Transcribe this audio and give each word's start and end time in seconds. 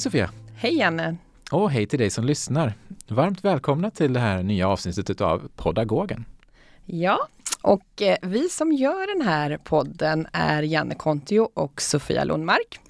Hej 0.00 0.02
Sofia! 0.02 0.30
Hej 0.54 0.78
Janne! 0.78 1.16
Och 1.50 1.70
hej 1.70 1.86
till 1.86 1.98
dig 1.98 2.10
som 2.10 2.24
lyssnar! 2.24 2.74
Varmt 3.08 3.44
välkomna 3.44 3.90
till 3.90 4.12
det 4.12 4.20
här 4.20 4.42
nya 4.42 4.68
avsnittet 4.68 5.20
av 5.20 5.48
Podagogen. 5.56 6.24
Ja, 6.84 7.28
och 7.62 8.02
eh, 8.02 8.16
vi 8.22 8.48
som 8.48 8.72
gör 8.72 9.16
den 9.16 9.26
här 9.26 9.56
podden 9.56 10.26
är 10.32 10.62
Janne 10.62 10.94
Kontio 10.94 11.48
och 11.54 11.82
Sofia 11.82 12.24
Lundmark. 12.24 12.80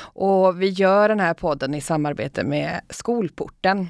Och 0.00 0.62
vi 0.62 0.68
gör 0.68 1.08
den 1.08 1.20
här 1.20 1.34
podden 1.34 1.74
i 1.74 1.80
samarbete 1.80 2.44
med 2.44 2.80
Skolporten. 2.88 3.88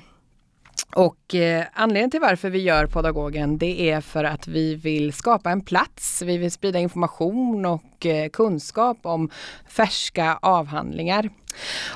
Och 0.95 1.35
eh, 1.35 1.65
anledningen 1.73 2.11
till 2.11 2.21
varför 2.21 2.51
vi 2.51 2.59
gör 2.59 2.87
Podagogen 2.87 3.59
det 3.59 3.91
är 3.91 4.01
för 4.01 4.25
att 4.25 4.49
vi 4.49 4.75
vill 4.75 5.13
skapa 5.13 5.51
en 5.51 5.61
plats. 5.61 6.23
Vi 6.23 6.39
vill 6.39 6.51
sprida 6.51 6.79
information 6.79 7.67
och 7.67 8.07
eh, 8.07 8.29
kunskap 8.29 8.99
om 9.03 9.31
färska 9.69 10.39
avhandlingar. 10.43 11.31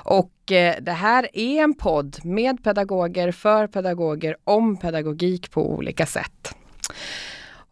Och 0.02 0.52
eh, 0.52 0.74
det 0.80 0.92
här 0.92 1.28
är 1.32 1.62
en 1.62 1.74
podd 1.74 2.24
med 2.24 2.64
pedagoger, 2.64 3.32
för 3.32 3.66
pedagoger, 3.66 4.36
om 4.44 4.76
pedagogik 4.76 5.50
på 5.50 5.70
olika 5.70 6.06
sätt. 6.06 6.54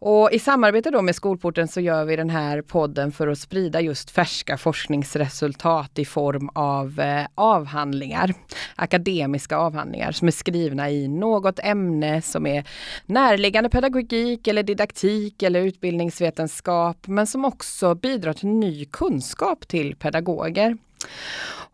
Och 0.05 0.31
I 0.31 0.39
samarbete 0.39 0.91
då 0.91 1.01
med 1.01 1.15
Skolporten 1.15 1.67
så 1.67 1.81
gör 1.81 2.05
vi 2.05 2.15
den 2.15 2.29
här 2.29 2.61
podden 2.61 3.11
för 3.11 3.27
att 3.27 3.39
sprida 3.39 3.81
just 3.81 4.11
färska 4.11 4.57
forskningsresultat 4.57 5.99
i 5.99 6.05
form 6.05 6.49
av 6.53 6.99
eh, 6.99 7.25
avhandlingar. 7.35 8.33
Akademiska 8.75 9.57
avhandlingar 9.57 10.11
som 10.11 10.27
är 10.27 10.31
skrivna 10.31 10.89
i 10.89 11.07
något 11.07 11.59
ämne 11.59 12.21
som 12.21 12.45
är 12.45 12.67
närliggande 13.05 13.69
pedagogik 13.69 14.47
eller 14.47 14.63
didaktik 14.63 15.43
eller 15.43 15.61
utbildningsvetenskap 15.61 17.07
men 17.07 17.27
som 17.27 17.45
också 17.45 17.95
bidrar 17.95 18.33
till 18.33 18.49
ny 18.49 18.85
kunskap 18.85 19.67
till 19.67 19.95
pedagoger. 19.95 20.77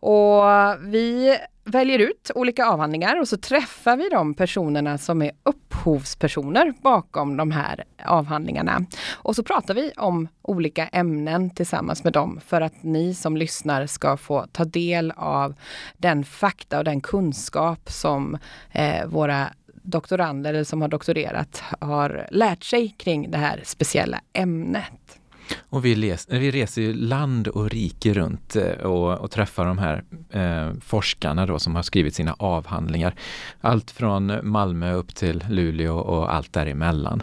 Och 0.00 0.42
vi 0.80 1.36
väljer 1.64 1.98
ut 1.98 2.30
olika 2.34 2.66
avhandlingar 2.66 3.20
och 3.20 3.28
så 3.28 3.36
träffar 3.36 3.96
vi 3.96 4.08
de 4.08 4.34
personerna 4.34 4.98
som 4.98 5.22
är 5.22 5.30
upphovspersoner 5.42 6.74
bakom 6.82 7.36
de 7.36 7.50
här 7.50 7.84
avhandlingarna. 8.04 8.86
Och 9.12 9.36
så 9.36 9.42
pratar 9.42 9.74
vi 9.74 9.92
om 9.96 10.28
olika 10.42 10.86
ämnen 10.86 11.50
tillsammans 11.50 12.04
med 12.04 12.12
dem 12.12 12.40
för 12.46 12.60
att 12.60 12.82
ni 12.82 13.14
som 13.14 13.36
lyssnar 13.36 13.86
ska 13.86 14.16
få 14.16 14.46
ta 14.52 14.64
del 14.64 15.12
av 15.16 15.54
den 15.96 16.24
fakta 16.24 16.78
och 16.78 16.84
den 16.84 17.00
kunskap 17.00 17.90
som 17.90 18.38
eh, 18.72 19.06
våra 19.06 19.46
doktorander 19.82 20.64
som 20.64 20.82
har 20.82 20.88
doktorerat 20.88 21.62
har 21.80 22.26
lärt 22.30 22.64
sig 22.64 22.88
kring 22.98 23.30
det 23.30 23.38
här 23.38 23.62
speciella 23.64 24.20
ämnet. 24.32 25.19
Och 25.58 25.84
vi, 25.84 25.94
les, 25.94 26.26
vi 26.30 26.50
reser 26.50 26.82
ju 26.82 26.94
land 26.94 27.48
och 27.48 27.70
rike 27.70 28.14
runt 28.14 28.56
eh, 28.56 28.86
och, 28.86 29.18
och 29.18 29.30
träffar 29.30 29.66
de 29.66 29.78
här 29.78 30.04
eh, 30.30 30.80
forskarna 30.80 31.46
då 31.46 31.58
som 31.58 31.74
har 31.76 31.82
skrivit 31.82 32.14
sina 32.14 32.34
avhandlingar. 32.38 33.14
Allt 33.60 33.90
från 33.90 34.32
Malmö 34.42 34.92
upp 34.92 35.14
till 35.14 35.44
Luleå 35.48 35.98
och 35.98 36.34
allt 36.34 36.52
däremellan. 36.52 37.22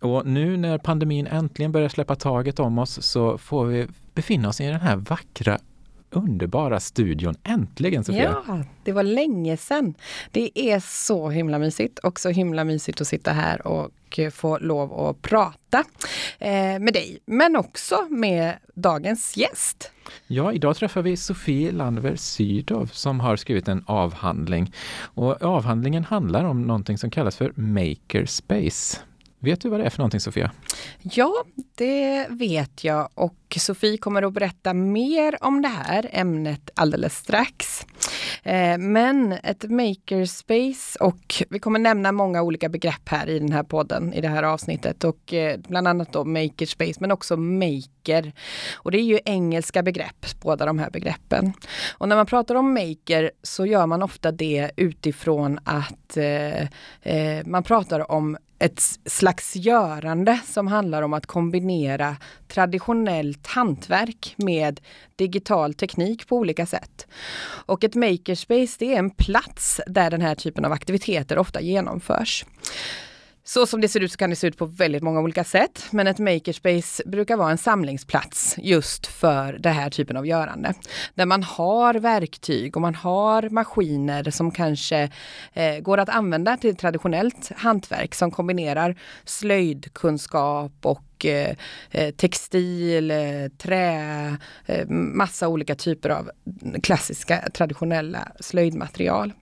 Och 0.00 0.26
nu 0.26 0.56
när 0.56 0.78
pandemin 0.78 1.26
äntligen 1.26 1.72
börjar 1.72 1.88
släppa 1.88 2.14
taget 2.14 2.60
om 2.60 2.78
oss 2.78 3.02
så 3.02 3.38
får 3.38 3.66
vi 3.66 3.86
befinna 4.14 4.48
oss 4.48 4.60
i 4.60 4.66
den 4.66 4.80
här 4.80 4.96
vackra 4.96 5.58
underbara 6.10 6.80
studion. 6.80 7.34
Äntligen 7.42 8.04
Sofia! 8.04 8.36
Ja, 8.46 8.64
det 8.84 8.92
var 8.92 9.02
länge 9.02 9.56
sedan. 9.56 9.94
Det 10.30 10.58
är 10.58 10.80
så 10.80 11.30
himla 11.30 11.58
mysigt 11.58 11.98
och 11.98 12.20
så 12.20 12.28
himla 12.28 12.64
mysigt 12.64 13.00
att 13.00 13.06
sitta 13.06 13.32
här 13.32 13.66
och 13.66 13.90
och 14.10 14.32
få 14.32 14.58
lov 14.58 15.00
att 15.00 15.22
prata 15.22 15.84
eh, 16.38 16.78
med 16.78 16.92
dig, 16.92 17.18
men 17.26 17.56
också 17.56 18.06
med 18.10 18.58
dagens 18.74 19.36
gäst. 19.36 19.92
Ja, 20.26 20.52
idag 20.52 20.76
träffar 20.76 21.02
vi 21.02 21.16
Sofie 21.16 21.72
Landver 21.72 22.16
Sydow 22.16 22.90
som 22.92 23.20
har 23.20 23.36
skrivit 23.36 23.68
en 23.68 23.84
avhandling. 23.86 24.72
Och 24.98 25.42
avhandlingen 25.42 26.04
handlar 26.04 26.44
om 26.44 26.62
någonting 26.62 26.98
som 26.98 27.10
kallas 27.10 27.36
för 27.36 27.52
Makerspace. 27.56 28.98
Vet 29.38 29.60
du 29.60 29.68
vad 29.68 29.80
det 29.80 29.86
är 29.86 29.90
för 29.90 29.98
någonting 29.98 30.20
Sofia? 30.20 30.50
Ja, 31.02 31.44
det 31.74 32.26
vet 32.30 32.84
jag 32.84 33.08
och 33.14 33.56
Sofie 33.56 33.98
kommer 33.98 34.22
att 34.22 34.32
berätta 34.32 34.74
mer 34.74 35.36
om 35.40 35.62
det 35.62 35.68
här 35.68 36.08
ämnet 36.12 36.70
alldeles 36.74 37.16
strax. 37.16 37.86
Eh, 38.42 38.78
men 38.78 39.32
ett 39.32 39.70
makerspace 39.70 40.98
och 41.00 41.42
vi 41.50 41.58
kommer 41.58 41.78
nämna 41.78 42.12
många 42.12 42.42
olika 42.42 42.68
begrepp 42.68 43.08
här 43.08 43.28
i 43.28 43.38
den 43.38 43.52
här 43.52 43.62
podden, 43.62 44.12
i 44.12 44.20
det 44.20 44.28
här 44.28 44.42
avsnittet 44.42 45.04
och 45.04 45.34
eh, 45.34 45.58
bland 45.68 45.88
annat 45.88 46.12
då 46.12 46.24
makerspace 46.24 46.94
men 47.00 47.12
också 47.12 47.36
maker. 47.36 48.32
Och 48.74 48.90
det 48.90 48.98
är 48.98 49.04
ju 49.04 49.18
engelska 49.24 49.82
begrepp, 49.82 50.26
båda 50.42 50.66
de 50.66 50.78
här 50.78 50.90
begreppen. 50.90 51.52
Och 51.98 52.08
när 52.08 52.16
man 52.16 52.26
pratar 52.26 52.54
om 52.54 52.74
maker 52.74 53.30
så 53.42 53.66
gör 53.66 53.86
man 53.86 54.02
ofta 54.02 54.32
det 54.32 54.70
utifrån 54.76 55.58
att 55.64 56.16
eh, 56.16 56.62
eh 57.02 57.46
man 57.46 57.62
pratar 57.62 58.10
om 58.10 58.36
ett 58.58 58.82
slags 59.04 59.56
görande 59.56 60.40
som 60.46 60.66
handlar 60.66 61.02
om 61.02 61.12
att 61.12 61.26
kombinera 61.26 62.16
traditionellt 62.48 63.46
hantverk 63.46 64.34
med 64.36 64.80
digital 65.16 65.74
teknik 65.74 66.28
på 66.28 66.36
olika 66.36 66.66
sätt. 66.66 67.06
Och 67.66 67.84
ett 67.84 67.94
makerspace 67.94 68.76
det 68.78 68.94
är 68.94 68.98
en 68.98 69.10
plats 69.10 69.80
där 69.86 70.10
den 70.10 70.20
här 70.20 70.34
typen 70.34 70.64
av 70.64 70.72
aktiviteter 70.72 71.38
ofta 71.38 71.60
genomförs. 71.60 72.44
Så 73.48 73.66
som 73.66 73.80
det 73.80 73.88
ser 73.88 74.00
ut 74.00 74.12
så 74.12 74.18
kan 74.18 74.30
det 74.30 74.36
se 74.36 74.46
ut 74.46 74.56
på 74.56 74.66
väldigt 74.66 75.02
många 75.02 75.20
olika 75.20 75.44
sätt. 75.44 75.86
Men 75.90 76.06
ett 76.06 76.18
makerspace 76.18 77.02
brukar 77.06 77.36
vara 77.36 77.50
en 77.50 77.58
samlingsplats 77.58 78.54
just 78.58 79.06
för 79.06 79.52
den 79.52 79.72
här 79.72 79.90
typen 79.90 80.16
av 80.16 80.26
görande. 80.26 80.74
Där 81.14 81.26
man 81.26 81.42
har 81.42 81.94
verktyg 81.94 82.76
och 82.76 82.82
man 82.82 82.94
har 82.94 83.48
maskiner 83.50 84.30
som 84.30 84.50
kanske 84.50 85.10
eh, 85.52 85.78
går 85.78 85.98
att 85.98 86.08
använda 86.08 86.56
till 86.56 86.76
traditionellt 86.76 87.52
hantverk 87.56 88.14
som 88.14 88.30
kombinerar 88.30 88.96
slöjdkunskap 89.24 90.72
och 90.82 91.26
eh, 91.26 91.56
eh 91.90 92.10
textil, 92.14 93.10
eh, 93.10 93.48
trä, 93.58 94.36
eh, 94.66 94.88
massa 94.88 95.48
olika 95.48 95.74
typer 95.74 96.10
av 96.10 96.30
klassiska 96.82 97.48
traditionella 97.52 98.28
slöjdmaterial 98.40 99.32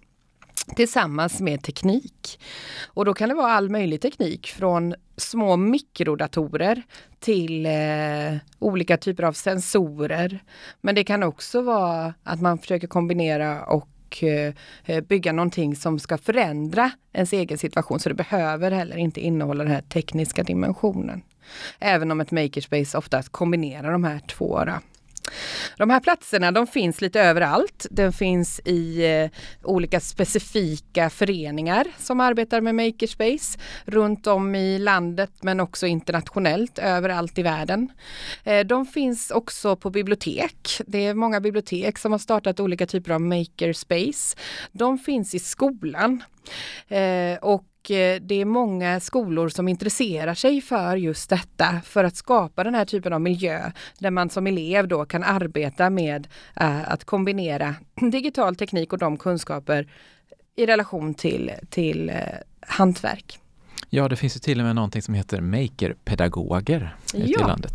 tillsammans 0.76 1.41
med 1.41 1.62
teknik. 1.62 2.41
Och 2.86 3.04
då 3.04 3.14
kan 3.14 3.28
det 3.28 3.34
vara 3.34 3.52
all 3.52 3.70
möjlig 3.70 4.00
teknik 4.00 4.47
från 4.47 4.94
små 5.16 5.56
mikrodatorer 5.56 6.82
till 7.20 7.66
eh, 7.66 8.36
olika 8.58 8.97
typer 8.97 9.22
av 9.22 9.32
sensorer. 9.32 10.42
Men 10.80 10.94
det 10.94 11.04
kan 11.04 11.22
också 11.22 11.62
vara 11.62 12.14
att 12.22 12.41
man 12.41 12.58
försöker 12.58 12.86
kombinera 12.86 13.64
och 13.64 14.22
eh, 14.22 14.54
eh 14.84 15.00
bygga 15.00 15.32
någonting 15.32 15.76
som 15.76 15.98
ska 15.98 16.19
förändra 16.19 16.91
ens 17.12 17.32
egen 17.32 17.58
situation 17.58 18.00
så 18.00 18.08
det 18.08 18.14
behöver 18.14 18.70
heller 18.70 18.96
inte 18.96 19.20
innehålla 19.20 19.64
den 19.64 19.72
här 19.72 19.82
tekniska 19.82 20.42
dimensionen. 20.42 21.22
Även 21.78 22.10
om 22.10 22.20
ett 22.20 22.31
makerspace 22.31 22.98
ofta 22.98 23.22
kombinerar 23.22 23.92
de 23.92 24.04
här 24.04 24.19
två. 24.19 24.64
Då. 24.64 24.72
De 25.76 25.90
här 25.90 26.00
platserna 26.00 26.52
de 26.52 26.66
finns 26.66 27.00
lite 27.00 27.20
överallt. 27.20 27.86
Den 27.90 28.12
finns 28.12 28.60
i 28.64 29.06
eh, 29.06 29.30
olika 29.62 30.00
specifika 30.00 31.10
föreningar 31.10 31.86
som 31.98 32.20
arbetar 32.20 32.60
med 32.60 32.74
makerspace 32.74 33.58
runt 33.84 34.26
om 34.26 34.54
i 34.54 34.78
landet 34.78 35.31
men 35.43 35.60
också 35.60 35.87
internationellt 35.87 36.78
överallt 36.78 37.38
i 37.38 37.43
världen. 37.43 37.93
Eh, 38.44 38.60
de 38.66 38.87
finns 38.87 39.31
också 39.31 39.76
på 39.76 39.90
bibliotek. 39.90 40.69
Det 40.87 41.06
är 41.06 41.14
många 41.14 41.40
bibliotek 41.40 41.99
som 41.99 42.12
har 42.12 42.19
startat 42.19 42.60
olika 42.60 42.87
typer 42.87 43.12
av 43.12 43.20
makerspace. 43.20 44.37
De 44.72 44.99
finns 44.99 45.34
i 45.34 45.38
skolan. 45.38 46.22
Eh, 46.88 47.38
och 47.43 47.64
det 47.88 48.34
är 48.34 48.44
många 48.44 49.00
skolor 49.00 49.48
som 49.48 49.69
intresserar 49.69 50.34
sig 50.34 50.60
för 50.60 50.96
just 50.96 51.31
detta 51.31 51.81
för 51.84 52.04
att 52.04 52.16
skapa 52.16 52.64
den 52.64 52.75
här 52.75 52.84
typen 52.84 53.12
av 53.12 53.20
miljö 53.20 53.70
där 53.98 54.10
man 54.10 54.31
som 54.31 54.46
elev 54.46 54.88
då 54.88 55.04
kan 55.04 55.22
arbeta 55.22 55.90
med 55.90 56.26
uh, 56.60 56.92
att 56.92 57.04
kombinera 57.04 57.75
digital 58.12 58.56
teknik 58.56 58.92
och 58.92 58.98
de 58.98 59.16
kunskaper 59.16 59.88
i 60.56 60.66
relation 60.66 61.14
till, 61.14 61.52
till 61.70 62.10
uh, 62.10 62.16
hantverk. 62.60 63.38
Ja, 63.90 64.08
det 64.08 64.16
finns 64.16 64.37
ju 64.37 64.40
till 64.40 64.60
och 64.60 64.66
med 64.66 64.75
någonting 64.75 65.02
som 65.02 65.14
heter 65.14 65.40
makerpedagoger 65.40 66.96
ute 67.14 67.30
ja. 67.30 67.40
i 67.40 67.48
landet. 67.48 67.72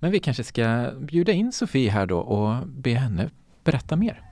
Men 0.00 0.10
vi 0.10 0.18
kanske 0.18 0.44
ska 0.44 0.90
bjuda 1.00 1.32
in 1.32 1.52
Sofie 1.52 1.90
här 1.90 2.06
då 2.06 2.18
och 2.18 2.68
be 2.68 2.94
henne 2.94 3.30
berätta 3.64 3.96
mer. 3.96 4.22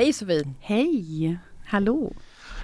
Hej 0.00 0.12
Sofie! 0.12 0.54
Hej! 0.60 1.38
Hallå! 1.66 2.12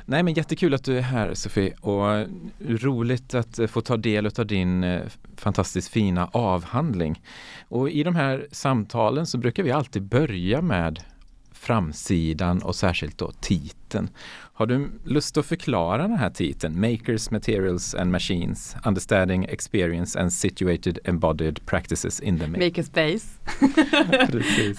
Nej 0.04 0.22
men 0.22 0.34
jättekul 0.34 0.74
att 0.74 0.84
du 0.84 0.98
är 0.98 1.02
här 1.02 1.34
Sofie 1.34 1.74
och 1.80 2.26
roligt 2.58 3.34
att 3.34 3.60
få 3.68 3.80
ta 3.80 3.96
del 3.96 4.26
av 4.26 4.46
din 4.46 4.84
eh, 4.84 5.02
fantastiskt 5.36 5.88
fina 5.88 6.26
avhandling. 6.32 7.22
Och 7.68 7.90
i 7.90 8.02
de 8.02 8.16
här 8.16 8.46
samtalen 8.50 9.26
så 9.26 9.38
brukar 9.38 9.62
vi 9.62 9.70
alltid 9.70 10.02
börja 10.02 10.62
med 10.62 11.00
framsidan 11.60 12.62
och 12.62 12.76
särskilt 12.76 13.18
då 13.18 13.32
titeln. 13.40 14.08
Har 14.52 14.66
du 14.66 14.90
lust 15.04 15.36
att 15.36 15.46
förklara 15.46 16.02
den 16.02 16.18
här 16.18 16.30
titeln? 16.30 16.80
Makers, 16.80 17.30
Materials 17.30 17.94
and 17.94 18.10
Machines, 18.10 18.76
Understanding, 18.84 19.44
Experience 19.44 20.20
and 20.20 20.32
Situated 20.32 20.98
Embodied 21.04 21.66
Practices 21.66 22.20
in 22.20 22.38
the 22.38 22.46
Makerspace. 22.46 23.26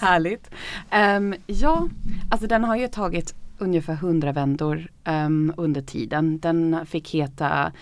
Härligt. 0.00 0.50
Um, 0.92 1.34
ja, 1.46 1.88
alltså 2.30 2.46
den 2.46 2.64
har 2.64 2.76
ju 2.76 2.88
tagit 2.88 3.34
ungefär 3.58 3.94
hundra 3.94 4.32
vändor 4.32 4.88
um, 5.04 5.52
under 5.56 5.82
tiden. 5.82 6.38
Den 6.38 6.86
fick 6.86 7.14
heta 7.14 7.72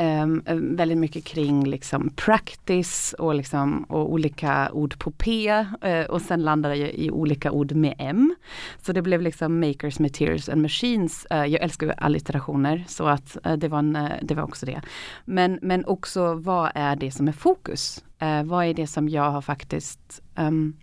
um, 0.00 0.42
väldigt 0.76 0.98
mycket 0.98 1.24
kring 1.24 1.64
liksom 1.64 2.10
practice 2.16 3.14
och, 3.18 3.34
liksom, 3.34 3.84
och 3.84 4.12
olika 4.12 4.72
ord 4.72 4.98
på 4.98 5.10
P 5.10 5.50
uh, 5.84 6.04
och 6.08 6.22
sen 6.22 6.42
landade 6.42 6.76
jag 6.76 6.90
i 6.90 7.10
olika 7.10 7.50
ord 7.50 7.72
med 7.72 7.94
M. 7.98 8.34
Så 8.82 8.92
det 8.92 9.02
blev 9.02 9.22
liksom 9.22 9.60
makers, 9.60 9.98
materials 9.98 10.48
and 10.48 10.62
machines. 10.62 11.26
Uh, 11.32 11.46
jag 11.46 11.62
älskar 11.62 11.86
ju 11.86 11.92
allitterationer 11.96 12.84
så 12.88 13.06
att 13.06 13.36
uh, 13.46 13.52
det, 13.52 13.68
var 13.68 13.78
en, 13.78 13.98
det 14.22 14.34
var 14.34 14.42
också 14.42 14.66
det. 14.66 14.80
Men, 15.24 15.58
men 15.62 15.84
också 15.84 16.34
vad 16.34 16.70
är 16.74 16.96
det 16.96 17.10
som 17.10 17.28
är 17.28 17.32
fokus? 17.32 18.04
vad 18.44 18.66
är 18.66 18.74
det 18.74 18.86
som 18.86 19.08
jag 19.08 19.30
har 19.30 19.40
faktiskt 19.40 20.22
um, 20.36 20.76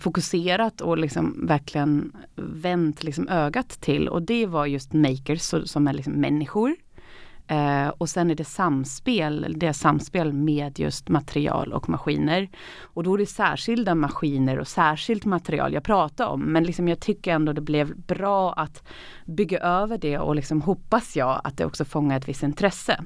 fokuserat 0.00 0.80
och 0.80 0.98
liksom 0.98 1.46
verkligen 1.46 2.12
vänt 2.36 3.02
liksom 3.02 3.28
ögat 3.28 3.68
till 3.68 4.08
och 4.08 4.22
det 4.22 4.46
var 4.46 4.66
just 4.66 4.92
makers 4.92 5.54
som 5.64 5.88
är 5.88 5.92
liksom 5.92 6.12
människor. 6.12 6.76
Eh, 7.46 7.88
och 7.88 8.08
sen 8.08 8.30
är 8.30 8.34
det 8.34 8.44
samspel, 8.44 9.54
det 9.56 9.66
är 9.66 9.72
samspel 9.72 10.32
med 10.32 10.78
just 10.78 11.08
material 11.08 11.72
och 11.72 11.88
maskiner. 11.88 12.48
Och 12.80 13.02
då 13.02 13.14
är 13.14 13.18
det 13.18 13.26
särskilda 13.26 13.94
maskiner 13.94 14.58
och 14.58 14.68
särskilt 14.68 15.24
material 15.24 15.72
jag 15.72 15.82
pratar 15.82 16.26
om. 16.26 16.40
Men 16.40 16.64
liksom 16.64 16.88
jag 16.88 17.00
tycker 17.00 17.32
ändå 17.32 17.52
det 17.52 17.60
blev 17.60 17.96
bra 17.96 18.52
att 18.52 18.82
bygga 19.24 19.58
över 19.58 19.98
det 19.98 20.18
och 20.18 20.34
liksom 20.34 20.62
hoppas 20.62 21.16
jag 21.16 21.40
att 21.44 21.56
det 21.56 21.64
också 21.64 21.84
fångar 21.84 22.16
ett 22.16 22.28
visst 22.28 22.42
intresse. 22.42 23.00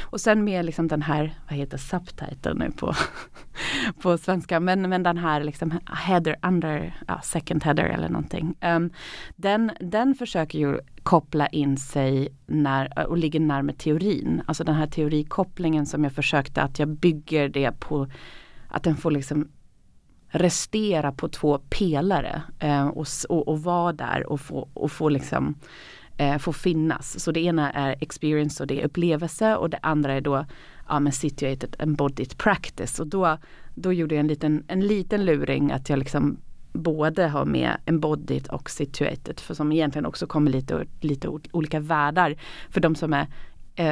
Och 0.00 0.20
sen 0.20 0.44
med 0.44 0.64
liksom 0.64 0.88
den 0.88 1.02
här, 1.02 1.34
vad 1.48 1.58
heter 1.58 1.78
subtitle 1.78 2.54
nu 2.54 2.70
på, 2.70 2.94
på 4.02 4.18
svenska, 4.18 4.60
men, 4.60 4.88
men 4.88 5.02
den 5.02 5.18
här 5.18 5.44
liksom 5.44 5.78
header 6.06 6.36
under, 6.42 7.00
ja, 7.08 7.20
second 7.22 7.64
header 7.64 7.84
eller 7.84 8.08
någonting. 8.08 8.54
Um, 8.60 8.90
den, 9.36 9.70
den 9.80 10.14
försöker 10.14 10.58
ju 10.58 10.78
koppla 11.02 11.46
in 11.46 11.76
sig 11.76 12.28
när, 12.46 13.08
och 13.08 13.18
ligger 13.18 13.40
närmare 13.40 13.76
teorin. 13.76 14.42
Alltså 14.46 14.64
den 14.64 14.74
här 14.74 14.86
teorikopplingen 14.86 15.86
som 15.86 16.04
jag 16.04 16.12
försökte 16.12 16.62
att 16.62 16.78
jag 16.78 16.88
bygger 16.88 17.48
det 17.48 17.80
på 17.80 18.08
att 18.68 18.82
den 18.82 18.96
får 18.96 19.10
liksom 19.10 19.48
restera 20.28 21.12
på 21.12 21.28
två 21.28 21.58
pelare 21.58 22.42
eh, 22.58 22.86
och, 22.86 23.06
och, 23.28 23.48
och 23.48 23.62
vara 23.62 23.92
där 23.92 24.26
och 24.26 24.40
få, 24.40 24.68
och 24.74 24.92
få 24.92 25.08
liksom 25.08 25.54
eh, 26.16 26.38
få 26.38 26.52
finnas. 26.52 27.20
Så 27.20 27.32
det 27.32 27.40
ena 27.40 27.72
är 27.72 27.96
experience 28.00 28.62
och 28.62 28.66
det 28.66 28.80
är 28.80 28.84
upplevelse 28.84 29.56
och 29.56 29.70
det 29.70 29.78
andra 29.82 30.14
är 30.14 30.20
då 30.20 30.46
ja, 30.88 31.00
men 31.00 31.12
situated 31.12 31.76
embodied 31.78 32.38
practice. 32.38 33.00
Och 33.00 33.06
då, 33.06 33.38
då 33.74 33.92
gjorde 33.92 34.14
jag 34.14 34.20
en 34.20 34.28
liten, 34.28 34.64
en 34.68 34.80
liten 34.80 35.24
luring 35.24 35.72
att 35.72 35.88
jag 35.88 35.98
liksom 35.98 36.36
både 36.72 37.26
har 37.26 37.44
med 37.44 37.76
embodied 37.86 38.48
och 38.48 38.70
situated 38.70 39.40
för 39.40 39.54
som 39.54 39.72
egentligen 39.72 40.06
också 40.06 40.26
kommer 40.26 40.50
lite, 40.50 40.86
lite 41.00 41.28
olika 41.28 41.80
världar 41.80 42.36
för 42.70 42.80
de 42.80 42.94
som 42.94 43.12
är 43.12 43.26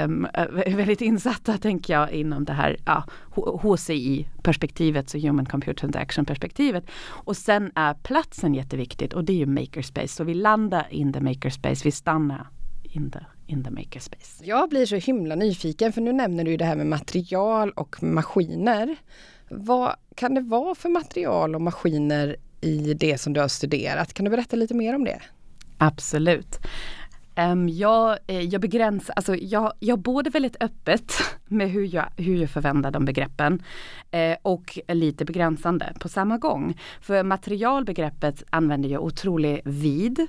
um, 0.04 0.26
väldigt 0.76 1.00
insatta 1.00 1.58
tänker 1.58 1.92
jag 1.92 2.12
inom 2.12 2.44
det 2.44 2.52
här 2.52 2.76
ja, 2.86 3.04
HCI-perspektivet, 3.34 5.10
så 5.10 5.18
Human 5.18 5.46
Computer 5.46 5.86
Interaction-perspektivet. 5.86 6.84
Och 7.06 7.36
sen 7.36 7.72
är 7.74 7.94
platsen 7.94 8.54
jätteviktigt 8.54 9.12
och 9.12 9.24
det 9.24 9.32
är 9.32 9.36
ju 9.36 9.46
makerspace. 9.46 10.08
Så 10.08 10.24
vi 10.24 10.34
landar 10.34 10.86
in 10.90 11.12
the 11.12 11.20
makerspace, 11.20 11.80
vi 11.84 11.92
stannar 11.92 12.46
in 12.82 13.10
the, 13.10 13.18
in 13.46 13.64
the 13.64 13.70
makerspace. 13.70 14.44
Jag 14.44 14.68
blir 14.68 14.86
så 14.86 14.96
himla 14.96 15.34
nyfiken 15.34 15.92
för 15.92 16.00
nu 16.00 16.12
nämner 16.12 16.44
du 16.44 16.56
det 16.56 16.64
här 16.64 16.76
med 16.76 16.86
material 16.86 17.70
och 17.70 18.02
maskiner. 18.02 18.96
Vad 19.48 19.94
kan 20.14 20.34
det 20.34 20.40
vara 20.40 20.74
för 20.74 20.88
material 20.88 21.54
och 21.54 21.62
maskiner 21.62 22.36
i 22.60 22.94
det 22.94 23.20
som 23.20 23.32
du 23.32 23.40
har 23.40 23.48
studerat? 23.48 24.14
Kan 24.14 24.24
du 24.24 24.30
berätta 24.30 24.56
lite 24.56 24.74
mer 24.74 24.94
om 24.94 25.04
det? 25.04 25.20
Absolut. 25.78 26.58
Um, 27.36 27.68
jag, 27.68 28.18
eh, 28.26 28.40
jag 28.40 28.60
begränsar, 28.60 29.14
alltså 29.16 29.36
jag, 29.36 29.72
jag 29.80 29.98
både 29.98 30.30
väldigt 30.30 30.56
öppet 30.60 31.12
med 31.48 31.70
hur 31.70 31.94
jag, 31.94 32.06
hur 32.16 32.36
jag 32.36 32.50
förvänder 32.50 32.90
de 32.90 33.04
begreppen 33.04 33.62
eh, 34.10 34.36
och 34.42 34.78
lite 34.88 35.24
begränsande 35.24 35.92
på 36.00 36.08
samma 36.08 36.38
gång. 36.38 36.80
För 37.00 37.22
materialbegreppet 37.22 38.44
använder 38.50 38.88
jag 38.88 39.04
otroligt 39.04 39.60
vid. 39.64 40.26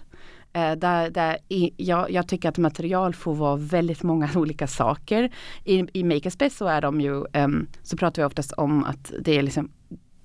Eh, 0.54 0.72
där, 0.72 1.10
där 1.10 1.38
i, 1.50 1.72
jag, 1.78 2.12
jag, 2.12 2.28
tycker 2.28 2.50
att 2.50 2.58
material 2.58 3.14
får 3.14 3.36
vara 3.36 3.56
väldigt 3.56 4.04
många 4.04 4.30
olika 4.36 4.68
saker. 4.68 5.32
I, 5.64 5.86
i 5.94 6.04
Makerspace 6.04 6.56
så 6.56 6.68
är 6.68 6.82
de 6.82 7.02
ju, 7.02 7.26
um, 7.34 7.68
så 7.84 7.98
pratar 7.98 8.22
vi 8.22 8.26
oftast 8.26 8.52
om 8.52 8.84
att 8.84 9.12
det 9.20 9.38
är 9.38 9.42
liksom 9.42 9.72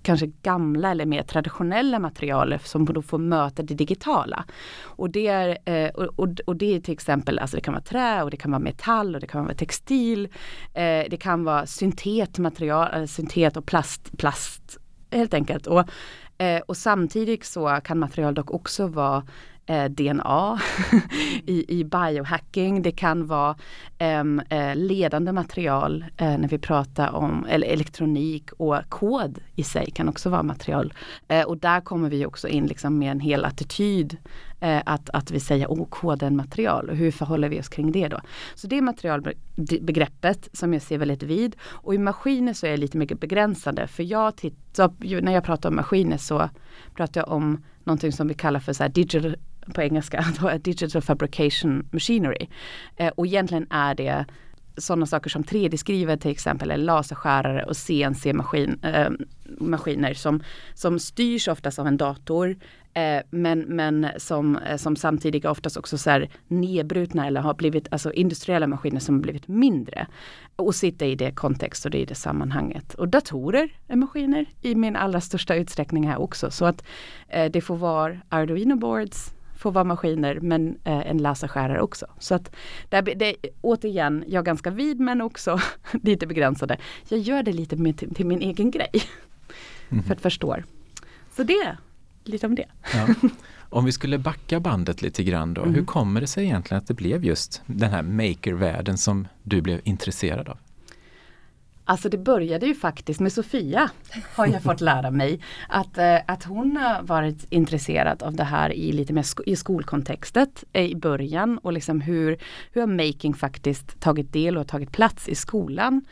kanske 0.06 0.26
gamla 0.42 0.90
eller 0.90 1.06
mer 1.06 1.22
traditionella 1.22 1.98
material 1.98 2.58
som 2.64 2.84
då 2.84 3.02
får 3.02 3.18
möta 3.18 3.62
det 3.62 3.74
digitala. 3.74 4.44
Och 4.82 5.10
det 5.10 5.26
är, 5.26 5.58
eh, 5.64 5.90
och, 5.90 6.28
och, 6.46 6.56
det 6.56 6.74
är 6.74 6.80
till 6.80 6.94
exempel, 6.94 7.38
alltså 7.38 7.56
det 7.56 7.60
kan 7.60 7.74
vara 7.74 7.82
trä 7.82 8.22
och 8.22 8.30
det 8.30 8.36
kan 8.36 8.50
vara 8.50 8.58
metall 8.58 9.14
och 9.14 9.20
det 9.20 9.26
kan 9.26 9.44
vara 9.44 9.54
textil. 9.54 10.28
Eh, 10.74 11.04
det 11.10 11.20
kan 11.20 11.44
vara 11.44 11.66
syntetmaterial, 11.66 12.88
eh, 12.94 13.06
syntet 13.06 13.56
och 13.56 13.66
plast, 13.66 14.18
plast 14.18 14.78
helt 15.10 15.34
enkelt. 15.34 15.66
Och, 15.66 15.84
eh, 16.38 16.60
och 16.66 16.76
samtidigt 16.76 17.44
så 17.44 17.80
kan 17.84 17.98
material 17.98 18.34
dock 18.34 18.50
också 18.50 18.86
vara 18.86 19.22
eh, 19.66 19.84
DNA 19.84 20.60
i, 21.46 21.80
i 21.80 21.84
biohacking. 21.84 22.82
Det 22.82 22.92
kan 22.92 23.26
vara 23.26 23.56
eh, 23.98 24.74
ledande 24.74 25.32
material 25.32 26.04
eh, 26.16 26.38
när 26.38 26.48
vi 26.48 26.58
pratar 26.58 27.14
om 27.14 27.46
eller 27.48 27.66
elektronik 27.66 28.52
och 28.52 28.76
kod 28.88 29.38
i 29.54 29.62
sig 29.62 29.90
kan 29.90 30.08
också 30.08 30.30
vara 30.30 30.42
material. 30.42 30.94
Eh, 31.28 31.42
och 31.42 31.58
där 31.58 31.80
kommer 31.80 32.10
vi 32.10 32.26
också 32.26 32.48
in 32.48 32.66
liksom 32.66 32.98
med 32.98 33.10
en 33.10 33.20
hel 33.20 33.44
attityd 33.44 34.16
eh, 34.60 34.82
att, 34.86 35.10
att 35.10 35.30
vi 35.30 35.40
säger 35.40 35.66
oh, 35.66 35.86
koden 35.88 36.36
material 36.36 36.88
och 36.90 36.96
hur 36.96 37.10
förhåller 37.10 37.48
vi 37.48 37.60
oss 37.60 37.68
kring 37.68 37.92
det 37.92 38.08
då? 38.08 38.20
Så 38.54 38.66
det 38.66 38.78
är 38.78 38.82
materialbegreppet 38.82 40.48
som 40.52 40.72
jag 40.72 40.82
ser 40.82 40.98
väldigt 40.98 41.22
vid 41.22 41.56
och 41.64 41.94
i 41.94 41.98
maskiner 41.98 42.52
så 42.52 42.66
är 42.66 42.70
det 42.70 42.76
lite 42.76 42.98
mycket 42.98 43.20
begränsande 43.20 43.86
för 43.86 44.02
jag 44.02 44.36
tittar, 44.36 45.20
när 45.20 45.32
jag 45.32 45.44
pratar 45.44 45.68
om 45.68 45.76
maskiner 45.76 46.16
så 46.16 46.48
pratar 46.94 47.20
jag 47.20 47.28
om 47.28 47.64
någonting 47.84 48.12
som 48.12 48.28
vi 48.28 48.34
kallar 48.34 48.60
för 48.60 48.72
så 48.72 48.88
digital 48.88 49.36
på 49.74 49.82
engelska, 49.82 50.24
Digital 50.60 51.02
Fabrication 51.02 51.88
Machinery. 51.90 52.46
Eh, 52.96 53.12
och 53.16 53.26
egentligen 53.26 53.66
är 53.70 53.94
det 53.94 54.24
sådana 54.76 55.06
saker 55.06 55.30
som 55.30 55.44
3D-skrivare 55.44 56.16
till 56.16 56.30
exempel, 56.30 56.70
eller 56.70 56.84
laserskärare 56.84 57.64
och 57.64 57.76
CNC-maskiner 57.76 60.10
eh, 60.10 60.14
som, 60.14 60.42
som 60.74 60.98
styrs 60.98 61.48
oftast 61.48 61.78
av 61.78 61.86
en 61.86 61.96
dator. 61.96 62.56
Eh, 62.96 63.22
men 63.30 63.60
men 63.60 64.08
som, 64.16 64.56
eh, 64.56 64.76
som 64.76 64.96
samtidigt 64.96 65.44
oftast 65.44 65.76
också 65.76 65.98
så 65.98 66.10
här 66.10 66.28
nedbrutna 66.48 67.26
eller 67.26 67.40
har 67.40 67.54
blivit 67.54 67.88
alltså 67.90 68.12
industriella 68.12 68.66
maskiner 68.66 69.00
som 69.00 69.14
har 69.14 69.22
blivit 69.22 69.48
mindre. 69.48 70.06
Och 70.56 70.74
sitta 70.74 71.06
i 71.06 71.14
det 71.14 71.30
kontext 71.30 71.84
och 71.84 71.90
det 71.90 71.98
i 71.98 72.04
det 72.04 72.14
sammanhanget. 72.14 72.94
Och 72.94 73.08
datorer 73.08 73.68
är 73.88 73.96
maskiner 73.96 74.46
i 74.62 74.74
min 74.74 74.96
allra 74.96 75.20
största 75.20 75.54
utsträckning 75.54 76.08
här 76.08 76.20
också. 76.20 76.50
Så 76.50 76.64
att 76.64 76.84
eh, 77.28 77.50
det 77.50 77.60
får 77.60 77.76
vara 77.76 78.18
Arduino 78.28 78.76
boards, 78.76 79.34
får 79.56 79.72
vara 79.72 79.84
maskiner 79.84 80.40
men 80.40 80.78
eh, 80.84 81.10
en 81.10 81.18
laserskärare 81.18 81.80
också. 81.80 82.06
Så 82.18 82.34
att 82.34 82.56
det, 82.88 83.00
det, 83.00 83.36
återigen, 83.60 84.24
jag 84.26 84.40
är 84.40 84.44
ganska 84.44 84.70
vid 84.70 85.00
men 85.00 85.20
också 85.20 85.60
lite 86.02 86.26
begränsade. 86.26 86.76
Jag 87.08 87.20
gör 87.20 87.42
det 87.42 87.52
lite 87.52 87.76
med, 87.76 87.98
till, 87.98 88.14
till 88.14 88.26
min 88.26 88.40
egen 88.40 88.70
grej. 88.70 88.90
Mm. 89.88 90.04
För 90.04 90.14
att 90.14 90.20
förstå. 90.20 90.56
Så 91.36 91.42
det, 91.42 91.76
lite 92.24 92.46
om 92.46 92.54
det. 92.54 92.66
Ja. 92.94 93.28
Om 93.70 93.84
vi 93.84 93.92
skulle 93.92 94.18
backa 94.18 94.60
bandet 94.60 95.02
lite 95.02 95.24
grann 95.24 95.54
då, 95.54 95.62
mm. 95.62 95.74
hur 95.74 95.84
kommer 95.84 96.20
det 96.20 96.26
sig 96.26 96.44
egentligen 96.44 96.82
att 96.82 96.88
det 96.88 96.94
blev 96.94 97.24
just 97.24 97.62
den 97.66 97.90
här 97.90 98.02
makervärlden 98.02 98.98
som 98.98 99.28
du 99.42 99.60
blev 99.60 99.80
intresserad 99.84 100.48
av? 100.48 100.58
Alltså 101.88 102.08
det 102.08 102.18
började 102.18 102.66
ju 102.66 102.74
faktiskt 102.74 103.20
med 103.20 103.32
Sofia, 103.32 103.90
har 104.36 104.46
jag 104.46 104.62
fått 104.62 104.80
lära 104.80 105.10
mig. 105.10 105.40
Att, 105.68 105.98
eh, 105.98 106.18
att 106.26 106.44
hon 106.44 106.76
har 106.76 107.02
varit 107.02 107.46
intresserad 107.50 108.22
av 108.22 108.34
det 108.34 108.44
här 108.44 108.72
i 108.72 108.92
lite 108.92 109.12
mer 109.12 109.22
sk 109.22 109.40
i 109.46 109.56
skolkontextet 109.56 110.64
eh, 110.72 110.84
i 110.84 110.96
början 110.96 111.58
och 111.58 111.72
liksom 111.72 112.00
hur, 112.00 112.38
hur 112.72 112.80
har 112.80 112.88
making 112.88 113.34
faktiskt 113.34 114.00
tagit 114.00 114.32
del 114.32 114.56
och 114.56 114.68
tagit 114.68 114.92
plats 114.92 115.28
i 115.28 115.34
skolan. 115.34 116.04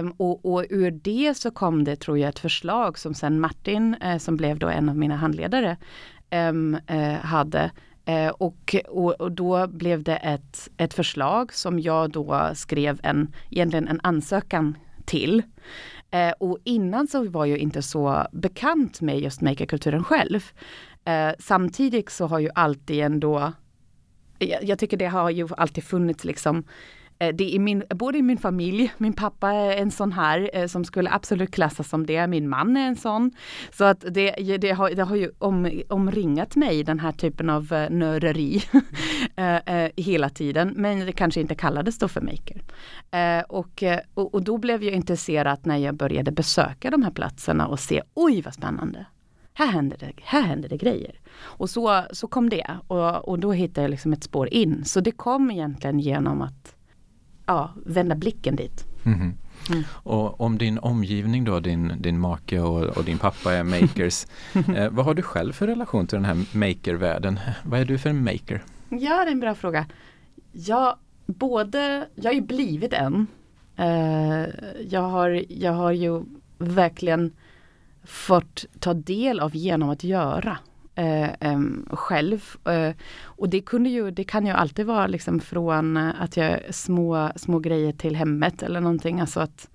Um, 0.00 0.10
och, 0.16 0.46
och 0.52 0.64
ur 0.70 0.90
det 0.90 1.36
så 1.36 1.50
kom 1.50 1.84
det 1.84 1.96
tror 1.96 2.18
jag 2.18 2.28
ett 2.28 2.38
förslag 2.38 2.98
som 2.98 3.14
sen 3.14 3.40
Martin, 3.40 3.96
uh, 4.04 4.18
som 4.18 4.36
blev 4.36 4.58
då 4.58 4.68
en 4.68 4.88
av 4.88 4.96
mina 4.96 5.16
handledare, 5.16 5.76
um, 6.30 6.78
uh, 6.90 7.14
hade 7.14 7.70
och, 8.38 8.76
och, 8.88 9.12
och, 9.20 9.32
då 9.32 9.66
blev 9.66 10.02
det 10.02 10.16
ett, 10.16 10.68
ett 10.76 10.94
förslag 10.94 11.54
som 11.54 11.80
jag 11.80 12.10
då 12.10 12.50
skrev 12.54 13.00
en, 13.02 13.34
egentligen 13.50 13.88
en 13.88 14.00
ansökan 14.02 14.74
till. 15.04 15.42
Eh, 16.10 16.32
och 16.38 16.58
innan 16.64 17.06
så 17.06 17.28
var 17.28 17.46
jag 17.46 17.58
inte 17.58 17.82
så 17.82 18.26
bekant 18.32 19.00
med 19.00 19.20
just 19.20 19.40
makerkulturen 19.40 20.04
själv. 20.04 20.44
Eh, 21.04 21.30
samtidigt 21.38 22.10
så 22.10 22.26
har 22.26 22.38
ju 22.38 22.50
alltid 22.54 23.00
ändå, 23.00 23.52
jag, 24.38 24.64
jag 24.64 24.78
tycker 24.78 24.96
det 24.96 25.06
har 25.06 25.30
ju 25.30 25.48
alltid 25.56 25.84
funnits 25.84 26.24
liksom 26.24 26.64
Eh, 26.64 26.64
Eh, 27.20 27.34
det 27.34 27.54
är 27.54 27.58
min, 27.58 27.82
både 27.90 28.18
i 28.18 28.22
min 28.22 28.38
familj, 28.38 28.92
min 28.98 29.12
pappa 29.12 29.52
är 29.52 29.76
en 29.76 29.90
sån 29.90 30.12
här 30.12 30.50
eh, 30.52 30.66
som 30.66 30.84
skulle 30.84 31.10
absolut 31.10 31.50
klassas 31.50 31.88
som 31.88 32.06
det, 32.06 32.26
min 32.26 32.48
man 32.48 32.76
är 32.76 32.86
en 32.86 32.96
sån. 32.96 33.30
Så 33.72 33.84
att 33.84 34.04
det, 34.10 34.30
det, 34.58 34.70
har, 34.70 34.90
det 34.90 35.02
har 35.02 35.16
ju 35.16 35.30
om, 35.38 35.82
omringat 35.88 36.56
mig, 36.56 36.84
den 36.84 37.00
här 37.00 37.12
typen 37.12 37.50
av 37.50 37.64
nörderi 37.90 38.00
nöreri 38.00 38.62
hela 40.02 40.28
tiden. 40.28 40.72
Men 40.76 41.06
det 41.06 41.12
kanske 41.12 41.40
inte 41.40 41.54
kallades 41.54 41.98
då 41.98 42.08
för 42.08 42.20
maker. 42.20 42.62
och, 43.48 43.84
och, 44.14 44.34
och 44.34 44.42
då 44.42 44.58
blev 44.58 44.84
jag 44.84 44.94
intresserad 44.94 45.58
när 45.62 45.76
jag 45.76 45.94
började 45.94 46.32
besöka 46.32 46.90
de 46.90 47.02
här 47.02 47.10
platserna 47.10 47.66
och 47.66 47.80
se, 47.80 48.02
oj 48.14 48.42
vad 48.42 48.54
spännande 48.54 49.06
här 49.54 49.66
händer 49.66 49.96
det, 49.98 50.12
här 50.22 50.42
händer 50.42 50.68
det 50.68 50.76
grejer. 50.76 51.20
Och 51.40 51.70
så, 51.70 52.04
så 52.12 52.26
kom 52.26 52.48
det 52.48 52.66
och, 52.86 53.28
och 53.28 53.38
då 53.38 53.52
hittade 53.52 53.82
jag 53.82 53.90
liksom 53.90 54.12
ett 54.12 54.24
spår 54.24 54.48
in. 54.48 54.84
Så 54.84 55.00
det 55.00 55.10
kom 55.10 55.50
egentligen 55.50 55.98
genom 55.98 56.42
att 56.42 56.76
ja, 57.50 57.70
vända 57.86 58.14
blicken 58.14 58.56
dit. 58.56 58.86
Mm. 59.04 59.34
Mm. 59.70 59.84
Och 59.92 60.40
om 60.40 60.58
din 60.58 60.78
omgivning 60.78 61.44
då, 61.44 61.60
din, 61.60 61.92
din 61.98 62.18
make 62.18 62.60
och, 62.60 62.96
och 62.96 63.04
din 63.04 63.18
pappa 63.18 63.52
är 63.52 63.64
makers, 63.64 64.26
eh, 64.76 64.90
vad 64.90 65.04
har 65.04 65.14
du 65.14 65.22
själv 65.22 65.52
för 65.52 65.66
relation 65.66 66.06
till 66.06 66.16
den 66.16 66.24
här 66.24 66.56
makervärlden? 66.58 67.40
Vad 67.62 67.80
är 67.80 67.84
du 67.84 67.98
för 67.98 68.10
en 68.10 68.24
maker? 68.24 68.62
Ja, 68.88 69.24
det 69.24 69.30
är 69.30 69.32
en 69.32 69.40
bra 69.40 69.54
fråga. 69.54 69.86
Jag, 70.52 70.96
både, 71.26 72.06
jag 72.14 72.24
har 72.24 72.34
ju 72.34 72.40
blivit 72.40 72.92
en. 72.92 73.26
Eh, 73.76 74.46
jag, 74.88 75.02
har, 75.02 75.44
jag 75.48 75.72
har 75.72 75.92
ju 75.92 76.22
verkligen 76.58 77.32
fått 78.04 78.64
ta 78.78 78.94
del 78.94 79.40
av 79.40 79.56
genom 79.56 79.90
att 79.90 80.04
göra 80.04 80.58
eh, 81.40 81.60
själv. 81.90 82.56
Eh, 82.64 82.94
och 83.22 83.48
det, 83.48 83.60
kunde 83.60 83.90
ju, 83.90 84.10
det 84.10 84.24
kan 84.24 84.46
ju 84.46 84.52
alltid 84.52 84.86
vara 84.86 85.06
liksom 85.06 85.40
från 85.40 85.96
eh, 85.96 86.22
att 86.22 86.36
jag 86.36 86.74
små, 86.74 87.30
små 87.36 87.58
grejer 87.58 87.92
till 87.92 88.16
hemmet 88.16 88.62
eller 88.62 88.80
någonting. 88.80 89.20
Alltså 89.20 89.40
att, 89.40 89.70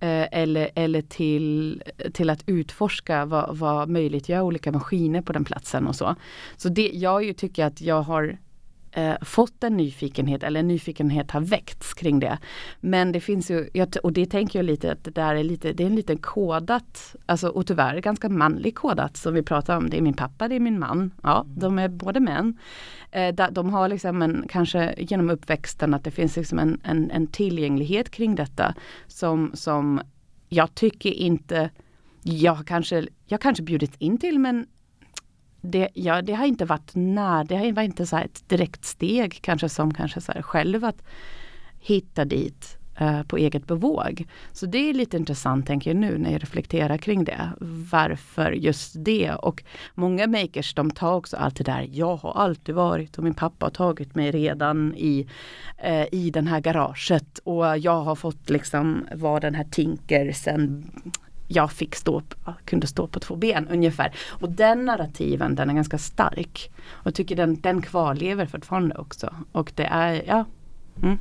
eh, 0.00 0.26
eller 0.32 0.70
eller 0.74 1.02
till, 1.02 1.82
till 2.12 2.30
att 2.30 2.42
utforska 2.46 3.24
vad, 3.24 3.56
vad 3.56 3.88
möjligt 3.88 4.28
gör 4.28 4.40
olika 4.40 4.72
maskiner 4.72 5.22
på 5.22 5.32
den 5.32 5.44
platsen 5.44 5.86
och 5.86 5.96
så. 5.96 6.14
Så 6.56 6.68
det, 6.68 6.90
jag 6.94 7.24
ju 7.24 7.32
tycker 7.32 7.64
att 7.64 7.80
jag 7.80 8.02
har 8.02 8.38
eh, 8.96 9.14
fått 9.22 9.64
en 9.64 9.76
nyfikenhet 9.76 10.42
eller 10.42 10.60
en 10.60 10.68
nyfikenhet 10.68 11.30
har 11.30 11.40
väckts 11.40 11.94
kring 11.94 12.20
det. 12.20 12.38
Men 12.80 13.12
det 13.12 13.20
finns 13.20 13.50
ju, 13.50 13.68
och 14.02 14.12
det 14.12 14.26
tänker 14.26 14.58
jag 14.58 14.66
lite 14.66 14.92
att 14.92 15.04
det 15.04 15.10
där 15.10 15.34
är 15.34 15.44
lite, 15.44 15.72
det 15.72 15.82
är 15.82 15.86
en 15.86 15.96
liten 15.96 16.18
kodat, 16.18 17.16
alltså 17.26 17.48
och 17.48 17.66
tyvärr 17.66 18.00
ganska 18.00 18.28
manlig 18.28 18.74
kodat 18.74 19.16
som 19.16 19.34
vi 19.34 19.42
pratar 19.42 19.76
om. 19.76 19.90
Det 19.90 19.96
är 19.98 20.02
min 20.02 20.14
pappa, 20.14 20.48
det 20.48 20.54
är 20.54 20.60
min 20.60 20.78
man. 20.78 21.10
Ja, 21.22 21.44
mm. 21.44 21.58
de 21.58 21.78
är 21.78 21.88
både 21.88 22.20
män. 22.20 22.58
Eh, 23.10 23.34
de 23.50 23.70
har 23.70 23.88
liksom 23.88 24.22
en, 24.22 24.44
kanske 24.48 24.94
genom 24.98 25.30
uppväxten 25.30 25.94
att 25.94 26.04
det 26.04 26.10
finns 26.10 26.36
liksom 26.36 26.58
en, 26.58 26.80
en, 26.84 27.10
en 27.10 27.26
tillgänglighet 27.26 28.10
kring 28.10 28.34
detta 28.34 28.74
som, 29.06 29.50
som 29.54 30.00
jag 30.48 30.74
tycker 30.74 31.10
inte 31.10 31.70
jag 32.22 32.66
kanske, 32.66 33.06
jag 33.26 33.40
kanske 33.40 33.62
bjudit 33.62 33.96
in 33.98 34.18
till 34.18 34.38
men 34.38 34.66
det, 35.70 35.88
ja, 35.94 36.22
det 36.22 36.32
har 36.32 36.46
inte 36.46 36.64
varit 36.64 36.90
när, 36.94 37.44
det 37.44 37.72
var 37.72 37.82
inte 37.82 38.06
så 38.06 38.16
ett 38.16 38.48
direkt 38.48 38.84
steg 38.84 39.38
kanske 39.42 39.68
som 39.68 39.94
kanske 39.94 40.20
så 40.20 40.32
själv 40.32 40.84
att 40.84 41.02
hitta 41.80 42.24
dit 42.24 42.78
eh, 42.98 43.22
på 43.22 43.36
eget 43.36 43.66
bevåg. 43.66 44.26
Så 44.52 44.66
det 44.66 44.78
är 44.78 44.94
lite 44.94 45.16
intressant 45.16 45.66
tänker 45.66 45.90
jag 45.90 45.96
nu 45.96 46.18
när 46.18 46.32
jag 46.32 46.42
reflekterar 46.42 46.96
kring 46.96 47.24
det. 47.24 47.50
Varför 47.90 48.52
just 48.52 48.94
det? 49.04 49.32
Och 49.32 49.64
många 49.94 50.26
makers 50.26 50.74
de 50.74 50.90
tar 50.90 51.14
också 51.14 51.36
allt 51.36 51.56
det 51.56 51.64
där, 51.64 51.88
jag 51.92 52.16
har 52.16 52.32
alltid 52.32 52.74
varit 52.74 53.18
och 53.18 53.24
min 53.24 53.34
pappa 53.34 53.66
har 53.66 53.70
tagit 53.70 54.14
mig 54.14 54.30
redan 54.30 54.94
i, 54.96 55.26
eh, 55.78 56.06
i 56.12 56.30
den 56.30 56.46
här 56.46 56.60
garaget 56.60 57.38
och 57.44 57.78
jag 57.78 58.02
har 58.02 58.14
fått 58.14 58.50
liksom 58.50 59.06
vara 59.14 59.40
den 59.40 59.54
här 59.54 59.66
tinker 59.70 60.32
sen 60.32 60.90
jag 61.48 61.72
fick 61.72 61.94
stå, 61.94 62.22
kunde 62.64 62.86
stå 62.86 63.06
på 63.06 63.20
två 63.20 63.36
ben 63.36 63.68
ungefär. 63.68 64.14
Och 64.28 64.50
den 64.50 64.84
narrativen 64.84 65.54
den 65.54 65.70
är 65.70 65.74
ganska 65.74 65.98
stark. 65.98 66.70
Och 66.88 67.06
jag 67.06 67.14
tycker 67.14 67.36
den, 67.36 67.60
den 67.60 67.82
kvarlever 67.82 68.46
fortfarande 68.46 68.94
också. 68.94 69.34
Och 69.52 69.72
det 69.74 69.84
är, 69.84 70.22
ja, 70.26 70.44
mm, 71.02 71.18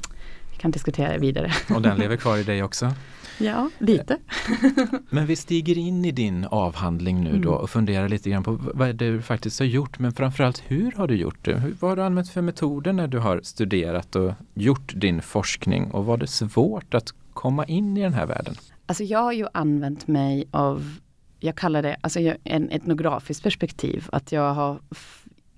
vi 0.52 0.58
kan 0.58 0.72
diskutera 0.72 1.18
vidare. 1.18 1.52
Och 1.76 1.82
den 1.82 1.98
lever 1.98 2.18
kvar 2.18 2.38
i 2.38 2.44
dig 2.44 2.64
också? 2.64 2.94
Ja, 3.38 3.70
lite. 3.78 4.18
Men 5.10 5.26
vi 5.26 5.36
stiger 5.36 5.78
in 5.78 6.06
i 6.06 6.12
din 6.12 6.46
avhandling 6.46 7.24
nu 7.24 7.32
då 7.32 7.50
mm. 7.50 7.62
och 7.62 7.70
funderar 7.70 8.10
lite 8.10 8.30
grann 8.30 8.44
på 8.44 8.60
vad 8.74 8.96
du 8.96 9.22
faktiskt 9.22 9.60
har 9.60 9.66
gjort 9.66 10.00
men 10.00 10.12
framförallt 10.14 10.64
hur 10.68 10.92
har 10.92 11.08
du 11.08 11.16
gjort 11.16 11.46
det? 11.46 11.74
Vad 11.80 11.92
har 11.92 11.96
du 11.96 12.04
använt 12.04 12.30
för 12.30 12.42
metoder 12.42 12.94
när 12.94 13.08
du 13.08 13.20
har 13.20 13.42
studerat 13.44 14.16
och 14.16 14.34
gjort 14.54 14.94
din 14.96 15.22
forskning 15.22 15.92
och 15.92 16.06
var 16.06 16.18
det 16.18 16.28
svårt 16.28 16.94
att 16.94 17.14
komma 17.34 17.66
in 17.66 17.98
i 17.98 18.02
den 18.02 18.14
här 18.14 18.26
världen? 18.26 18.56
Alltså 18.86 19.04
jag 19.04 19.20
har 19.20 19.32
ju 19.34 19.48
använt 19.54 20.08
mig 20.08 20.48
av, 20.52 21.00
jag 21.40 21.56
kallar 21.56 21.82
det 21.82 21.98
alltså 22.02 22.20
en 22.44 22.70
etnografiskt 22.70 23.44
perspektiv. 23.44 24.08
Att 24.12 24.32
jag 24.32 24.54
har 24.54 24.80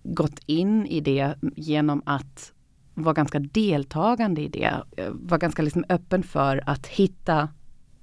gått 0.03 0.39
in 0.45 0.85
i 0.85 0.99
det 0.99 1.35
genom 1.55 2.01
att 2.05 2.53
vara 2.93 3.13
ganska 3.13 3.39
deltagande 3.39 4.41
i 4.41 4.47
det. 4.47 4.73
Var 5.11 5.37
ganska 5.37 5.61
liksom 5.61 5.85
öppen 5.89 6.23
för 6.23 6.63
att 6.65 6.87
hitta 6.87 7.49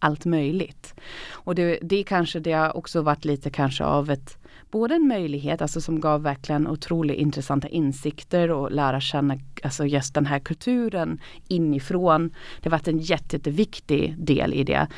allt 0.05 0.25
möjligt. 0.25 0.95
Och 1.31 1.55
det, 1.55 1.79
det 1.83 2.05
kanske 2.05 2.41
det 2.41 2.53
har 2.53 2.77
också 2.77 3.03
varit 3.03 3.25
lite 3.25 3.51
kanske 3.51 3.85
av 3.85 4.11
ett 4.11 4.39
både 4.71 4.95
en 4.95 5.09
möjlighet, 5.09 5.63
alltså 5.63 5.81
som 5.81 6.01
gav 6.01 6.23
verkligen 6.23 6.69
otroligt 6.69 7.19
intressanta 7.19 7.69
insikter 7.69 8.51
och 8.51 8.73
lära 8.73 9.01
känna 9.01 9.39
alltså 9.63 9.87
just 9.87 10.15
den 10.15 10.27
här 10.27 10.39
kulturen 10.39 11.21
inifrån. 11.49 12.31
Det 12.61 12.69
har 12.69 12.79
varit 12.79 12.89
en 12.89 12.99
jätte, 12.99 13.37
jätteviktig 13.37 14.15
del 14.19 14.55
i 14.55 14.65
det. 14.65 14.89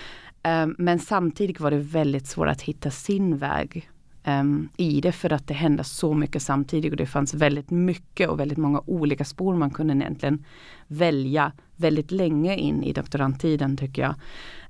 Um, 0.45 0.75
men 0.79 0.99
samtidigt 0.99 1.61
var 1.61 1.71
det 1.71 1.79
väldigt 1.79 2.27
svårt 2.27 2.49
att 2.49 2.63
hitta 2.63 2.91
sin 2.91 3.39
väg 3.39 3.91
um, 4.27 4.69
i 4.77 5.01
det 5.01 5.13
för 5.13 5.33
att 5.33 5.49
det 5.49 5.55
hände 5.55 5.85
så 5.85 6.15
mycket 6.15 6.43
samtidigt 6.43 6.91
och 6.91 6.97
det 6.97 7.07
fanns 7.07 7.35
väldigt 7.35 7.71
mycket 7.71 8.29
och 8.29 8.41
väldigt 8.41 8.59
många 8.59 8.83
olika 8.87 9.25
spår 9.25 9.55
man 9.55 9.71
kunde 9.71 9.95
egentligen 9.95 10.45
välja 10.87 11.53
väldigt 11.77 12.11
länge 12.11 12.57
in 12.57 12.83
i 12.83 12.93
doktorandtiden 12.93 13.77
tycker 13.77 14.03
jag. 14.03 14.15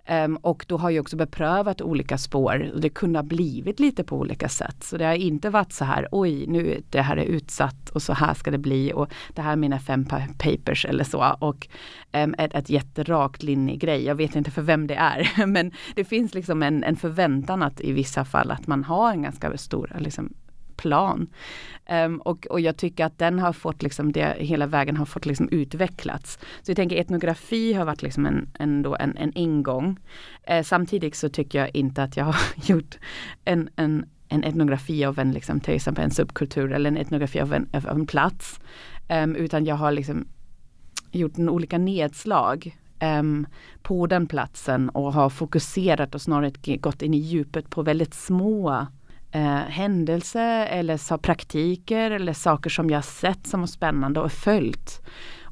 Um, 0.08 0.36
och 0.36 0.64
då 0.68 0.76
har 0.76 0.90
jag 0.90 1.02
också 1.02 1.16
beprövat 1.16 1.82
olika 1.82 2.18
spår 2.18 2.70
och 2.74 2.80
det 2.80 2.88
kunde 2.88 3.18
ha 3.18 3.24
blivit 3.24 3.80
lite 3.80 4.04
på 4.04 4.16
olika 4.16 4.48
sätt. 4.48 4.84
Så 4.84 4.96
det 4.96 5.04
har 5.04 5.14
inte 5.14 5.50
varit 5.50 5.72
så 5.72 5.84
här, 5.84 6.08
oj 6.10 6.46
nu 6.46 6.82
det 6.90 7.00
här 7.00 7.16
är 7.16 7.24
utsatt 7.24 7.90
och 7.90 8.02
så 8.02 8.12
här 8.12 8.34
ska 8.34 8.50
det 8.50 8.58
bli 8.58 8.92
och 8.94 9.08
det 9.34 9.42
här 9.42 9.52
är 9.52 9.56
mina 9.56 9.78
fem 9.78 10.04
papers 10.38 10.84
eller 10.84 11.04
så. 11.04 11.36
Och 11.38 11.68
um, 12.12 12.34
ett, 12.38 12.54
ett 12.54 12.70
jätterakt 12.70 13.42
linjegrej. 13.42 14.04
Jag 14.04 14.14
vet 14.14 14.36
inte 14.36 14.50
för 14.50 14.62
vem 14.62 14.86
det 14.86 14.94
är 14.94 15.46
men 15.46 15.72
det 15.94 16.04
finns 16.04 16.34
liksom 16.34 16.62
en, 16.62 16.84
en 16.84 16.96
förväntan 16.96 17.62
att 17.62 17.80
i 17.80 17.92
vissa 17.92 18.24
fall 18.24 18.50
att 18.50 18.66
man 18.66 18.84
har 18.84 19.10
en 19.10 19.22
ganska 19.22 19.56
stor 19.58 19.92
liksom, 19.98 20.34
plan. 20.76 21.26
Um, 21.90 22.20
och, 22.20 22.46
och 22.46 22.60
jag 22.60 22.76
tycker 22.76 23.04
att 23.04 23.18
den 23.18 23.38
har 23.38 23.52
fått 23.52 23.82
liksom 23.82 24.12
det, 24.12 24.36
hela 24.38 24.66
vägen 24.66 24.96
har 24.96 25.06
fått 25.06 25.26
liksom 25.26 25.48
utvecklats. 25.48 26.38
Så 26.62 26.70
jag 26.70 26.76
tänker 26.76 26.96
etnografi 26.96 27.72
har 27.72 27.84
varit 27.84 28.02
liksom 28.02 28.26
en, 28.26 28.48
ändå 28.58 28.96
en, 29.00 29.16
en 29.16 29.32
ingång. 29.36 29.98
Uh, 30.50 30.62
samtidigt 30.62 31.16
så 31.16 31.28
tycker 31.28 31.58
jag 31.58 31.76
inte 31.76 32.02
att 32.02 32.16
jag 32.16 32.24
har 32.24 32.36
gjort 32.70 32.98
en, 33.44 33.68
en, 33.76 34.04
en 34.28 34.44
etnografi 34.44 35.04
av 35.04 35.18
en, 35.18 35.32
liksom, 35.32 35.60
till 35.60 35.74
exempel 35.74 36.04
en 36.04 36.10
subkultur 36.10 36.72
eller 36.72 36.90
en 36.90 36.96
etnografi 36.96 37.40
av 37.40 37.54
en, 37.54 37.68
av 37.72 37.98
en 37.98 38.06
plats. 38.06 38.60
Um, 39.08 39.36
utan 39.36 39.64
jag 39.64 39.74
har 39.74 39.92
liksom 39.92 40.26
gjort 41.12 41.38
en 41.38 41.48
olika 41.48 41.78
nedslag 41.78 42.76
um, 43.02 43.46
på 43.82 44.06
den 44.06 44.26
platsen 44.26 44.88
och 44.88 45.12
har 45.12 45.30
fokuserat 45.30 46.14
och 46.14 46.22
snarare 46.22 46.76
gått 46.76 47.02
in 47.02 47.14
i 47.14 47.18
djupet 47.18 47.70
på 47.70 47.82
väldigt 47.82 48.14
små 48.14 48.86
eh, 49.36 49.68
händelse 49.68 50.42
eller 50.64 50.96
så 50.96 51.18
praktiker 51.18 52.10
eller 52.10 52.32
saker 52.32 52.70
som 52.70 52.90
jag 52.90 53.04
sett 53.04 53.46
som 53.46 53.60
var 53.60 53.66
spännande 53.66 54.20
och 54.20 54.32
följt. 54.32 55.02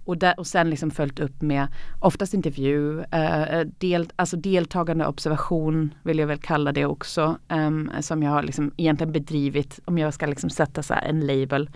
Och, 0.07 0.19
där, 0.19 0.39
och 0.39 0.47
sen 0.47 0.71
liksom 0.71 0.91
följt 0.91 1.21
upp 1.21 1.43
med 1.43 1.67
oftast 2.01 2.35
intervju, 2.35 3.01
eh, 3.01 3.61
del, 3.61 4.13
alltså 4.17 4.37
deltagande 4.37 5.07
observation 5.07 5.95
vill 6.03 6.19
jag 6.19 6.27
väl 6.27 6.39
kalla 6.39 6.73
det 6.73 6.85
också. 6.85 7.39
Eh, 7.49 8.01
som 8.01 8.23
jag 8.23 8.31
har 8.31 8.43
liksom 8.43 8.73
egentligen 8.77 9.13
bedrivit, 9.13 9.81
om 9.85 9.99
jag 9.99 10.15
ska 10.15 10.27
liksom 10.27 10.51
sätta 10.51 10.83
så 10.83 10.95
en 10.95 11.27
label. 11.27 11.71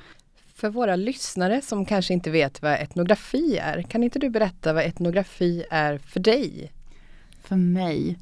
För 0.54 0.70
våra 0.70 0.96
lyssnare 0.96 1.60
som 1.62 1.86
kanske 1.86 2.14
inte 2.14 2.30
vet 2.30 2.62
vad 2.62 2.72
etnografi 2.72 3.58
är, 3.58 3.82
kan 3.82 4.02
inte 4.04 4.18
du 4.18 4.30
berätta 4.30 4.72
vad 4.72 4.84
etnografi 4.84 5.64
är 5.70 5.98
för 5.98 6.20
dig? 6.20 6.72
För 7.42 7.56
mig? 7.56 8.18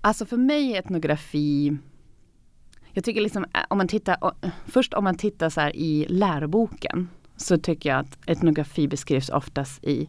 Alltså 0.00 0.26
för 0.26 0.36
mig 0.36 0.72
är 0.72 0.78
etnografi 0.78 1.78
jag 3.00 3.04
tycker 3.04 3.20
liksom 3.20 3.44
eh, 3.44 3.60
om 3.68 3.78
man 3.78 3.88
tittar, 3.88 4.32
först 4.66 4.94
om 4.94 5.04
man 5.04 5.14
tittar 5.14 5.48
så 5.48 5.60
i 5.60 6.06
läroboken 6.08 7.08
så 7.36 7.58
tycker 7.58 7.88
jag 7.88 7.98
att 7.98 8.18
etnografi 8.26 8.88
beskrivs 8.88 9.28
oftast 9.28 9.84
i 9.84 10.08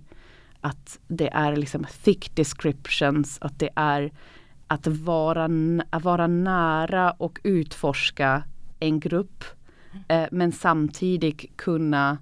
att 0.62 1.00
det 1.08 1.30
är 1.34 1.56
liksom 1.56 1.86
thick 2.04 2.36
descriptions, 2.36 3.38
att 3.42 3.60
det 3.60 3.70
är 3.76 4.12
att 4.68 4.88
vara, 4.88 5.50
att 5.90 6.04
vara 6.04 6.28
nära 6.28 7.12
och 7.12 7.40
utforska 7.44 8.44
en 8.80 9.00
grupp 9.00 9.44
eh, 10.08 10.26
men 10.32 10.52
samtidigt 10.52 11.58
kunna 11.58 12.18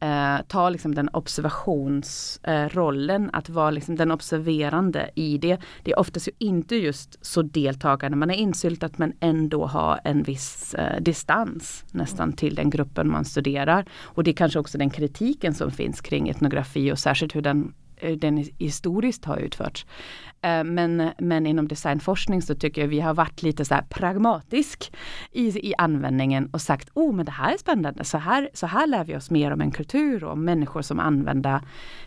eh, 0.00 0.36
ta 0.48 0.70
liksom 0.70 0.94
den 0.94 1.08
observationsrollen, 1.12 3.24
eh, 3.24 3.30
att 3.32 3.48
vara 3.48 3.70
liksom 3.70 3.96
den 3.96 4.10
observerande 4.10 5.10
i 5.14 5.38
det. 5.38 5.58
Det 5.82 5.92
är 5.92 5.98
oftast 5.98 6.28
ju 6.28 6.32
inte 6.38 6.76
just 6.76 7.26
så 7.26 7.42
deltagande, 7.42 8.16
man 8.16 8.30
är 8.30 8.34
insyltat 8.34 8.98
men 8.98 9.12
ändå 9.20 9.66
har 9.66 10.00
en 10.04 10.22
viss 10.22 10.74
eh, 10.74 11.00
distans 11.00 11.84
nästan 11.90 12.32
till 12.32 12.54
den 12.54 12.70
gruppen 12.70 13.10
man 13.10 13.24
studerar. 13.24 13.84
Och 14.02 14.24
det 14.24 14.30
är 14.30 14.34
kanske 14.34 14.58
också 14.58 14.78
den 14.78 14.90
kritiken 14.90 15.54
som 15.54 15.70
finns 15.70 16.00
kring 16.00 16.28
etnografi 16.28 16.92
och 16.92 16.98
särskilt 16.98 17.36
hur 17.36 17.42
den 17.42 17.72
den 18.18 18.46
historiskt 18.58 19.24
har 19.24 19.36
utförts. 19.36 19.86
Eh, 20.42 20.64
men, 20.64 21.10
men 21.18 21.46
inom 21.46 21.68
designforskning 21.68 22.42
så 22.42 22.54
tycker 22.54 22.80
jag 22.80 22.88
vi 22.88 23.00
har 23.00 23.14
varit 23.14 23.42
lite 23.42 23.64
så 23.64 23.78
pragmatisk 23.88 24.92
i, 25.32 25.68
i 25.68 25.74
användningen 25.78 26.50
och 26.52 26.60
sagt 26.60 26.90
oh 26.94 27.14
men 27.14 27.26
det 27.26 27.32
här 27.32 27.52
är 27.52 27.58
spännande, 27.58 28.04
så 28.04 28.18
här, 28.18 28.50
så 28.54 28.66
här 28.66 28.86
lär 28.86 29.04
vi 29.04 29.16
oss 29.16 29.30
mer 29.30 29.50
om 29.50 29.60
en 29.60 29.70
kultur 29.70 30.24
och 30.24 30.32
om 30.32 30.44
människor 30.44 30.82
som 30.82 31.00
använder 31.00 31.60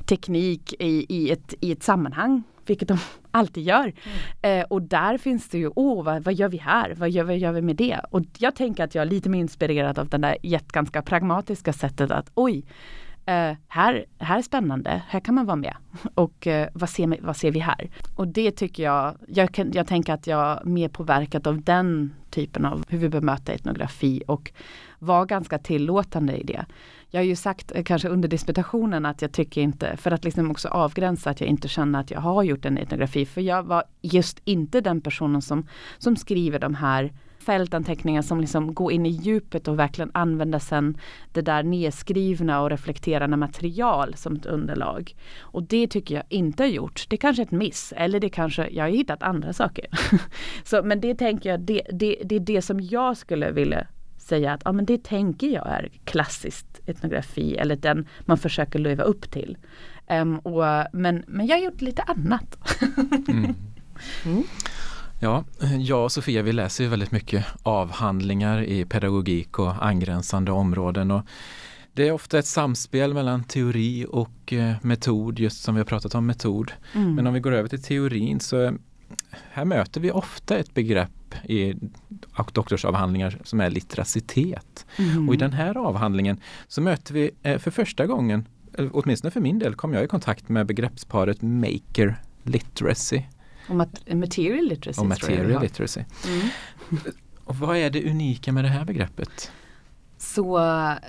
teknik 0.06 0.74
i, 0.80 1.06
i, 1.10 1.32
ett, 1.32 1.54
i 1.60 1.72
ett 1.72 1.84
sammanhang 1.84 2.44
vilket 2.66 2.88
de 2.88 2.98
alltid 3.32 3.64
gör. 3.64 3.94
Mm. 4.42 4.60
Eh, 4.60 4.66
och 4.70 4.82
där 4.82 5.18
finns 5.18 5.50
det 5.50 5.58
ju, 5.58 5.72
åh 5.76 6.04
vad, 6.04 6.24
vad 6.24 6.34
gör 6.34 6.50
vi 6.50 6.58
här? 6.58 6.96
Vad 6.98 7.10
gör, 7.10 7.24
vad 7.24 7.38
gör 7.38 7.52
vi 7.52 7.62
med 7.62 7.76
det? 7.76 8.00
Och 8.10 8.22
jag 8.38 8.56
tänker 8.56 8.84
att 8.84 8.96
jag 8.96 9.02
är 9.02 9.06
lite 9.06 9.30
mer 9.30 9.40
inspirerad 9.40 10.00
av 10.00 10.10
det 10.10 10.18
där 10.18 10.38
ganska 10.74 11.02
pragmatiska 11.02 11.74
sättet 11.74 12.12
att 12.12 12.32
oj, 12.34 12.64
Uh, 13.30 13.56
här, 13.68 14.06
här 14.18 14.38
är 14.38 14.42
spännande, 14.42 15.01
här 15.08 15.20
kan 15.20 15.36
man 15.36 15.46
vara 15.46 15.56
med. 15.56 15.75
Och 16.15 16.48
uh, 16.48 16.65
vad, 16.74 16.89
ser, 16.89 17.18
vad 17.22 17.38
ser 17.38 17.51
vi 17.51 17.60
här? 17.60 17.89
Och 18.15 18.27
det 18.27 18.51
tycker 18.51 18.84
jag, 18.84 19.15
jag, 19.27 19.51
kan, 19.53 19.72
jag 19.72 19.88
tänker 19.88 20.13
att 20.13 20.27
jag 20.27 20.62
är 20.62 20.65
mer 20.65 20.89
påverkad 20.89 21.48
av 21.48 21.62
den 21.62 22.13
typen 22.30 22.65
av 22.65 22.84
hur 22.88 22.98
vi 22.98 23.10
bemöter 23.10 23.53
etnografi 23.53 24.24
och 24.27 24.51
var 25.00 25.25
ganska 25.25 25.60
tillåtande 25.60 26.38
i 26.38 26.44
det. 26.44 26.65
Jag 27.10 27.20
har 27.20 27.25
ju 27.25 27.36
sagt 27.36 27.72
eh, 27.75 27.84
kanske 27.84 28.08
under 28.08 28.30
disputationen 28.30 29.06
att 29.06 29.22
jag 29.22 29.32
tycker 29.32 29.62
inte, 29.62 29.98
för 29.98 30.12
att 30.12 30.24
liksom 30.24 30.51
också 30.51 30.68
avgränsa 30.68 31.30
att 31.30 31.42
jag 31.42 31.50
inte 31.50 31.68
känner 31.68 32.00
att 32.00 32.12
jag 32.12 32.20
har 32.20 32.44
gjort 32.44 32.65
en 32.65 32.77
etnografi, 32.77 33.25
för 33.25 33.42
jag 33.42 33.63
var 33.63 33.84
just 34.01 34.42
inte 34.44 34.82
den 34.82 35.01
personen 35.01 35.42
som, 35.42 35.68
som 35.98 36.15
skriver 36.15 36.60
de 36.60 36.75
här 36.75 37.12
fältanteckningar 37.46 38.22
som 38.22 38.42
liksom 38.42 38.74
går 38.74 38.92
in 38.92 39.06
i 39.06 39.10
djupet 39.10 39.68
och 39.68 39.80
verkligen 39.80 40.12
använder 40.14 40.60
sen 40.60 40.98
det 41.32 41.42
där 41.42 41.64
nedskrivna 41.64 42.62
och 42.62 42.70
reflekterande 42.70 43.38
material 43.38 44.14
som 44.16 44.36
ett 44.36 44.46
underlag. 44.46 45.16
Och 45.40 45.64
det 45.64 45.88
tycker 45.88 46.16
jag 46.16 46.24
inte 46.30 46.64
har 46.64 46.68
gjort. 46.68 47.06
Det 47.10 47.16
är 47.16 47.18
kanske 47.18 47.42
är 47.42 47.46
ett 47.46 47.52
miss 47.52 47.94
eller 47.98 48.20
det 48.20 48.30
kanske, 48.30 48.68
jag 48.72 48.84
har 48.84 48.90
hittat 48.90 49.24
andra 49.24 49.54
saker. 49.54 49.86
Så, 50.64 50.84
men 50.84 51.02
det 51.02 51.16
tänker 51.16 51.50
jag, 51.50 51.60
det, 51.60 51.82
det, 51.92 52.18
det 52.24 52.36
är 52.36 52.40
det 52.40 52.62
som 52.62 52.80
jag 52.80 53.18
skulle 53.18 53.52
vilja 53.52 53.88
säga 54.18 54.54
att 54.54 54.62
ja, 54.66 54.72
men 54.72 54.86
det 54.86 55.04
tänker 55.04 55.48
jag 55.48 55.68
är 55.68 55.90
klassiskt 56.06 56.82
etnografi 56.86 57.58
eller 57.58 57.76
den 57.76 58.08
man 58.22 58.38
försöker 58.38 58.80
leva 58.80 59.04
upp 59.04 59.32
till. 59.32 59.58
Um, 60.10 60.40
och, 60.40 60.64
men, 60.94 61.24
men 61.28 61.48
jag 61.48 61.58
har 61.58 61.64
gjort 61.64 61.82
lite 61.82 62.02
annat. 62.02 62.58
mm. 63.28 63.56
Mm. 64.26 64.44
Ja, 65.24 65.44
jag 65.80 66.03
och 66.03 66.12
Sofia 66.12 66.42
vi 66.42 66.53
läser 66.53 66.84
ju 66.84 66.89
väldigt 66.89 67.12
mycket 67.12 67.46
avhandlingar 67.63 68.63
i 68.63 68.86
pedagogik 68.86 69.60
och 69.60 69.86
angränsande 69.86 70.51
områden. 70.51 71.12
Och 71.12 71.22
det 71.94 72.08
är 72.08 72.12
ofta 72.12 72.39
ett 72.39 72.46
samspel 72.46 73.13
mellan 73.13 73.44
teori 73.44 74.06
och 74.10 74.53
eh, 74.53 74.74
metod, 74.82 75.39
just 75.39 75.63
som 75.63 75.76
vi 75.76 75.80
har 75.80 75.86
pratat 75.86 76.15
om 76.15 76.26
metod. 76.26 76.71
Mm. 76.93 77.15
Men 77.15 77.28
om 77.28 77.34
vi 77.34 77.39
går 77.39 77.52
över 77.52 77.69
till 77.69 77.84
teorin 77.84 78.39
så 78.39 78.78
här 79.52 79.65
möter 79.65 80.02
vi 80.02 80.12
ofta 80.12 80.58
ett 80.58 80.74
begrepp 80.74 81.36
i 81.43 81.74
doktorsavhandlingar 82.52 83.39
som 83.43 83.62
är 83.62 83.69
litteracitet. 83.69 84.86
Mm. 84.98 85.30
Och 85.30 85.36
i 85.36 85.38
den 85.38 85.54
här 85.54 85.78
avhandlingen 85.78 86.39
så 86.67 86.82
möter 86.82 87.13
vi 87.13 87.32
eh, 87.43 87.58
för 87.58 87.71
första 87.71 88.06
gången, 88.06 88.48
åtminstone 88.91 89.32
för 89.32 89.41
min 89.41 89.60
del, 89.60 89.76
kom 89.76 89.93
jag 89.93 90.04
i 90.04 90.08
kontakt 90.08 90.50
med 90.50 90.65
begreppsparet 90.65 91.41
maker 91.41 92.21
literacy. 92.43 93.24
Och 93.69 93.76
mat 93.76 94.13
material 94.13 94.65
literacy. 94.65 95.02
Och 95.02 95.08
material 95.08 95.62
literacy. 95.62 96.02
Mm. 96.28 96.47
Och 97.45 97.56
vad 97.56 97.78
är 97.78 97.89
det 97.89 98.10
unika 98.10 98.52
med 98.52 98.63
det 98.63 98.69
här 98.69 98.86
begreppet? 98.86 99.52
Så 100.23 100.62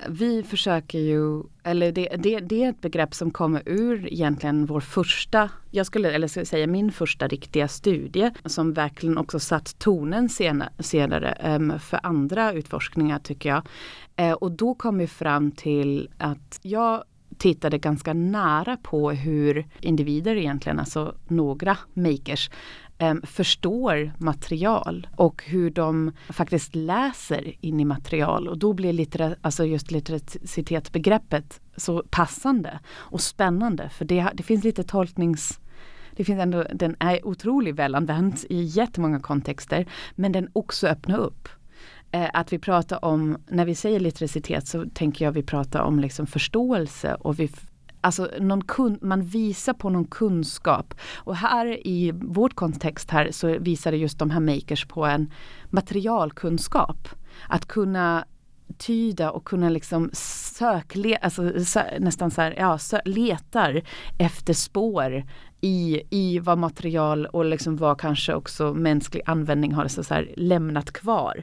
vi 0.09 0.43
försöker 0.43 0.99
ju, 0.99 1.43
eller 1.63 1.93
det, 1.93 2.09
det, 2.19 2.41
det, 2.41 2.65
är 2.65 2.71
ett 2.71 2.81
begrepp 2.81 3.15
som 3.15 3.31
kommer 3.31 3.63
ur 3.67 4.13
egentligen 4.13 4.67
vår 4.67 4.81
första, 4.81 5.51
jag 5.71 5.87
skulle, 5.87 6.13
eller 6.13 6.29
ska 6.29 6.45
säga 6.45 6.67
min 6.67 6.93
första 6.93 7.29
riktiga 7.29 7.69
studie 7.69 8.31
som 8.45 8.73
verkligen 8.73 9.19
också 9.19 9.41
satt 9.41 9.79
tonen 9.79 10.29
senare, 10.29 10.73
senare 10.79 11.57
um, 11.57 11.79
för 11.79 12.01
andra 12.03 12.53
utforskningar 12.53 13.19
tycker 13.19 13.49
jag. 13.49 13.63
Uh, 14.21 14.33
och 14.33 14.53
då 14.53 14.75
kom 14.75 14.99
vi 14.99 15.07
fram 15.07 15.51
till 15.51 16.11
att 16.19 16.59
jag 16.63 17.05
tittade 17.45 17.79
ganska 17.79 18.13
nära 18.13 18.77
på 18.77 19.11
hur 19.11 19.67
individer 19.81 20.37
egentligen, 20.37 20.79
alltså 20.79 21.15
några 21.29 21.79
makers, 21.95 22.51
ehm, 22.99 23.23
förstår 23.23 24.13
material 24.19 25.07
och 25.17 25.43
hur 25.47 25.71
de 25.71 26.13
faktiskt 26.29 26.75
läser 26.75 27.55
in 27.61 27.81
i 27.81 27.85
material. 27.85 28.49
Och 28.49 28.59
då 28.59 28.73
blir 28.73 28.93
littera, 28.93 29.35
alltså 29.41 29.65
just 29.65 29.91
litteracitetsbegreppet 29.91 31.61
så 31.77 32.03
passande 32.11 32.81
och 32.95 33.21
spännande 33.21 33.89
för 33.89 34.05
det, 34.05 34.31
det 34.35 34.43
finns 34.43 34.65
lite 34.65 34.85
tolknings 34.85 35.61
det 36.17 36.25
finns 36.25 36.41
ändå, 36.41 36.65
den 36.75 36.97
är 36.99 37.27
otroligt 37.27 37.77
välanvänd 37.77 38.39
i 38.49 38.63
jättemånga 38.63 39.21
kontexter 39.21 39.87
men 40.15 40.33
den 40.33 40.49
också 40.53 40.87
öppnar 40.87 41.19
upp 41.19 41.49
Eh, 42.15 42.31
att 42.33 42.53
vi 42.53 42.59
pratar 42.59 43.05
om, 43.05 43.39
när 43.49 43.65
vi 43.65 43.75
säger 43.75 44.01
literacitet 44.01 44.67
så 44.67 44.85
tänker 44.95 45.25
jag 45.25 45.33
vi 45.33 45.43
pratar 45.43 45.81
om 45.81 45.99
liksom 45.99 46.27
förståelse 46.27 47.15
och 47.15 47.41
vi 47.41 47.51
Alltså 48.01 48.31
någon 48.41 48.65
kun, 48.65 48.99
man 49.03 49.23
visar 49.23 49.73
på 49.73 49.91
någon 49.91 50.05
kunskap. 50.05 50.95
Och 51.17 51.37
här 51.37 51.87
i 51.87 52.13
vårt 52.15 52.55
kontext 52.55 53.11
här 53.11 53.29
så 53.31 53.59
visar 53.59 53.93
just 53.93 54.19
de 54.19 54.31
här 54.31 54.41
makers 54.41 54.87
på 54.87 55.05
en 55.05 55.33
materialkunskap. 55.71 57.09
Att 57.49 57.67
kunna 57.67 58.25
tyda 58.79 59.31
och 59.31 59.45
kunna 59.45 59.69
liksom 59.69 60.11
sökle, 60.13 61.17
alltså 61.17 61.65
sö, 61.65 61.83
nästan 62.01 62.31
så 62.31 62.41
här, 62.41 62.55
ja, 62.59 62.79
sö, 62.79 63.01
letar 63.05 63.83
efter 64.19 64.53
spår 64.53 65.25
i, 65.65 66.03
i 66.11 66.39
vad 66.39 66.59
material 66.59 67.27
och 67.27 67.45
liksom 67.45 67.77
vad 67.77 68.01
kanske 68.01 68.35
också 68.35 68.75
mänsklig 68.75 69.23
användning 69.27 69.73
har 69.73 69.89
så, 69.89 70.05
så 70.05 70.25
lämnat 70.37 70.93
kvar. 70.93 71.43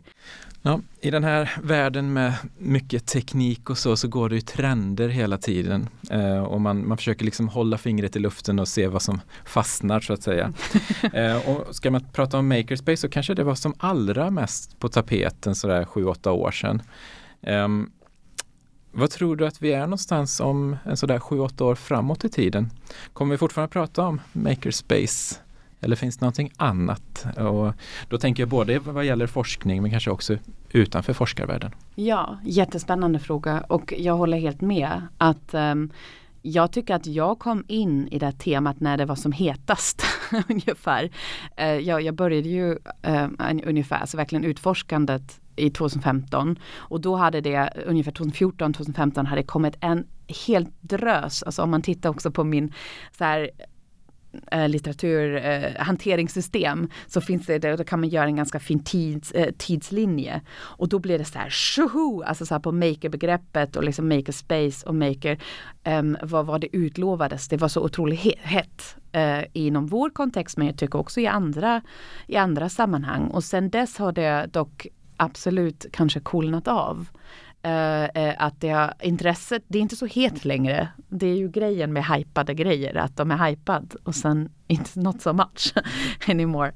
Ja, 0.61 0.79
I 1.01 1.11
den 1.11 1.23
här 1.23 1.51
världen 1.63 2.13
med 2.13 2.33
mycket 2.57 3.05
teknik 3.05 3.69
och 3.69 3.77
så, 3.77 3.95
så 3.97 4.07
går 4.07 4.29
det 4.29 4.35
ju 4.35 4.41
trender 4.41 5.09
hela 5.09 5.37
tiden. 5.37 5.89
Eh, 6.09 6.43
och 6.43 6.61
man, 6.61 6.87
man 6.87 6.97
försöker 6.97 7.25
liksom 7.25 7.49
hålla 7.49 7.77
fingret 7.77 8.15
i 8.15 8.19
luften 8.19 8.59
och 8.59 8.67
se 8.67 8.87
vad 8.87 9.01
som 9.01 9.21
fastnar 9.45 9.99
så 9.99 10.13
att 10.13 10.23
säga. 10.23 10.53
eh, 11.13 11.49
och 11.49 11.75
ska 11.75 11.91
man 11.91 12.05
prata 12.13 12.37
om 12.37 12.47
makerspace 12.47 12.97
så 12.97 13.09
kanske 13.09 13.33
det 13.33 13.43
var 13.43 13.55
som 13.55 13.73
allra 13.77 14.29
mest 14.29 14.79
på 14.79 14.89
tapeten 14.89 15.55
sådär 15.55 15.83
7-8 15.83 16.29
år 16.29 16.51
sedan. 16.51 16.81
Eh, 17.41 17.67
vad 18.91 19.09
tror 19.09 19.35
du 19.35 19.47
att 19.47 19.61
vi 19.61 19.73
är 19.73 19.81
någonstans 19.81 20.39
om 20.39 20.77
en 20.83 20.97
sådär 20.97 21.19
7-8 21.19 21.61
år 21.63 21.75
framåt 21.75 22.25
i 22.25 22.29
tiden? 22.29 22.69
Kommer 23.13 23.33
vi 23.33 23.37
fortfarande 23.37 23.73
prata 23.73 24.07
om 24.07 24.21
makerspace 24.33 25.35
eller 25.81 25.95
finns 25.95 26.17
det 26.17 26.25
någonting 26.25 26.51
annat? 26.57 27.25
Och 27.37 27.73
då 28.09 28.17
tänker 28.17 28.43
jag 28.43 28.49
både 28.49 28.79
vad 28.79 29.05
gäller 29.05 29.27
forskning 29.27 29.81
men 29.81 29.91
kanske 29.91 30.11
också 30.11 30.37
utanför 30.69 31.13
forskarvärlden. 31.13 31.71
Ja, 31.95 32.37
jättespännande 32.43 33.19
fråga 33.19 33.61
och 33.67 33.93
jag 33.97 34.17
håller 34.17 34.37
helt 34.37 34.61
med 34.61 35.01
att 35.17 35.53
um, 35.53 35.91
jag 36.41 36.71
tycker 36.71 36.95
att 36.95 37.05
jag 37.05 37.39
kom 37.39 37.63
in 37.67 38.07
i 38.07 38.19
det 38.19 38.31
temat 38.31 38.79
när 38.79 38.97
det 38.97 39.05
var 39.05 39.15
som 39.15 39.31
hetast 39.31 40.05
ungefär. 40.49 41.09
Uh, 41.61 41.65
jag, 41.65 42.01
jag, 42.01 42.15
började 42.15 42.49
ju 42.49 42.71
uh, 43.07 43.27
ungefär, 43.65 43.97
alltså 43.97 44.17
verkligen 44.17 44.43
utforskandet 44.43 45.40
i 45.55 45.69
2015 45.69 46.59
och 46.75 47.01
då 47.01 47.15
hade 47.15 47.41
det 47.41 47.73
ungefär 47.85 48.11
2014, 48.11 48.73
2015 48.73 49.25
hade 49.25 49.43
kommit 49.43 49.75
en 49.79 50.07
helt 50.47 50.81
drös, 50.81 51.43
alltså 51.43 51.63
om 51.63 51.71
man 51.71 51.81
tittar 51.81 52.09
också 52.09 52.31
på 52.31 52.43
min 52.43 52.73
så 53.17 53.23
här, 53.23 53.49
eh, 54.51 54.69
litteraturhanteringssystem 54.69 56.83
eh, 56.83 56.89
så 57.07 57.21
finns 57.21 57.45
det, 57.45 57.77
då 57.77 57.83
kan 57.83 57.99
man 57.99 58.09
göra 58.09 58.25
en 58.25 58.35
ganska 58.35 58.59
fin 58.59 58.83
tids, 58.83 59.31
eh, 59.31 59.51
tidslinje. 59.57 60.41
Och 60.59 60.89
då 60.89 60.99
blir 60.99 61.17
det 61.17 61.25
så 61.25 61.39
här 61.39 61.49
tjoho, 61.49 62.23
alltså 62.23 62.45
så 62.45 62.53
här 62.53 62.59
på 62.59 62.71
makerbegreppet 62.71 63.75
och 63.75 63.83
liksom 63.83 64.09
makerspace 64.09 64.87
och 64.87 64.95
maker, 64.95 65.37
um, 65.85 66.17
vad 66.21 66.45
var 66.45 66.59
det 66.59 66.75
utlovades? 66.75 67.47
Det 67.47 67.57
var 67.57 67.67
så 67.67 67.81
otroligt 67.81 68.19
hett 68.39 68.95
eh, 69.11 69.41
inom 69.53 69.87
vår 69.87 70.09
kontext 70.09 70.57
men 70.57 70.67
jag 70.67 70.77
tycker 70.77 70.99
också 70.99 71.19
i 71.19 71.27
andra, 71.27 71.81
i 72.27 72.35
andra 72.35 72.69
sammanhang. 72.69 73.27
Och 73.27 73.43
sen 73.43 73.69
dess 73.69 73.97
har 73.97 74.11
det 74.11 74.49
dock 74.51 74.87
absolut 75.21 75.85
kanske 75.93 76.19
kolnat 76.19 76.67
av. 76.67 77.07
Uh, 77.67 78.33
att 78.37 78.61
det 78.61 78.69
har, 78.69 78.93
intresset, 79.01 79.63
det 79.67 79.77
är 79.77 79.81
inte 79.81 79.95
så 79.95 80.05
het 80.05 80.45
längre. 80.45 80.87
Det 81.09 81.27
är 81.27 81.35
ju 81.35 81.49
grejen 81.49 81.93
med 81.93 82.05
hypade 82.05 82.53
grejer, 82.53 82.95
att 82.95 83.17
de 83.17 83.31
är 83.31 83.49
hypad 83.49 83.95
och 84.03 84.15
sen 84.15 84.49
inte 84.67 84.99
not 84.99 85.21
so 85.21 85.33
much 85.33 85.73
anymore. 86.27 86.71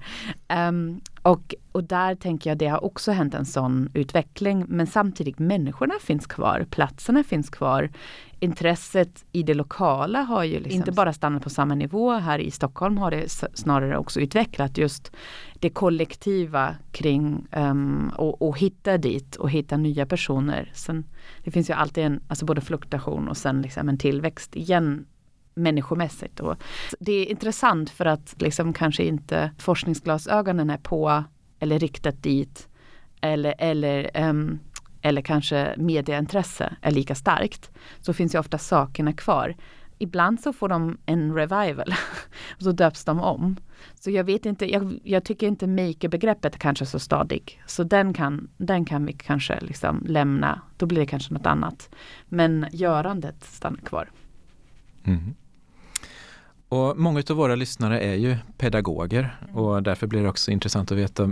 Um, 0.70 1.02
Och, 1.26 1.56
och 1.72 1.84
där 1.84 2.16
tänker 2.16 2.50
jag 2.50 2.58
det 2.58 2.68
har 2.68 2.84
också 2.84 3.12
hänt 3.12 3.34
en 3.34 3.46
sån 3.46 3.90
utveckling. 3.94 4.66
Men 4.68 4.88
samtidigt 4.88 5.40
människorna 5.40 5.94
finns 6.02 6.28
kvar, 6.28 6.66
platserna 6.70 7.24
finns 7.24 7.50
kvar. 7.50 7.90
Intresset 8.40 9.26
i 9.32 9.44
det 9.44 9.54
lokala 9.54 10.22
har 10.22 10.44
ju 10.44 10.60
liksom 10.60 10.72
inte 10.72 10.92
bara 10.92 11.14
stannat 11.14 11.44
på 11.44 11.50
samma 11.50 11.76
nivå. 11.76 12.12
Här 12.12 12.40
i 12.40 12.52
Stockholm 12.52 12.98
har 12.98 13.12
det 13.12 13.30
snarare 13.54 13.98
också 13.98 14.20
utvecklat 14.20 14.78
just 14.78 15.12
det 15.60 15.70
kollektiva 15.70 16.76
kring 16.92 17.48
um, 17.52 18.12
och, 18.18 18.42
och 18.42 18.60
hitta 18.60 18.98
dit 18.98 19.36
och 19.36 19.50
hitta 19.50 19.78
nya 19.78 20.06
personer. 20.06 20.72
Sen, 20.74 21.06
det 21.44 21.52
finns 21.52 21.70
ju 21.70 21.74
alltid 21.74 22.04
en, 22.04 22.24
alltså 22.28 22.46
både 22.46 22.62
fluktuation 22.62 23.28
och 23.28 23.38
sen 23.38 23.62
liksom 23.62 23.90
en 23.90 23.98
tillväxt 23.98 24.56
igen 24.56 25.06
människomässigt. 25.54 26.40
Och 26.40 26.56
det 27.00 27.12
är 27.12 27.26
intressant 27.26 27.90
för 27.90 28.06
att 28.06 28.36
liksom 28.42 28.74
kanske 28.74 29.04
inte 29.04 29.52
forskningsglasögonen 29.58 30.70
är 30.70 30.78
på 30.78 31.24
eller 31.60 31.80
riktat 31.80 32.24
dit 32.24 32.70
eller, 33.22 33.56
eller, 33.58 34.30
um, 34.30 34.60
eller 35.06 35.22
kanske 35.22 35.76
medieintresse 35.78 36.76
är 36.82 36.92
lika 36.92 37.16
starkt. 37.16 37.72
Så 38.02 38.14
finns 38.14 38.36
ju 38.36 38.40
ofta 38.40 38.58
sakerna 38.58 39.14
kvar. 39.14 39.56
Ibland 39.98 40.40
så 40.40 40.54
får 40.54 40.70
de 40.70 40.98
en 41.06 41.34
revival 41.36 41.96
och 42.58 42.62
så 42.64 42.72
döps 42.72 43.06
de 43.06 43.20
om. 43.20 43.58
Så 43.96 44.12
jag 44.12 44.24
vet 44.24 44.46
inte, 44.46 44.72
jag, 44.72 45.00
jag 45.04 45.24
tycker 45.24 45.48
inte 45.48 45.68
maker-begreppet 45.68 46.66
är 46.66 46.86
så 46.86 47.00
stadig. 47.00 47.62
Så 47.66 47.84
den 47.84 48.14
kan, 48.14 48.48
den 48.58 48.86
kan 48.86 49.06
vi 49.06 49.14
kanske 49.14 49.60
liksom 49.60 50.06
lämna, 50.08 50.62
då 50.78 50.86
blir 50.86 51.00
det 51.00 51.06
kanske 51.06 51.34
något 51.34 51.46
annat. 51.46 51.90
Men 52.26 52.66
görandet 52.72 53.44
stannar 53.44 53.80
kvar. 53.80 54.12
Mm. 55.04 55.36
Och 56.76 56.98
många 56.98 57.24
av 57.30 57.36
våra 57.36 57.56
lyssnare 57.56 58.00
är 58.00 58.16
ju 58.16 58.38
pedagoger 58.58 59.38
och 59.54 59.84
därför 59.84 60.08
blir 60.08 60.24
det 60.24 60.30
också 60.30 60.52
intressant 60.52 60.92
att 60.92 60.98
veta 60.98 61.32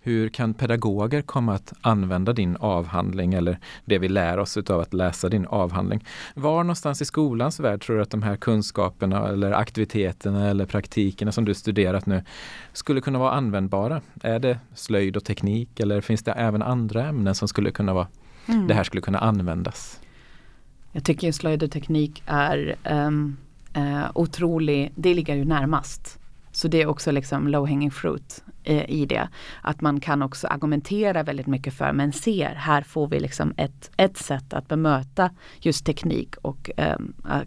hur 0.00 0.28
kan 0.28 0.54
pedagoger 0.54 1.22
komma 1.22 1.54
att 1.54 1.72
använda 1.80 2.32
din 2.32 2.56
avhandling 2.56 3.34
eller 3.34 3.58
det 3.84 3.98
vi 3.98 4.08
lär 4.08 4.38
oss 4.38 4.56
av 4.56 4.80
att 4.80 4.94
läsa 4.94 5.28
din 5.28 5.46
avhandling? 5.46 6.04
Var 6.34 6.64
någonstans 6.64 7.02
i 7.02 7.04
skolans 7.04 7.60
värld 7.60 7.82
tror 7.82 7.96
du 7.96 8.02
att 8.02 8.10
de 8.10 8.22
här 8.22 8.36
kunskaperna 8.36 9.28
eller 9.28 9.52
aktiviteterna 9.52 10.48
eller 10.48 10.66
praktikerna 10.66 11.32
som 11.32 11.44
du 11.44 11.54
studerat 11.54 12.06
nu 12.06 12.22
skulle 12.72 13.00
kunna 13.00 13.18
vara 13.18 13.32
användbara? 13.32 14.00
Är 14.22 14.38
det 14.38 14.58
slöjd 14.74 15.16
och 15.16 15.24
teknik 15.24 15.80
eller 15.80 16.00
finns 16.00 16.22
det 16.22 16.32
även 16.32 16.62
andra 16.62 17.06
ämnen 17.06 17.34
som 17.34 17.48
skulle 17.48 17.70
kunna 17.70 17.94
vara, 17.94 18.06
mm. 18.46 18.66
det 18.66 18.74
här 18.74 18.84
skulle 18.84 19.02
kunna 19.02 19.18
användas? 19.18 20.00
Jag 20.92 21.04
tycker 21.04 21.32
slöjd 21.32 21.62
och 21.62 21.70
teknik 21.70 22.22
är 22.26 22.76
um 22.90 23.36
eh, 23.72 24.10
otrolig, 24.14 24.92
det 24.96 25.14
ligger 25.14 25.34
ju 25.34 25.44
närmast. 25.44 26.18
Så 26.52 26.68
det 26.68 26.82
är 26.82 26.86
också 26.86 27.10
liksom 27.10 27.48
low 27.48 27.68
hanging 27.68 27.90
fruit 27.90 28.44
eh, 28.64 28.90
i 28.90 29.06
det. 29.06 29.28
Att 29.62 29.80
man 29.80 30.00
kan 30.00 30.22
också 30.22 30.46
argumentera 30.46 31.22
väldigt 31.22 31.46
mycket 31.46 31.74
för, 31.74 31.92
men 31.92 32.12
ser, 32.12 32.54
här 32.54 32.82
får 32.82 33.08
vi 33.08 33.20
liksom 33.20 33.54
ett, 33.56 33.90
ett 33.96 34.16
sätt 34.16 34.52
att 34.52 34.68
bemöta 34.68 35.30
just 35.60 35.86
teknik 35.86 36.36
och 36.36 36.70
eh, 36.76 36.98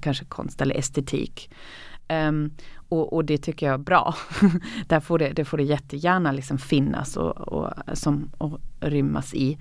kanske 0.01 0.25
konst 0.25 0.61
eller 0.61 0.75
estetik. 0.75 1.49
Um, 2.11 2.51
och, 2.89 3.13
och, 3.13 3.25
det 3.25 3.37
tycker 3.37 3.65
jag 3.65 3.73
är 3.73 3.77
bra. 3.77 4.15
Där 4.87 4.99
får 4.99 5.19
det, 5.19 5.29
det 5.29 5.45
får 5.45 5.57
det 5.57 5.63
jättegärna 5.63 6.31
liksom 6.31 6.57
finnas 6.57 7.17
och, 7.17 7.37
och, 7.37 7.73
som, 7.93 8.31
och 8.37 8.59
rymmas 8.79 9.33
i. 9.33 9.57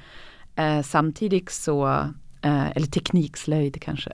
Uh, 0.60 0.82
samtidigt 0.82 1.50
så, 1.50 1.86
uh, 2.46 2.70
eller 2.76 2.86
teknikslöjd 2.86 3.82
kanske. 3.82 4.12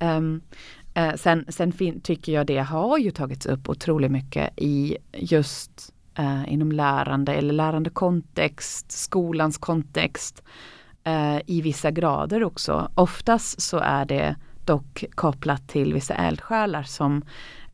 um, 0.00 0.40
Eh, 0.98 1.14
sen 1.14 1.44
sen 1.48 1.72
tycker 2.02 2.32
jag 2.32 2.46
det 2.46 2.58
har 2.58 2.98
ju 2.98 3.10
tagits 3.10 3.46
upp 3.46 3.68
otroligt 3.68 4.10
mycket 4.10 4.50
i 4.56 4.96
just 5.12 5.92
eh, 6.14 6.52
inom 6.52 6.72
lärande 6.72 7.34
eller 7.34 7.54
lärande 7.54 7.90
kontext, 7.90 8.92
skolans 8.92 9.58
kontext 9.58 10.42
eh, 11.04 11.38
i 11.46 11.60
vissa 11.62 11.90
grader 11.90 12.44
också. 12.44 12.90
Oftast 12.94 13.60
så 13.60 13.78
är 13.78 14.04
det 14.04 14.36
dock 14.64 15.04
kopplat 15.14 15.68
till 15.68 15.94
vissa 15.94 16.14
eldsjälar 16.14 16.82
som 16.82 17.22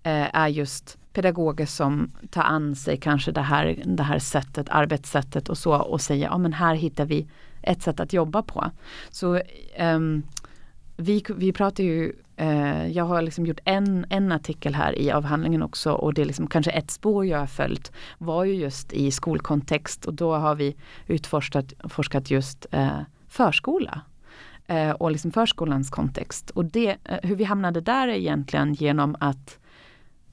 eh, 0.03 0.37
är 0.37 0.49
just 0.49 0.99
pedagoger 1.13 1.67
som 1.67 2.11
tar 2.31 2.43
an 2.43 2.77
sig 2.77 2.97
kanske 2.97 3.33
det 3.33 3.41
här, 3.41 3.83
det 3.85 4.03
här 4.03 4.19
sättet, 4.19 4.67
arbetssättet 4.71 5.49
och 5.49 5.59
så 5.59 5.75
och 5.75 6.01
säger 6.01 6.25
ja 6.27 6.39
men 6.39 6.53
här 6.53 6.75
hittar 6.75 7.05
vi 7.05 7.27
ett 7.63 7.83
sätt 7.83 8.01
att 8.01 8.13
jobba 8.13 8.43
på. 8.43 8.71
Så 9.11 9.41
um, 9.79 10.23
vi, 10.97 11.25
vi 11.37 11.53
pratar 11.53 11.85
ju 11.85 12.13
Eh, 12.37 12.87
jag 12.87 13.05
har 13.05 13.23
liksom 13.23 13.47
gjort 13.47 13.61
en, 13.65 14.07
en 14.11 14.33
artikel 14.33 14.75
här 14.75 14.99
i 14.99 15.11
avhandlingen 15.11 15.63
också 15.63 15.93
och 15.93 16.15
det 16.15 16.23
är 16.23 16.27
liksom 16.27 16.47
kanske 16.47 16.71
ett 16.71 16.91
spår 16.91 17.27
jag 17.27 17.39
har 17.39 17.47
följt 17.47 17.93
var 18.19 18.45
ju 18.45 18.55
just 18.55 18.93
i 18.93 19.11
skolkontext 19.11 20.05
och 20.05 20.15
då 20.15 20.35
har 20.35 20.55
vi 20.55 20.77
utforskat 21.07 21.73
forskat 21.89 22.31
just 22.31 22.67
eh, 22.71 23.01
förskola 23.29 24.01
eh, 24.67 24.91
och 24.91 25.11
liksom 25.11 25.33
förskolans 25.33 25.91
kontext. 25.91 26.51
Och 26.51 26.65
det, 26.65 26.97
eh, 27.05 27.19
hur 27.23 27.37
vi 27.37 27.45
hamnade 27.45 27.81
där 27.81 28.09
är 28.09 28.15
egentligen 28.15 28.75
genom 28.75 29.17
att, 29.21 29.59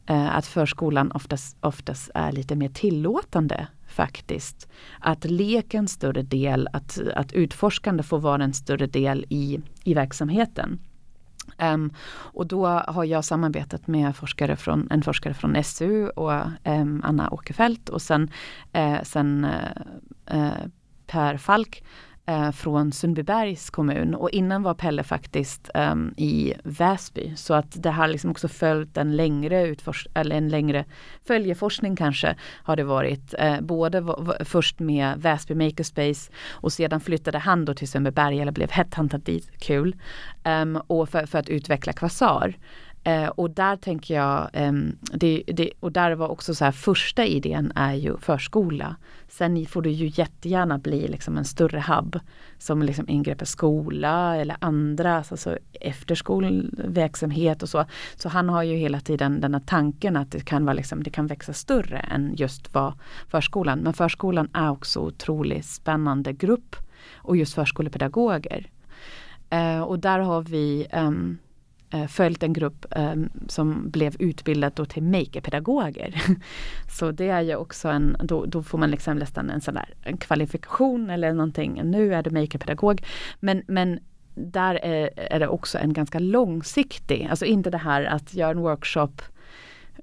eh, 0.06 0.36
att 0.36 0.46
förskolan 0.46 1.12
oftast, 1.12 1.58
oftast 1.62 2.12
är 2.14 2.32
lite 2.32 2.56
mer 2.56 2.70
tillåtande 2.70 3.68
faktiskt. 3.92 4.70
Att 5.00 5.26
leka 5.26 5.78
en 5.78 5.88
större 5.88 6.22
del, 6.22 6.68
att, 6.74 7.00
att 7.16 7.34
utforskande 7.34 8.04
får 8.04 8.20
vara 8.20 8.44
en 8.44 8.54
större 8.54 8.88
del 8.88 9.26
i, 9.30 9.60
i 9.84 9.94
verksamheten. 9.94 10.80
Um, 11.58 11.94
och 12.12 12.48
då 12.48 12.68
har 12.68 13.04
jag 13.04 13.26
samarbetat 13.26 13.88
med 13.88 14.16
forskare 14.16 14.56
från, 14.56 14.88
en 14.92 15.02
forskare 15.02 15.34
från 15.34 15.64
SU 15.64 16.08
och 16.10 16.32
um, 16.64 17.02
Anna 17.04 17.30
Åkerfeldt 17.30 17.90
och 17.90 18.02
sen, 18.02 18.32
uh, 18.78 19.04
sen 19.04 19.48
uh, 20.34 20.52
Per 21.08 21.38
Falk 21.38 21.84
eh, 22.26 22.52
från 22.52 22.92
Sundbybergs 22.92 23.70
kommun 23.70 24.16
och 24.16 24.30
innan 24.30 24.64
var 24.64 24.74
Pelle 24.74 25.04
faktiskt 25.04 25.70
eh, 25.74 25.96
i 26.18 26.54
Väsby. 26.64 27.34
Så 27.36 27.54
att 27.54 27.84
det 27.84 27.92
har 27.92 28.08
liksom 28.08 28.32
också 28.32 28.48
följt 28.48 28.98
en 28.98 29.16
längre, 29.16 29.68
utfors 29.68 30.08
eller 30.14 30.36
en 30.36 30.50
längre 30.50 30.86
följeforskning 31.28 31.96
kanske 31.96 32.36
har 32.64 32.76
det 32.76 32.84
varit. 32.84 33.34
Eh, 33.38 33.62
både 33.62 34.16
först 34.40 34.80
med 34.80 35.22
Väsby 35.22 35.56
Makerspace 35.56 36.32
och 36.50 36.74
sedan 36.74 37.00
flyttade 37.00 37.38
han 37.38 37.66
då 37.66 37.74
till 37.74 37.88
Sundbyberg 37.88 38.40
eller 38.40 38.52
blev 38.52 38.72
headhuntad 38.72 39.18
dit, 39.18 39.52
kul. 39.60 39.96
Ehm, 40.44 40.80
och 40.88 41.10
för, 41.10 41.26
för, 41.26 41.40
att 41.40 41.50
utveckla 41.50 41.94
Kvasar. 41.94 42.54
Eh, 43.04 43.28
och 43.28 43.50
där 43.50 43.76
tänker 43.76 44.16
jag, 44.16 44.50
eh, 44.54 44.72
det, 45.14 45.44
det, 45.48 45.72
och 45.80 45.92
där 45.92 46.12
var 46.12 46.28
också 46.28 46.56
så 46.56 46.66
här 46.66 46.72
första 46.72 47.26
idén 47.26 47.72
är 47.76 47.94
ju 47.94 48.18
förskola. 48.18 48.96
Sen 49.28 49.66
får 49.66 49.82
det 49.82 49.90
ju 49.92 50.12
jättegärna 50.14 50.78
bli 50.78 51.08
liksom 51.08 51.38
en 51.38 51.46
större 51.46 51.84
hubb 51.88 52.20
som 52.58 52.84
liksom 52.84 53.10
ingrepp 53.10 53.48
skola 53.48 54.36
eller 54.38 54.56
andra, 54.60 55.16
alltså 55.16 55.58
efterskolverksamhet 55.74 57.64
och 57.64 57.70
så. 57.70 57.86
Så 58.16 58.30
han 58.30 58.50
har 58.50 58.64
ju 58.64 58.76
hela 58.76 59.00
tiden 59.00 59.42
den 59.42 59.54
här 59.54 59.62
tanken 59.66 60.18
att 60.18 60.32
det 60.32 60.46
kan, 60.46 60.66
vara 60.66 60.74
liksom, 60.74 61.04
det 61.04 61.10
kan 61.10 61.28
växa 61.28 61.54
större 61.54 62.00
än 62.00 62.36
just 62.36 62.74
vad 62.74 62.94
förskolan. 63.28 63.80
Men 63.80 63.94
förskolan 63.94 64.50
är 64.54 64.70
också 64.70 65.00
otroligt 65.00 65.66
spännande 65.66 66.34
grupp 66.34 66.76
och 67.16 67.38
just 67.38 67.54
förskolepedagoger. 67.54 68.70
Eh, 69.50 69.82
och 69.82 70.00
där 70.00 70.20
har 70.20 70.42
vi 70.42 70.88
um, 70.94 71.38
eh, 71.40 71.51
Eh, 71.94 72.08
följt 72.08 72.44
en 72.44 72.54
grupp 72.54 72.86
eh, 72.92 73.16
som 73.48 73.90
blev 73.90 74.16
utbildad 74.20 74.74
då 74.76 74.86
till 74.86 75.04
makerpedagoger. 75.04 76.22
Så 76.98 77.12
det 77.12 77.30
är 77.30 77.42
ju 77.42 77.56
också 77.56 77.90
en, 77.90 78.18
då, 78.24 78.46
då 78.46 78.64
får 78.64 78.78
man 78.78 78.92
liksom 78.92 79.18
nästan 79.18 79.50
en 79.50 79.62
sån 79.62 79.74
där 79.74 79.94
en 80.02 80.18
kvalifikation 80.18 81.10
eller 81.10 81.34
någonting. 81.34 81.82
Nu 81.84 82.14
är 82.14 82.24
du 82.24 82.30
makerpedagog. 82.30 83.06
Men, 83.40 83.64
men 83.68 84.00
där 84.36 84.76
är, 84.76 85.10
är 85.16 85.40
det 85.40 85.48
också 85.48 85.78
en 85.78 85.94
ganska 85.94 86.20
långsiktig, 86.20 87.28
alltså 87.30 87.46
inte 87.46 87.70
det 87.70 87.78
här 87.78 88.04
att 88.04 88.34
göra 88.34 88.52
en 88.52 88.60
workshop 88.60 89.22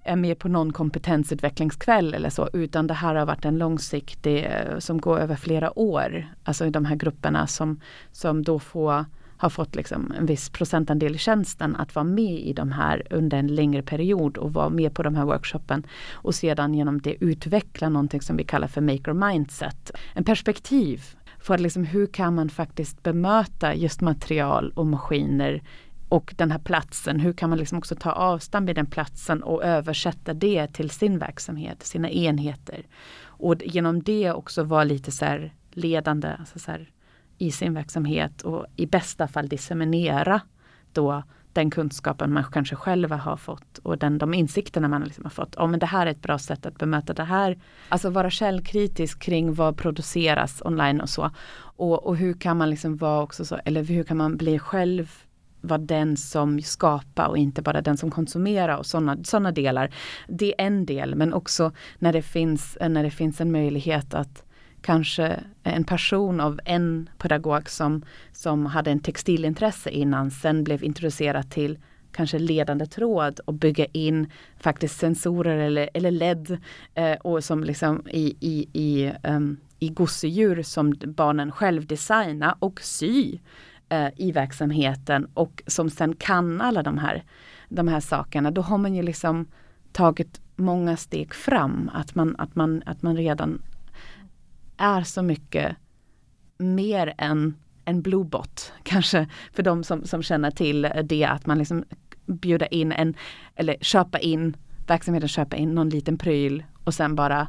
är 0.05 0.17
med 0.17 0.39
på 0.39 0.49
någon 0.49 0.73
kompetensutvecklingskväll 0.73 2.15
eller 2.15 2.31
så, 2.31 2.49
utan 2.53 2.87
det 2.87 2.95
här 2.95 3.15
har 3.15 3.27
varit 3.27 3.45
en 3.45 3.59
långsiktig 3.59 4.45
eh, 4.45 4.79
som 4.79 5.01
går 5.01 5.19
över 5.19 5.37
flera 5.37 5.79
år. 5.79 6.35
Alltså 6.45 6.67
i 6.67 6.71
de 6.71 6.85
här 6.85 6.97
grupperna 6.97 7.47
som, 7.47 7.81
som 8.13 8.43
då 8.43 8.59
får 8.59 9.05
har 9.39 9.51
fått 9.51 9.77
liksom 9.77 10.13
en 10.19 10.27
viss 10.27 10.51
procentandel 10.51 11.15
i 11.15 11.19
tjänsten 11.19 11.77
att 11.77 11.95
vara 11.95 12.05
med 12.05 12.41
i 12.41 12.53
de 12.53 12.73
här 12.73 13.07
under 13.11 13.39
en 13.39 13.47
längre 13.47 13.83
period 13.83 14.37
och 14.37 14.53
vara 14.53 14.69
med 14.69 14.95
på 14.95 15.03
de 15.03 15.15
här 15.15 15.25
workshopen. 15.25 15.87
Och 16.13 16.35
sedan 16.35 16.75
genom 16.75 17.01
det 17.01 17.25
utveckla 17.25 17.89
någonting 17.89 18.21
som 18.21 18.37
vi 18.37 18.45
kallar 18.45 18.69
för 18.69 18.81
maker 18.81 19.13
mindset. 19.13 19.91
En 20.15 20.25
perspektiv 20.25 21.03
för 21.41 21.59
liksom 21.59 21.85
hur 21.85 22.07
kan 22.07 22.35
man 22.35 22.49
faktiskt 22.49 23.03
bemöta 23.03 23.75
just 23.75 24.01
material 24.01 24.73
och 24.75 24.87
maskiner 24.87 25.63
och 26.09 26.35
den 26.37 26.51
här 26.51 26.59
platsen, 26.59 27.21
hur 27.21 27.33
kan 27.33 27.51
man 27.51 27.59
liksom 27.59 27.79
också 27.79 27.95
ta 27.95 28.13
avstamp 28.13 28.71
i 28.71 28.73
den 28.73 28.87
platsen 28.87 29.43
och 29.43 29.65
översätta 29.65 30.35
det 30.35 30.67
till 30.67 30.91
sin 30.91 31.19
verksamhet, 31.19 31.83
sina 31.83 32.11
enheter. 32.11 32.87
Och 33.21 33.55
genom 33.65 34.03
det 34.03 34.33
också 34.33 34.63
vara 34.63 34.85
lite 34.85 35.11
så 35.11 35.49
ledande, 35.71 36.29
alltså 36.39 36.59
så 36.59 36.71
här, 36.71 36.91
i 37.39 37.51
sin 37.51 37.75
verksamhet 37.75 38.43
och 38.43 38.67
i 38.77 38.87
bästa 38.87 39.29
fall 39.29 39.49
disseminera 39.49 40.41
då 40.93 41.23
den 41.53 41.71
kunskapen 41.71 42.33
man 42.33 42.45
kanske 42.45 42.77
själva 42.77 43.17
har 43.17 43.37
fått 43.37 43.79
och 43.79 43.99
den, 43.99 44.19
de 44.19 44.35
insikterna 44.35 44.89
man 44.89 45.05
liksom 45.05 45.25
har 45.25 45.31
fått. 45.31 45.55
Om 45.55 45.75
oh, 45.75 45.79
det 45.79 45.87
här 45.87 46.07
är 46.07 46.11
ett 46.11 46.23
bra 46.23 46.39
sätt 46.39 46.67
att 46.67 46.79
bemöta 46.79 47.15
det 47.15 47.25
här. 47.25 47.59
Alltså 47.89 48.11
vara 48.11 48.31
källkritisk 48.31 49.19
kring 49.19 49.55
vad 49.55 49.77
produceras 49.77 50.63
online 50.65 51.01
och 51.01 51.09
så. 51.09 51.31
Och, 51.61 52.07
och 52.07 52.17
hur 52.17 52.35
kan 52.35 52.57
man 52.57 52.71
liksom 52.71 52.97
vara 52.97 53.23
också 53.23 53.45
så, 53.45 53.59
eller 53.65 53.85
hur 53.85 54.05
kan 54.05 54.17
man 54.17 54.37
bli 54.37 54.59
själv 54.59 55.13
vara 55.61 55.79
den 55.79 56.17
som 56.17 56.63
skapar 56.63 57.27
och 57.27 57.39
inte 57.39 57.63
bara 57.63 57.83
den 57.83 57.97
som 57.97 58.11
konsumerar 58.11 58.77
och 58.77 58.87
sådana 58.87 59.17
såna 59.25 59.53
delar. 59.53 59.95
Det 60.29 60.61
är 60.61 60.67
en 60.67 60.87
del 60.87 61.15
men 61.15 61.35
också 61.35 61.73
när 61.99 62.13
det 62.13 62.23
finns, 62.23 62.79
när 62.81 63.03
det 63.03 63.11
finns 63.11 63.41
en 63.41 63.53
möjlighet 63.53 64.15
att 64.15 64.45
kanske 64.83 65.41
en 65.63 65.85
person 65.85 66.41
av 66.41 66.61
en 66.65 67.09
pedagog 67.19 67.71
som, 67.71 68.05
som 68.33 68.67
hade 68.67 68.91
en 68.91 69.01
textilintresse 69.01 69.91
innan 69.91 70.31
sen 70.31 70.65
blev 70.65 70.85
introducerad 70.85 71.51
till 71.51 71.79
kanske 72.13 72.39
ledande 72.39 72.87
tråd 72.87 73.41
och 73.45 73.55
bygga 73.55 73.85
in 73.85 74.33
faktiskt 74.59 74.99
sensorer 74.99 75.59
eller, 75.59 75.91
eller 75.95 76.11
LED 76.11 76.59
eh, 76.95 77.13
och 77.13 77.45
som 77.45 77.65
liksom 77.65 78.03
i, 78.11 78.37
i, 78.41 78.69
i, 78.73 79.13
um, 79.23 79.57
i 79.79 79.89
gosedjur 79.89 80.63
som 80.63 80.95
barnen 81.07 81.53
själv 81.53 81.87
designa 81.87 82.57
och 82.59 82.81
sy 82.81 83.39
eh, 83.89 84.09
i 84.17 84.33
verksamheten 84.33 85.29
och 85.35 85.63
som 85.67 85.91
sen 85.91 86.17
kan 86.17 86.61
alla 86.61 86.83
de 86.83 86.99
här, 86.99 87.25
de 87.69 87.89
här 87.89 88.01
sakerna. 88.01 88.51
Då 88.51 88.63
har 88.63 88.79
man 88.79 88.95
ju 88.95 89.03
liksom 89.03 89.47
tagit 89.93 90.41
många 90.57 90.97
steg 90.97 91.35
fram. 91.35 91.91
Att 91.95 92.15
man, 92.15 92.37
att 92.39 92.55
man, 92.55 92.83
att 92.87 93.03
man 93.03 93.17
redan 93.17 93.63
är 94.79 95.03
så 95.03 95.23
mycket 95.23 95.77
mer 96.59 97.15
än 97.19 97.55
en 97.85 98.03
bluebot. 98.03 98.73
Kanske 98.83 99.29
för 99.53 99.63
de 99.63 99.85
som, 99.85 100.05
som 100.05 100.23
känner 100.23 100.51
till 100.51 100.89
det 101.05 101.25
att 101.25 101.47
man 101.47 101.59
liksom 101.59 101.85
bjuda 102.27 102.67
in 102.67 102.93
en, 102.93 103.15
eller 103.57 103.77
köpa 103.81 104.19
in, 104.19 104.57
verksamheten 104.87 105.29
köpa 105.29 105.57
in 105.57 105.75
någon 105.75 105.89
liten 105.89 106.19
pryl 106.19 106.65
och 106.85 106.95
sen 106.95 107.15
bara 107.15 107.49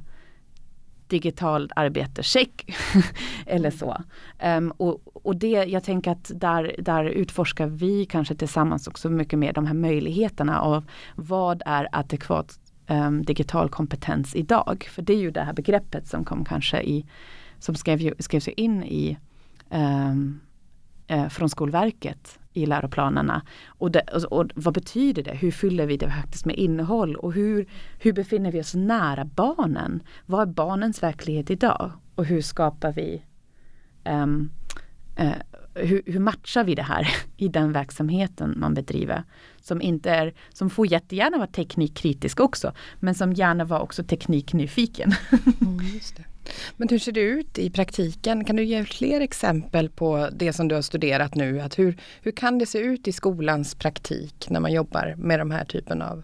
digitalt 1.09 1.71
arbete, 1.75 2.23
check! 2.23 2.75
eller 3.45 3.71
så. 3.71 4.03
Um, 4.43 4.71
och, 4.71 5.01
och 5.13 5.35
det, 5.35 5.47
jag 5.47 5.83
tänker 5.83 6.11
att 6.11 6.31
där, 6.35 6.75
där 6.79 7.03
utforskar 7.03 7.67
vi 7.67 8.05
kanske 8.05 8.35
tillsammans 8.35 8.87
också 8.87 9.09
mycket 9.09 9.39
mer 9.39 9.53
de 9.53 9.65
här 9.65 9.73
möjligheterna 9.73 10.59
av 10.61 10.89
vad 11.15 11.61
är 11.65 11.87
adekvat 11.91 12.59
um, 12.89 13.23
digital 13.23 13.69
kompetens 13.69 14.35
idag? 14.35 14.87
För 14.91 15.01
det 15.01 15.13
är 15.13 15.17
ju 15.17 15.31
det 15.31 15.41
här 15.41 15.53
begreppet 15.53 16.07
som 16.07 16.25
kom 16.25 16.45
kanske 16.45 16.81
i, 16.81 17.05
som 17.59 17.75
skrev, 17.75 18.13
skrevs 18.19 18.47
in 18.47 18.83
i 18.83 19.17
um, 19.69 20.39
uh, 21.11 21.29
från 21.29 21.49
Skolverket 21.49 22.39
i 22.53 22.65
läroplanerna. 22.65 23.41
Och, 23.67 23.91
det, 23.91 24.01
och, 24.01 24.23
och, 24.23 24.51
vad 24.55 24.73
betyder 24.73 25.23
det? 25.23 25.35
Hur 25.35 25.51
fyller 25.51 25.85
vi 25.85 25.97
det 25.97 26.09
faktiskt 26.09 26.45
med 26.45 26.55
innehåll? 26.55 27.15
Och 27.15 27.33
hur, 27.33 27.65
hur 27.99 28.13
befinner 28.13 28.51
vi 28.51 28.61
oss 28.61 28.75
nära 28.75 29.25
barnen? 29.25 30.03
Vad 30.25 30.41
är 30.41 30.45
barnens 30.45 31.03
verklighet 31.03 31.49
idag? 31.49 31.91
Och 32.15 32.25
hur 32.25 32.41
skapar 32.41 32.91
vi 32.91 33.23
um, 34.05 34.51
uh, 35.19 35.33
hur, 35.73 36.01
hur, 36.05 36.19
matchar 36.19 36.63
vi 36.63 36.75
det 36.75 36.83
här 36.83 37.07
i 37.37 37.47
den 37.47 37.71
verksamheten 37.71 38.53
man 38.57 38.73
bedriver? 38.73 39.23
Som 39.69 39.81
inte 39.81 40.11
är, 40.11 40.33
som 40.53 40.69
får 40.69 40.91
jättegärna 40.91 41.37
vara 41.37 41.47
teknikkritisk 41.47 42.39
också, 42.39 42.73
men 42.99 43.15
som 43.15 43.33
gärna 43.33 43.65
var 43.65 43.79
också 43.79 44.03
tekniknyfiken. 44.03 45.11
Mm, 45.61 45.79
men 46.77 46.89
hur 46.89 46.99
ser 46.99 47.11
det 47.11 47.21
ut 47.21 47.57
i 47.57 47.69
praktiken? 47.69 48.45
Kan 48.45 48.55
du 48.55 48.63
ge 48.63 48.85
fler 48.85 49.21
exempel 49.21 49.89
på 49.89 50.29
det 50.33 50.53
som 50.53 50.67
du 50.67 50.75
har 50.75 50.81
studerat 50.81 51.35
nu? 51.35 51.61
Att 51.61 51.79
hur, 51.79 51.97
hur 52.21 52.31
kan 52.31 52.57
det 52.57 52.65
se 52.65 52.79
ut 52.79 53.07
i 53.07 53.11
skolans 53.11 53.75
praktik 53.75 54.49
när 54.49 54.59
man 54.59 54.73
jobbar 54.73 55.15
med 55.17 55.39
de 55.39 55.51
här 55.51 55.65
typen 55.65 56.01
av 56.01 56.23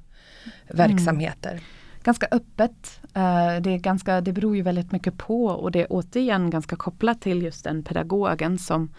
verksamheter? 0.67 1.51
Mm. 1.51 1.63
Ganska 2.03 2.27
öppet. 2.31 2.99
Uh, 3.03 3.61
det, 3.61 3.69
är 3.69 3.77
ganska, 3.77 4.21
det 4.21 4.33
beror 4.33 4.55
ju 4.55 4.61
väldigt 4.61 4.91
mycket 4.91 5.17
på 5.17 5.45
och 5.45 5.71
det 5.71 5.81
är 5.81 5.87
återigen 5.89 6.49
ganska 6.49 6.75
kopplat 6.75 7.21
till 7.21 7.41
just 7.41 7.63
den 7.63 7.83
pedagogen 7.83 8.57
som 8.57 8.89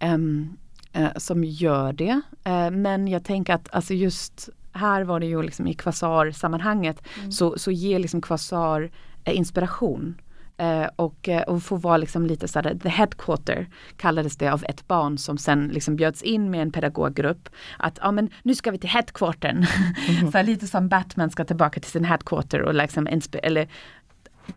um, 0.00 0.56
uh, 0.96 1.08
som 1.16 1.44
gör 1.44 1.92
det. 1.92 2.20
Uh, 2.48 2.70
men 2.70 3.08
jag 3.08 3.24
tänker 3.24 3.54
att 3.54 3.68
alltså 3.74 3.94
just 3.94 4.48
här 4.72 5.04
var 5.04 5.20
det 5.20 5.26
ju 5.26 5.42
liksom 5.42 5.66
i 5.66 5.74
kvasar-sammanhanget 5.74 7.02
mm. 7.18 7.32
så, 7.32 7.58
så 7.58 7.70
ger 7.70 7.98
liksom 7.98 8.22
kvasar 8.22 8.90
inspiration 9.24 10.16
Eh, 10.60 10.88
och, 10.96 11.28
eh, 11.28 11.42
och 11.42 11.62
få 11.62 11.76
vara 11.76 11.96
liksom 11.96 12.26
lite 12.26 12.48
sådär, 12.48 12.78
the 12.82 12.88
headquarter 12.88 13.66
kallades 13.96 14.36
det 14.36 14.48
av 14.48 14.64
ett 14.68 14.88
barn 14.88 15.18
som 15.18 15.38
sen 15.38 15.68
liksom 15.68 15.96
bjöds 15.96 16.22
in 16.22 16.50
med 16.50 16.62
en 16.62 16.72
pedagoggrupp. 16.72 17.48
Att 17.76 17.98
ja 18.02 18.10
men 18.10 18.30
nu 18.42 18.54
ska 18.54 18.70
vi 18.70 18.78
till 18.78 18.90
headquartern. 18.90 19.66
Mm. 20.08 20.32
så 20.32 20.42
lite 20.42 20.66
som 20.66 20.88
Batman 20.88 21.30
ska 21.30 21.44
tillbaka 21.44 21.80
till 21.80 21.90
sin 21.90 22.04
headquarter 22.04 22.62
och 22.62 22.74
liksom 22.74 23.08
eller 23.42 23.68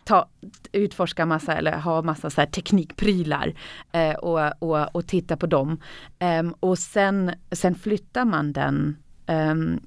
ta, 0.04 0.28
utforska 0.72 1.26
massa 1.26 1.54
eller 1.54 1.78
ha 1.78 2.02
massa 2.02 2.30
så 2.30 2.42
här 2.42 2.48
teknikprylar 2.48 3.54
eh, 3.92 4.14
och, 4.14 4.64
och, 4.64 4.96
och 4.96 5.08
titta 5.08 5.38
på 5.38 5.48
dem. 5.48 5.78
Um, 6.20 6.56
och 6.60 6.80
sen, 6.80 7.32
sen 7.52 7.76
flyttar 7.76 8.26
man 8.26 8.54
den 8.54 8.98
um, 9.28 9.80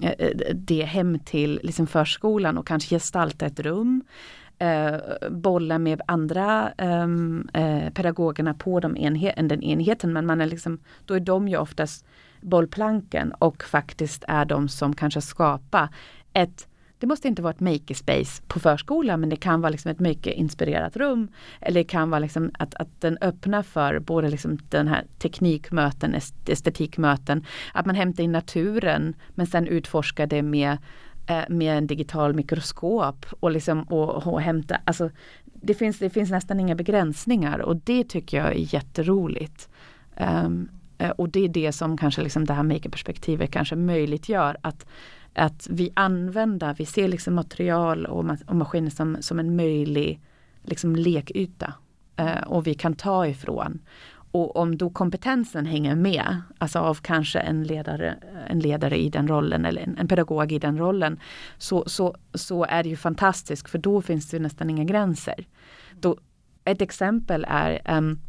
det 0.53 0.83
hem 0.83 1.19
till 1.19 1.59
liksom 1.63 1.87
förskolan 1.87 2.57
och 2.57 2.67
kanske 2.67 2.95
gestalta 2.95 3.45
ett 3.45 3.59
rum 3.59 4.03
eh, 4.59 4.95
bolla 5.31 5.79
med 5.79 6.01
andra 6.05 6.71
ehm, 6.77 7.49
eh, 7.53 7.89
pedagogerna 7.89 8.53
på 8.53 8.79
de 8.79 8.97
enhet, 8.97 9.35
den 9.49 9.63
enheten. 9.63 10.13
Men 10.13 10.25
man 10.25 10.41
är 10.41 10.45
liksom, 10.45 10.79
då 11.05 11.13
är 11.13 11.19
de 11.19 11.47
ju 11.47 11.57
oftast 11.57 12.05
bollplanken 12.41 13.31
och 13.31 13.63
faktiskt 13.63 14.23
är 14.27 14.45
de 14.45 14.67
som 14.67 14.95
kanske 14.95 15.21
skapar 15.21 15.89
ett 16.33 16.67
det 16.99 17.07
måste 17.07 17.27
inte 17.27 17.41
vara 17.41 17.53
ett 17.53 17.59
makerspace 17.59 18.41
på 18.47 18.59
förskolan 18.59 19.19
men 19.19 19.29
det 19.29 19.35
kan 19.35 19.61
vara 19.61 19.69
liksom 19.69 19.91
ett 19.91 19.99
maker-inspirerat 19.99 20.97
rum. 20.97 21.27
Eller 21.61 21.79
det 21.79 21.83
kan 21.83 22.09
vara 22.09 22.19
liksom 22.19 22.51
att, 22.59 22.75
att 22.75 23.01
den 23.01 23.17
öppnar 23.21 23.63
för 23.63 23.99
både 23.99 24.29
liksom 24.29 24.57
den 24.69 24.87
här 24.87 25.03
teknikmöten, 25.19 26.15
estetikmöten, 26.45 27.45
att 27.73 27.85
man 27.85 27.95
hämtar 27.95 28.23
in 28.23 28.31
naturen 28.31 29.15
men 29.29 29.47
sen 29.47 29.67
utforskar 29.67 30.27
det 30.27 30.41
med 30.41 30.77
eh, 31.27 31.43
med 31.49 31.77
en 31.77 31.87
digital 31.87 32.33
mikroskop 32.33 33.25
och, 33.39 33.51
liksom, 33.51 33.83
och, 33.83 34.27
och 34.27 34.41
hämta, 34.41 34.77
alltså 34.85 35.09
det 35.43 35.73
finns, 35.73 35.99
det 35.99 36.09
finns 36.09 36.31
nästan 36.31 36.59
inga 36.59 36.75
begränsningar 36.75 37.59
och 37.59 37.75
det 37.75 38.03
tycker 38.03 38.37
jag 38.37 38.47
är 38.47 38.73
jätteroligt. 38.73 39.69
Um, 40.17 40.69
och 41.15 41.29
det 41.29 41.39
är 41.39 41.49
det 41.49 41.71
som 41.71 41.97
kanske 41.97 42.21
liksom 42.21 42.45
det 42.45 42.53
här 42.53 42.63
makerperspektivet 42.63 43.51
kanske 43.51 43.75
möjliggör 43.75 44.57
att, 44.61 44.85
att 45.35 45.67
vi 45.69 45.91
använder, 45.93 46.73
vi 46.73 46.85
ser 46.85 47.07
liksom 47.07 47.35
material 47.35 48.05
och, 48.05 48.25
och 48.47 48.55
maskiner 48.55 48.89
som, 48.89 49.17
som 49.19 49.39
en 49.39 49.55
möjlig 49.55 50.21
liksom 50.63 50.95
lekyta. 50.95 51.73
Eh, 52.15 52.41
och 52.41 52.67
vi 52.67 52.73
kan 52.73 52.95
ta 52.95 53.27
ifrån. 53.27 53.79
Och 54.31 54.55
om 54.55 54.77
då 54.77 54.89
kompetensen 54.89 55.65
hänger 55.65 55.95
med, 55.95 56.41
alltså 56.57 56.79
av 56.79 56.95
kanske 56.95 57.39
en 57.39 57.63
ledare, 57.63 58.15
en 58.47 58.59
ledare 58.59 58.97
i 58.97 59.09
den 59.09 59.27
rollen 59.27 59.65
eller 59.65 59.81
en, 59.81 59.97
en 59.97 60.07
pedagog 60.07 60.51
i 60.51 60.59
den 60.59 60.77
rollen, 60.77 61.19
så, 61.57 61.83
så, 61.87 62.15
så 62.33 62.65
är 62.65 62.83
det 62.83 62.89
ju 62.89 62.95
fantastiskt 62.95 63.69
för 63.69 63.77
då 63.77 64.01
finns 64.01 64.29
det 64.29 64.39
nästan 64.39 64.69
inga 64.69 64.83
gränser. 64.83 65.47
Då, 65.99 66.17
ett 66.63 66.81
exempel 66.81 67.45
är 67.49 67.97
um, 67.97 68.19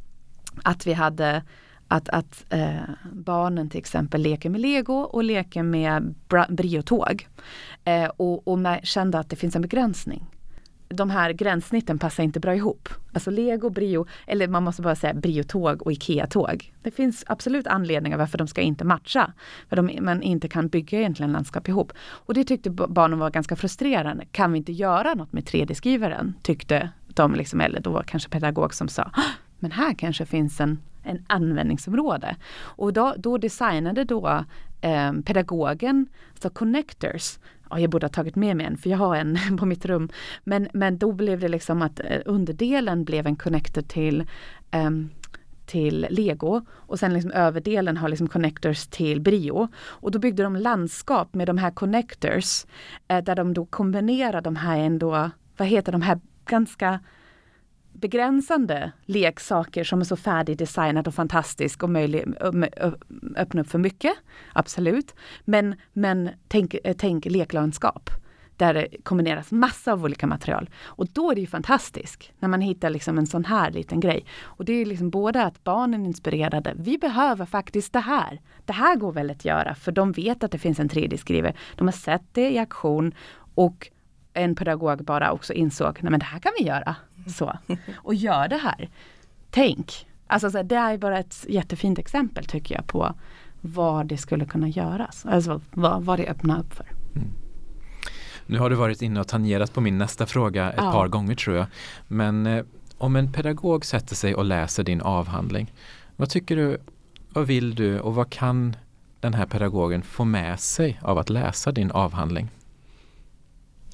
att 0.63 0.87
vi 0.87 0.93
hade 0.93 1.43
att, 1.89 2.09
att 2.09 2.45
eh, 2.51 2.77
barnen 3.13 3.71
till 3.71 3.79
exempel 3.79 4.23
leker 4.23 4.51
med 4.51 4.61
lego 4.61 4.95
och 4.95 5.25
leker 5.25 5.63
med 5.63 6.15
briotåg. 6.49 7.29
Eh, 7.85 8.11
och, 8.17 8.49
och 8.49 8.59
kände 8.83 9.19
att 9.19 9.31
det 9.31 9.37
finns 9.37 9.57
en 9.57 9.63
begränsning 9.63 10.27
de 10.89 11.11
här 11.11 11.33
gränssnitten 11.33 11.99
passar 11.99 12.23
inte 12.23 12.41
bra 12.41 12.55
ihop. 12.55 12.89
Alltså 13.13 13.31
lego, 13.31 13.71
brio, 13.71 14.07
eller 14.27 14.49
man 14.49 14.63
måste 14.63 14.83
bara 14.83 14.95
säga 14.95 15.15
briotåg 15.15 15.83
och 15.83 15.93
IKEA-tåg. 15.93 16.73
Det 16.83 16.91
finns 16.91 17.25
absolut 17.27 17.67
anledningar 17.67 18.19
varför 18.19 18.39
de 18.39 18.49
ska 18.49 18.61
inte 18.61 18.85
matcha. 18.85 19.33
För 19.69 19.77
de, 19.77 19.99
man 20.01 20.23
inte 20.23 20.49
kan 20.49 20.69
bygga 20.69 20.99
egentligen 20.99 21.33
landskap 21.33 21.69
ihop. 21.69 21.93
Och 21.99 22.35
det 22.35 22.45
tyckte 22.45 22.71
barnen 22.71 23.19
var 23.19 23.31
ganska 23.31 23.57
frustrerande. 23.57 24.25
Kan 24.31 24.53
vi 24.53 24.59
inte 24.59 24.73
göra 24.73 25.15
något 25.15 25.33
med 25.33 25.45
3D-skrivaren? 25.45 26.35
Tyckte 26.43 26.91
de, 27.07 27.35
liksom, 27.35 27.61
eller 27.61 27.81
då 27.81 27.91
var 27.91 28.03
kanske 28.03 28.29
pedagog 28.29 28.75
som 28.75 28.89
sa, 28.89 29.11
men 29.59 29.73
här 29.73 29.95
kanske 29.95 30.27
finns 30.27 30.61
en, 30.61 30.79
en 31.07 31.25
användningsområde. 31.27 32.37
Och 32.59 32.93
då, 32.93 33.15
då 33.19 33.39
designade 33.39 34.05
då 34.05 34.45
eh, 34.81 35.13
pedagogen, 35.25 36.07
alltså 36.31 36.51
connectors, 36.51 37.39
ja, 37.71 37.79
jag 37.81 37.91
borde 37.91 38.07
ha 38.07 38.11
tagit 38.13 38.37
med 38.37 38.57
mig 38.57 38.67
en 38.67 38.77
för 38.77 38.91
jag 38.91 38.99
har 38.99 39.17
en 39.17 39.39
på 39.59 39.67
mitt 39.67 39.85
rum. 39.85 40.09
Men, 40.45 40.69
men 40.73 40.99
då 40.99 41.13
blev 41.13 41.41
det 41.41 41.49
liksom 41.49 41.83
att 41.83 42.01
eh, 42.01 42.21
underdelen 42.25 43.05
blev 43.05 43.27
en 43.27 43.37
connector 43.37 43.83
till 43.83 44.25
um, 44.73 45.11
till 45.67 46.07
lego 46.11 46.63
och 46.71 46.99
sen 46.99 47.15
liksom 47.15 47.31
överdelen 47.31 47.97
har 47.97 48.09
liksom 48.09 48.29
connectors 48.29 48.87
till 48.87 49.21
brio. 49.21 49.69
Och 49.77 50.11
då 50.11 50.19
byggde 50.19 50.43
de 50.43 50.57
landskap 50.57 51.35
med 51.35 51.47
de 51.47 51.59
här 51.59 51.71
connectors 51.71 52.67
eh, 53.09 53.25
där 53.25 53.35
de 53.35 53.55
då 53.55 53.67
kombinerar 53.67 54.41
de 54.41 54.57
här 54.57 54.79
ändå, 54.79 55.31
vad 55.57 55.69
heter 55.69 55.93
de 55.93 56.03
här 56.03 56.21
ganska 56.45 57.01
begränsande 58.01 58.93
leksaker 59.05 59.85
som 59.85 60.01
är 60.01 60.05
så 60.05 60.17
färdigdesignat 60.17 61.07
och 61.07 61.15
fantastisk 61.15 61.83
och 61.83 61.91
möjlig, 61.91 62.25
öppna 63.37 63.61
upp 63.61 63.71
för 63.71 63.79
mycket. 63.79 64.13
Absolut. 64.53 65.15
Men, 65.45 65.75
men 65.93 66.31
tänk, 66.49 66.75
eh, 66.85 66.97
tänk 66.99 67.25
leklandskap 67.25 68.11
där 68.57 68.75
det 68.75 68.89
kombineras 69.03 69.53
massa 69.53 69.93
av 69.93 70.05
olika 70.05 70.27
material. 70.27 70.71
Och 70.85 71.07
då 71.13 71.31
är 71.31 71.35
det 71.35 71.41
ju 71.41 71.47
fantastiskt 71.47 72.33
när 72.39 72.49
man 72.49 72.61
hittar 72.61 72.91
liksom 72.91 73.19
en 73.19 73.27
sån 73.27 73.45
här 73.45 73.71
liten 73.71 74.01
grej. 74.01 74.25
Och 74.43 74.65
det 74.65 74.73
är 74.73 74.87
liksom 74.87 75.11
både 75.11 75.43
att 75.43 75.65
barnen 75.65 76.03
är 76.03 76.07
inspirerade, 76.07 76.75
vi 76.77 76.99
behöver 76.99 77.47
faktiskt 77.47 77.93
det 77.93 78.01
här. 78.01 78.41
Det 78.65 78.73
här 78.73 78.97
går 78.97 79.13
väl 79.13 79.31
att 79.31 79.45
göra 79.45 79.75
för 79.75 79.93
de 79.93 80.13
vet 80.13 80.45
att 80.45 80.51
det 80.51 80.59
finns 80.59 80.81
en 80.81 80.89
3D-skrivare. 80.89 81.55
De 81.75 81.87
har 81.87 81.93
sett 81.93 82.25
det 82.33 82.51
i 82.51 82.59
aktion 82.59 83.15
och 83.55 83.91
en 84.37 84.55
pedagog 84.55 85.05
bara 85.05 85.33
också 85.33 85.53
insåg, 85.53 85.99
nej 86.01 86.11
men 86.11 86.21
det 86.21 86.27
här 86.27 86.39
kan 86.39 86.53
vi 86.59 86.65
göra. 86.65 86.97
Så. 87.27 87.59
Och 87.97 88.15
gör 88.15 88.49
det 88.49 88.57
här. 88.57 88.89
Tänk! 89.51 90.07
Alltså 90.27 90.51
så 90.51 90.63
det 90.63 90.77
är 90.77 90.99
bara 90.99 91.19
ett 91.19 91.47
jättefint 91.49 91.99
exempel 91.99 92.45
tycker 92.45 92.75
jag 92.75 92.87
på 92.87 93.15
vad 93.61 94.07
det 94.07 94.17
skulle 94.17 94.45
kunna 94.45 94.69
göras. 94.69 95.27
Alltså 95.27 95.61
vad, 95.71 96.05
vad 96.05 96.19
det 96.19 96.29
öppnar 96.29 96.61
upp 96.61 96.75
för. 96.75 96.87
Mm. 97.15 97.29
Nu 98.47 98.59
har 98.59 98.71
du 98.71 98.77
varit 98.77 99.03
inne 99.03 99.21
och 99.21 99.29
tangerat 99.29 99.75
på 99.75 99.81
min 99.81 99.99
nästa 99.99 100.27
fråga 100.27 100.71
ett 100.71 100.75
ja. 100.77 100.93
par 100.93 101.09
gånger 101.09 101.35
tror 101.35 101.57
jag. 101.57 101.67
Men 102.09 102.47
eh, 102.47 102.65
om 102.99 103.17
en 103.17 103.33
pedagog 103.33 103.85
sätter 103.85 104.15
sig 104.15 104.35
och 104.35 104.45
läser 104.45 104.83
din 104.85 105.01
avhandling, 105.01 105.73
vad 106.17 106.31
tycker 106.31 106.57
du, 106.57 106.79
vad 107.29 107.47
vill 107.47 107.75
du 107.75 108.01
och 108.01 108.15
vad 108.15 108.31
kan 108.31 108.77
den 109.21 109.35
här 109.35 109.47
pedagogen 109.47 110.03
få 110.03 110.25
med 110.25 110.61
sig 110.61 111.01
av 111.03 111.19
att 111.19 111.31
läsa 111.31 111.73
din 111.73 111.91
avhandling? 111.91 112.49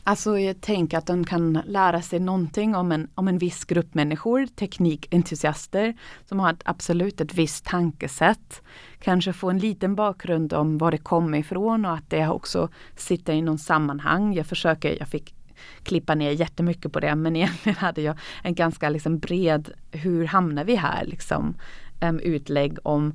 Alltså 0.04 0.38
jag 0.38 0.60
tänker 0.60 0.98
att 0.98 1.06
de 1.06 1.24
kan 1.24 1.62
lära 1.66 2.02
sig 2.02 2.20
någonting 2.20 2.74
om 2.74 2.92
en, 2.92 3.08
om 3.14 3.28
en 3.28 3.38
viss 3.38 3.64
grupp 3.64 3.94
människor, 3.94 4.46
teknikentusiaster 4.46 5.94
som 6.28 6.40
har 6.40 6.52
ett, 6.52 6.62
absolut 6.64 7.20
ett 7.20 7.34
visst 7.34 7.64
tankesätt. 7.64 8.62
Kanske 9.00 9.32
få 9.32 9.50
en 9.50 9.58
liten 9.58 9.94
bakgrund 9.94 10.52
om 10.52 10.78
var 10.78 10.90
det 10.90 10.98
kommer 10.98 11.38
ifrån 11.38 11.84
och 11.84 11.94
att 11.94 12.10
det 12.10 12.28
också 12.28 12.68
sitter 12.96 13.32
i 13.32 13.42
någon 13.42 13.58
sammanhang. 13.58 14.34
Jag 14.34 14.46
försöker, 14.46 14.96
jag 14.98 15.08
fick 15.08 15.34
klippa 15.82 16.14
ner 16.14 16.30
jättemycket 16.30 16.92
på 16.92 17.00
det 17.00 17.14
men 17.14 17.36
egentligen 17.36 17.76
hade 17.76 18.02
jag 18.02 18.18
en 18.42 18.54
ganska 18.54 18.88
liksom 18.88 19.18
bred, 19.18 19.70
hur 19.90 20.24
hamnar 20.24 20.64
vi 20.64 20.76
här 20.76 21.04
liksom, 21.04 21.54
um, 22.00 22.18
utlägg 22.18 22.78
om 22.82 23.14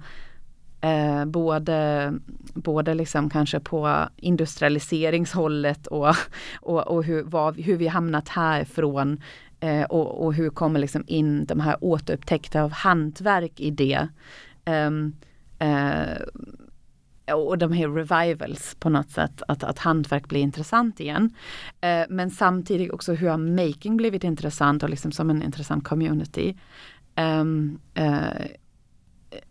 Eh, 0.87 1.25
både 1.25 2.13
både 2.53 2.93
liksom 2.93 3.29
kanske 3.29 3.59
på 3.59 4.07
industrialiseringshållet 4.15 5.87
och, 5.87 6.15
och, 6.61 6.87
och 6.87 7.03
hur, 7.03 7.23
vad, 7.23 7.59
hur 7.59 7.77
vi 7.77 7.87
hamnat 7.87 8.29
härifrån 8.29 9.21
eh, 9.59 9.83
och, 9.83 10.25
och 10.25 10.33
hur 10.33 10.49
kommer 10.49 10.79
liksom 10.79 11.03
in 11.07 11.45
de 11.45 11.59
här 11.59 11.77
återupptäckta 11.81 12.63
av 12.63 12.71
hantverk 12.71 13.59
i 13.59 13.71
det. 13.71 14.07
Ehm, 14.65 15.15
eh, 15.59 16.21
och 17.35 17.57
de 17.57 17.71
här 17.71 17.87
revivals 17.87 18.75
på 18.79 18.89
något 18.89 19.09
sätt, 19.09 19.41
att, 19.47 19.63
att 19.63 19.79
hantverk 19.79 20.27
blir 20.27 20.41
intressant 20.41 20.99
igen. 20.99 21.33
Eh, 21.81 22.03
men 22.09 22.31
samtidigt 22.31 22.91
också 22.91 23.13
hur 23.13 23.29
har 23.29 23.37
making 23.37 23.97
blivit 23.97 24.23
intressant 24.23 24.83
och 24.83 24.89
liksom 24.89 25.11
som 25.11 25.29
en 25.29 25.43
intressant 25.43 25.83
community. 25.83 26.57
Um, 27.15 27.79
uh, 27.99 28.45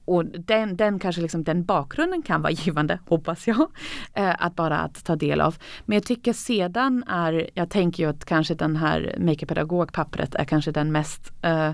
och 0.05 0.25
den, 0.25 0.77
den 0.77 0.99
kanske 0.99 1.23
liksom 1.23 1.45
den 1.45 1.65
bakgrunden 1.65 2.23
kan 2.23 2.43
vara 2.43 2.53
givande, 2.53 2.99
hoppas 3.09 3.47
jag, 3.47 3.71
eh, 4.15 4.35
att 4.39 4.57
bara 4.57 4.79
att 4.79 5.05
ta 5.05 5.17
del 5.17 5.41
av. 5.41 5.57
Men 5.85 5.95
jag 5.95 6.05
tycker 6.05 6.33
sedan 6.33 7.05
är, 7.09 7.51
jag 7.55 7.71
tänker 7.71 8.03
ju 8.03 8.11
att 8.11 8.25
kanske 8.25 8.55
den 8.55 8.77
här 8.77 9.15
makerpedagogpappret 9.19 10.35
är 10.35 10.45
kanske 10.45 10.71
den 10.71 10.93
mest 10.93 11.33
eh, 11.43 11.73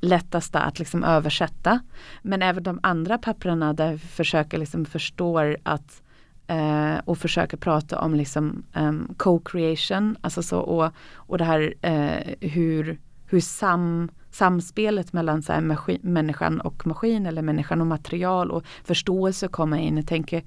lättaste 0.00 0.58
att 0.58 0.78
liksom 0.78 1.04
översätta. 1.04 1.80
Men 2.22 2.42
även 2.42 2.62
de 2.62 2.80
andra 2.82 3.18
papperna 3.18 3.72
där 3.72 3.92
vi 3.92 3.98
försöker 3.98 4.58
liksom 4.58 4.84
förstå 4.84 5.54
att 5.62 6.02
eh, 6.46 6.96
och 7.04 7.18
försöker 7.18 7.56
prata 7.56 8.00
om 8.00 8.14
liksom 8.14 8.64
um, 8.74 9.14
co-creation, 9.16 10.16
alltså 10.20 10.42
så 10.42 10.58
och, 10.58 10.92
och 11.14 11.38
det 11.38 11.44
här 11.44 11.74
eh, 11.82 12.48
hur, 12.50 13.00
hur 13.26 13.40
sam 13.40 14.08
samspelet 14.36 15.12
mellan 15.12 15.42
så 15.42 15.52
här, 15.52 15.60
maskin, 15.60 16.00
människan 16.02 16.60
och 16.60 16.86
maskin 16.86 17.26
eller 17.26 17.42
människan 17.42 17.80
och 17.80 17.86
material 17.86 18.50
och 18.50 18.64
förståelse 18.84 19.48
kommer 19.48 19.78
in. 19.78 19.96
Jag 19.96 20.06
tänker 20.06 20.44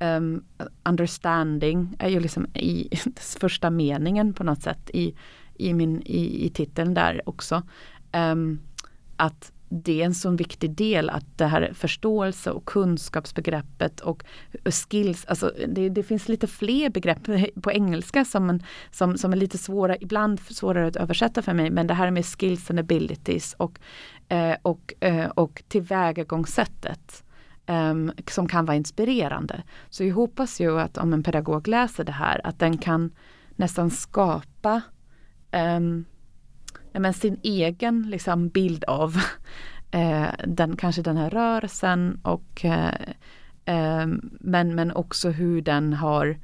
um, 0.00 0.44
understanding 0.82 1.96
är 1.98 2.08
ju 2.08 2.20
liksom 2.20 2.46
i 2.54 2.88
första 3.40 3.70
meningen 3.70 4.34
på 4.34 4.44
något 4.44 4.62
sätt 4.62 4.90
i, 4.92 5.14
i, 5.54 5.74
min, 5.74 6.02
i, 6.02 6.46
i 6.46 6.50
titeln 6.50 6.94
där 6.94 7.22
också. 7.28 7.62
Um, 8.12 8.60
att 9.16 9.52
det 9.68 10.02
är 10.02 10.06
en 10.06 10.14
sån 10.14 10.36
viktig 10.36 10.70
del 10.70 11.10
att 11.10 11.38
det 11.38 11.46
här 11.46 11.72
förståelse 11.74 12.50
och 12.50 12.64
kunskapsbegreppet 12.64 14.00
och 14.00 14.24
skills, 14.64 15.24
alltså 15.24 15.52
det, 15.68 15.88
det 15.88 16.02
finns 16.02 16.28
lite 16.28 16.46
fler 16.46 16.90
begrepp 16.90 17.18
på 17.62 17.72
engelska 17.72 18.24
som, 18.24 18.60
som, 18.90 19.18
som 19.18 19.32
är 19.32 19.36
lite 19.36 19.58
svåra, 19.58 19.96
ibland 19.96 20.40
svårare 20.40 20.86
att 20.86 20.96
översätta 20.96 21.42
för 21.42 21.54
mig, 21.54 21.70
men 21.70 21.86
det 21.86 21.94
här 21.94 22.10
med 22.10 22.26
skills 22.26 22.70
and 22.70 22.80
abilities 22.80 23.54
och, 23.58 23.78
eh, 24.28 24.56
och, 24.62 24.94
eh, 25.00 25.26
och 25.26 25.62
tillvägagångssättet 25.68 27.24
eh, 27.66 27.94
som 28.28 28.48
kan 28.48 28.64
vara 28.64 28.76
inspirerande. 28.76 29.62
Så 29.90 30.04
jag 30.04 30.14
hoppas 30.14 30.60
ju 30.60 30.80
att 30.80 30.98
om 30.98 31.12
en 31.12 31.22
pedagog 31.22 31.68
läser 31.68 32.04
det 32.04 32.12
här 32.12 32.40
att 32.44 32.58
den 32.58 32.78
kan 32.78 33.10
nästan 33.56 33.90
skapa 33.90 34.82
ehm, 35.50 36.04
men 36.98 37.14
sin 37.14 37.40
egen 37.42 38.10
liksom, 38.10 38.48
bild 38.48 38.84
av 38.84 39.16
eh, 39.90 40.28
den, 40.46 40.76
kanske 40.76 41.02
den 41.02 41.16
här 41.16 41.30
rörelsen 41.30 42.20
och 42.22 42.64
eh, 42.64 42.94
eh, 43.64 44.06
men, 44.40 44.74
men 44.74 44.92
också 44.92 45.30
hur 45.30 45.62
den 45.62 45.92
har 45.92 46.38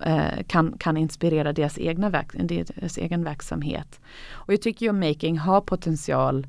eh, 0.00 0.42
kan, 0.46 0.78
kan 0.78 0.96
inspirera 0.96 1.52
deras, 1.52 1.78
egna 1.78 2.10
verk, 2.10 2.30
deras 2.32 2.98
egen 2.98 3.24
verksamhet. 3.24 4.00
Och 4.30 4.52
jag 4.52 4.62
tycker 4.62 4.86
ju 4.86 4.92
making 4.92 5.38
har 5.38 5.60
potential 5.60 6.46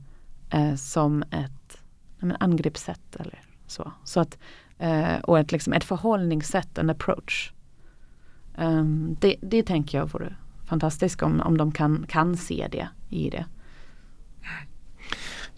eh, 0.49 0.75
som 0.75 1.23
ett 1.23 1.81
men, 2.19 2.37
angreppssätt 2.39 3.15
eller 3.15 3.41
så. 3.67 3.91
så 4.03 4.19
att, 4.19 4.37
eh, 4.77 5.19
och 5.23 5.39
ett, 5.39 5.51
liksom, 5.51 5.73
ett 5.73 5.83
förhållningssätt, 5.83 6.77
en 6.77 6.89
approach. 6.89 7.53
Um, 8.57 9.17
det, 9.21 9.35
det 9.41 9.63
tänker 9.63 9.97
jag 9.97 10.11
vore 10.11 10.35
fantastiskt 10.69 11.21
om, 11.21 11.41
om 11.41 11.57
de 11.57 11.71
kan, 11.71 12.05
kan 12.09 12.37
se 12.37 12.67
det 12.71 12.87
i 13.09 13.29
det. 13.29 13.45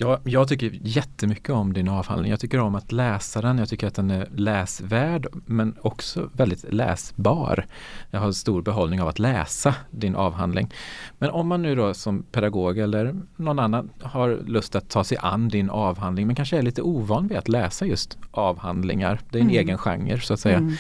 Ja, 0.02 0.20
jag 0.24 0.48
tycker 0.48 0.80
jättemycket 0.82 1.50
om 1.50 1.74
din 1.74 1.90
avhandling. 1.90 2.32
Jag 2.32 2.40
tycker 2.40 2.60
om 2.60 2.76
att 2.76 2.92
läsa 2.92 3.42
den. 3.42 3.58
Jag 3.58 3.70
tycker 3.70 3.88
att 3.88 3.96
den 3.96 4.12
är 4.12 4.28
läsvärd 4.36 5.28
men 5.46 5.76
också 5.82 6.30
väldigt 6.34 6.74
läsbar. 6.74 7.66
Jag 8.10 8.20
har 8.20 8.32
stor 8.32 8.62
behållning 8.62 9.02
av 9.02 9.08
att 9.08 9.20
läsa 9.20 9.76
din 9.92 10.16
avhandling. 10.16 10.74
Men 11.18 11.30
om 11.30 11.48
man 11.48 11.62
nu 11.62 11.76
då 11.76 11.94
som 11.94 12.24
pedagog 12.24 12.78
eller 12.78 13.16
någon 13.36 13.60
annan 13.60 13.90
har 14.02 14.40
lust 14.46 14.76
att 14.76 14.90
ta 14.90 15.04
sig 15.04 15.18
an 15.22 15.50
din 15.50 15.70
avhandling 15.70 16.28
men 16.28 16.36
kanske 16.36 16.58
är 16.58 16.62
lite 16.62 16.82
ovan 16.82 17.28
vid 17.28 17.38
att 17.38 17.50
läsa 17.50 17.86
just 17.86 18.18
avhandlingar. 18.32 19.20
Det 19.30 19.38
är 19.38 19.42
en 19.42 19.50
mm. 19.50 19.60
egen 19.60 19.78
genre 19.78 20.20
så 20.20 20.34
att 20.34 20.40
säga. 20.40 20.58
Mm. 20.58 20.74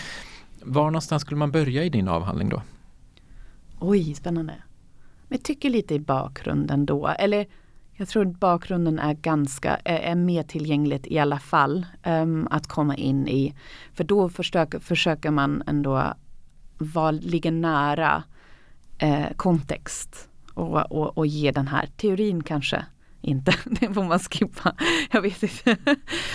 Var 0.64 0.86
någonstans 0.86 1.22
skulle 1.22 1.38
man 1.38 1.52
börja 1.52 1.84
i 1.84 1.90
din 1.90 2.08
avhandling 2.08 2.50
då? 2.50 2.62
Oj, 3.84 4.14
spännande. 4.14 4.54
Men 5.28 5.38
jag 5.38 5.44
tycker 5.44 5.70
lite 5.70 5.96
i 5.96 6.00
bakgrunden 6.00 6.86
då, 6.86 7.08
eller 7.08 7.48
jag 7.94 8.08
tror 8.08 8.26
bakgrunden 8.26 9.00
är 9.00 9.14
ganska, 9.14 9.76
är, 9.76 10.00
är 10.00 10.16
mer 10.16 10.44
tillgängligt 10.44 11.08
i 11.08 11.20
alla 11.20 11.40
fall 11.40 11.86
um, 12.06 12.48
att 12.52 12.68
komma 12.68 12.96
in 12.96 13.28
i. 13.28 13.56
För 13.94 14.04
då 14.04 14.30
försöker, 14.30 14.80
försöker 14.80 15.32
man 15.32 15.64
ändå 15.68 16.14
vara, 16.78 17.12
ligga 17.12 17.52
nära 17.52 18.24
eh, 18.98 19.34
kontext 19.36 20.30
och, 20.54 20.92
och, 20.92 21.18
och 21.18 21.28
ge 21.28 21.52
den 21.52 21.68
här 21.68 21.90
teorin 21.98 22.44
kanske 22.44 22.86
inte, 23.22 23.54
det 23.66 23.94
får 23.94 24.04
man 24.04 24.20
skippa. 24.20 24.76
Jag 25.12 25.22
vet 25.22 25.44
inte. 25.44 25.78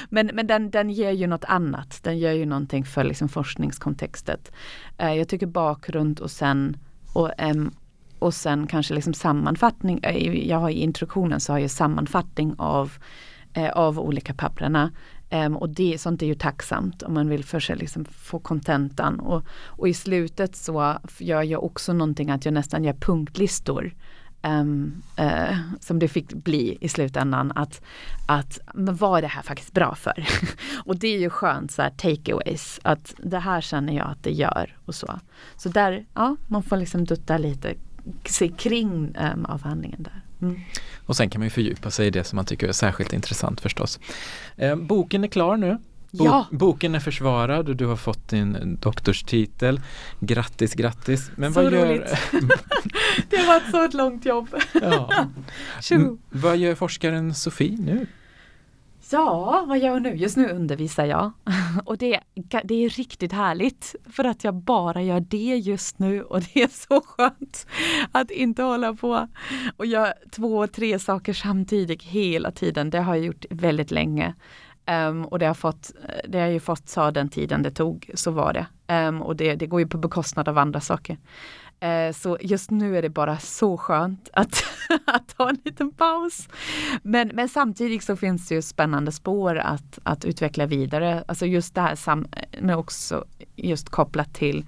Men, 0.09 0.30
men 0.34 0.47
den, 0.47 0.70
den 0.70 0.90
ger 0.90 1.11
ju 1.11 1.26
något 1.26 1.44
annat. 1.44 2.01
Den 2.03 2.18
gör 2.18 2.32
ju 2.32 2.47
någonting 2.47 2.84
för 2.84 3.05
liksom 3.05 3.28
forskningskontextet. 3.28 4.53
Eh, 4.99 5.14
jag 5.14 5.28
tycker 5.28 5.47
bakgrund 5.47 6.20
och 6.20 6.30
sen 6.30 6.76
och, 7.17 7.31
um, 7.39 7.75
och 8.19 8.35
sen 8.35 8.67
kanske 8.67 8.95
liksom 8.95 9.14
sammanfattning, 9.14 10.01
eh, 10.03 10.49
jag 10.49 10.59
har 10.59 10.71
i 10.71 10.83
introduktionen 10.83 11.41
så 11.41 11.53
har 11.53 11.59
jag 11.59 11.71
sammanfattning 11.71 12.55
av, 12.59 12.93
eh, 13.53 13.71
av 13.71 13.99
olika 13.99 14.35
papperna. 14.35 14.85
Um, 14.85 14.93
ehm, 15.31 15.57
och 15.57 15.69
det, 15.69 16.01
sånt 16.01 16.23
är 16.23 16.27
ju 16.27 16.35
tacksamt 16.35 17.03
om 17.03 17.14
man 17.14 17.29
vill 17.29 17.45
för 17.45 17.77
liksom 17.77 18.05
få 18.05 18.39
kontentan. 18.39 19.21
Och, 19.21 19.43
och 19.64 19.89
i 19.89 19.95
slutet 19.95 20.57
så 20.57 20.99
gör 21.19 21.43
jag 21.43 21.64
också 21.64 21.93
någonting 21.93 22.31
att 22.31 22.45
jag 22.45 22.55
nästan 22.55 22.85
gör 22.85 22.93
punktlistor. 22.93 23.95
Um, 24.47 25.03
uh, 25.20 25.59
som 25.80 25.99
det 25.99 26.09
fick 26.09 26.32
bli 26.32 26.78
i 26.80 26.88
slutändan. 26.88 27.53
Att, 27.55 27.80
att 28.26 28.59
men 28.74 28.97
vad 28.97 29.18
är 29.18 29.22
det 29.22 29.28
här 29.28 29.42
faktiskt 29.42 29.72
bra 29.72 29.94
för? 29.94 30.28
och 30.84 30.97
det 30.97 31.09
är 31.09 31.18
ju 31.18 31.30
skönt 31.30 31.70
så 31.70 31.82
här 31.82 31.90
takeaways. 31.90 32.80
Att 32.82 33.14
det 33.18 33.38
här 33.38 33.61
känner 33.61 33.92
jag 33.92 34.07
att 34.07 34.22
det 34.22 34.32
gör 34.32 34.76
och 34.84 34.94
så. 34.94 35.20
Så 35.57 35.68
där, 35.68 36.07
ja, 36.14 36.36
man 36.47 36.62
får 36.62 36.76
liksom 36.76 37.05
dutta 37.05 37.38
lite 37.38 37.74
sig 38.24 38.49
kring 38.49 39.16
um, 39.32 39.47
avhandlingen 39.47 40.03
där. 40.03 40.22
Mm. 40.42 40.61
Och 41.07 41.16
sen 41.16 41.30
kan 41.30 41.40
man 41.40 41.47
ju 41.47 41.51
fördjupa 41.51 41.90
sig 41.90 42.07
i 42.07 42.11
det 42.11 42.24
som 42.24 42.36
man 42.36 42.44
tycker 42.44 42.68
är 42.68 42.72
särskilt 42.72 43.12
intressant 43.12 43.61
förstås. 43.61 44.01
Eh, 44.57 44.76
boken 44.76 45.24
är 45.24 45.28
klar 45.28 45.57
nu. 45.57 45.78
Bo 46.19 46.25
ja. 46.25 46.47
Boken 46.51 46.95
är 46.95 47.01
försvarad 47.01 47.69
och 47.69 47.77
du 47.77 47.87
har 47.87 47.97
fått 47.97 48.29
din 48.29 48.79
doktorstitel. 48.81 49.81
Grattis, 50.21 50.75
grattis. 50.75 51.31
Men 51.37 51.55
så 51.55 51.62
vad 51.62 51.73
roligt. 51.73 52.01
gör... 52.33 52.41
det 53.31 53.37
har 53.37 53.47
varit 53.47 53.71
så 53.71 53.85
ett 53.85 53.95
långt 53.95 54.27
jobb. 54.27 54.49
ja. 54.73 55.27
vad 56.31 56.57
gör 56.57 56.75
forskaren 56.75 57.35
Sofie 57.35 57.77
nu? 57.79 58.07
Ja, 59.11 59.64
vad 59.69 59.79
gör 59.79 59.89
jag 59.89 60.03
nu? 60.03 60.14
Just 60.14 60.37
nu 60.37 60.49
undervisar 60.49 61.05
jag. 61.05 61.33
Och 61.85 61.99
det, 61.99 62.21
det 62.64 62.85
är 62.85 62.89
riktigt 62.89 63.33
härligt 63.33 63.95
för 64.11 64.25
att 64.25 64.45
jag 64.45 64.55
bara 64.55 65.03
gör 65.03 65.21
det 65.21 65.57
just 65.57 65.99
nu 65.99 66.23
och 66.23 66.41
det 66.41 66.62
är 66.62 66.69
så 66.69 67.01
skönt 67.01 67.67
att 68.12 68.31
inte 68.31 68.62
hålla 68.62 68.95
på 68.95 69.29
och 69.77 69.87
göra 69.87 70.12
två, 70.31 70.67
tre 70.67 70.99
saker 70.99 71.33
samtidigt 71.33 72.03
hela 72.03 72.51
tiden. 72.51 72.91
Det 72.91 73.01
har 73.01 73.14
jag 73.14 73.25
gjort 73.25 73.45
väldigt 73.51 73.91
länge. 73.91 74.35
Um, 74.91 75.24
och 75.24 75.39
det 75.39 75.47
har, 75.47 75.55
fått, 75.55 75.93
eh, 76.09 76.28
det 76.28 76.41
har 76.41 76.47
ju 76.47 76.61
fått 76.61 76.95
ta 76.95 77.11
den 77.11 77.28
tiden 77.28 77.62
det 77.62 77.70
tog, 77.70 78.11
så 78.14 78.30
var 78.30 78.53
det. 78.53 78.66
Um, 78.95 79.22
och 79.22 79.37
det, 79.37 79.55
det 79.55 79.66
går 79.66 79.80
ju 79.80 79.87
på 79.87 79.99
bekostnad 79.99 80.49
av 80.49 80.59
andra 80.59 80.80
saker. 80.80 81.18
Uh, 81.84 82.12
så 82.12 82.39
just 82.41 82.70
nu 82.70 82.99
är 82.99 83.03
det 83.03 83.09
bara 83.09 83.39
så 83.39 83.76
skönt 83.76 84.28
att, 84.32 84.64
att 85.07 85.37
ta 85.37 85.49
en 85.49 85.59
liten 85.64 85.93
paus. 85.93 86.49
Men, 87.03 87.30
men 87.34 87.49
samtidigt 87.49 88.05
så 88.05 88.16
finns 88.16 88.49
det 88.49 88.55
ju 88.55 88.62
spännande 88.62 89.12
spår 89.12 89.57
att, 89.57 89.99
att 90.03 90.24
utveckla 90.24 90.66
vidare. 90.66 91.24
Alltså 91.28 91.47
just 91.47 91.74
det 91.74 91.80
här 91.80 91.95
sam, 91.95 92.26
också 92.76 93.24
just 93.57 93.89
kopplat 93.89 94.34
till 94.34 94.66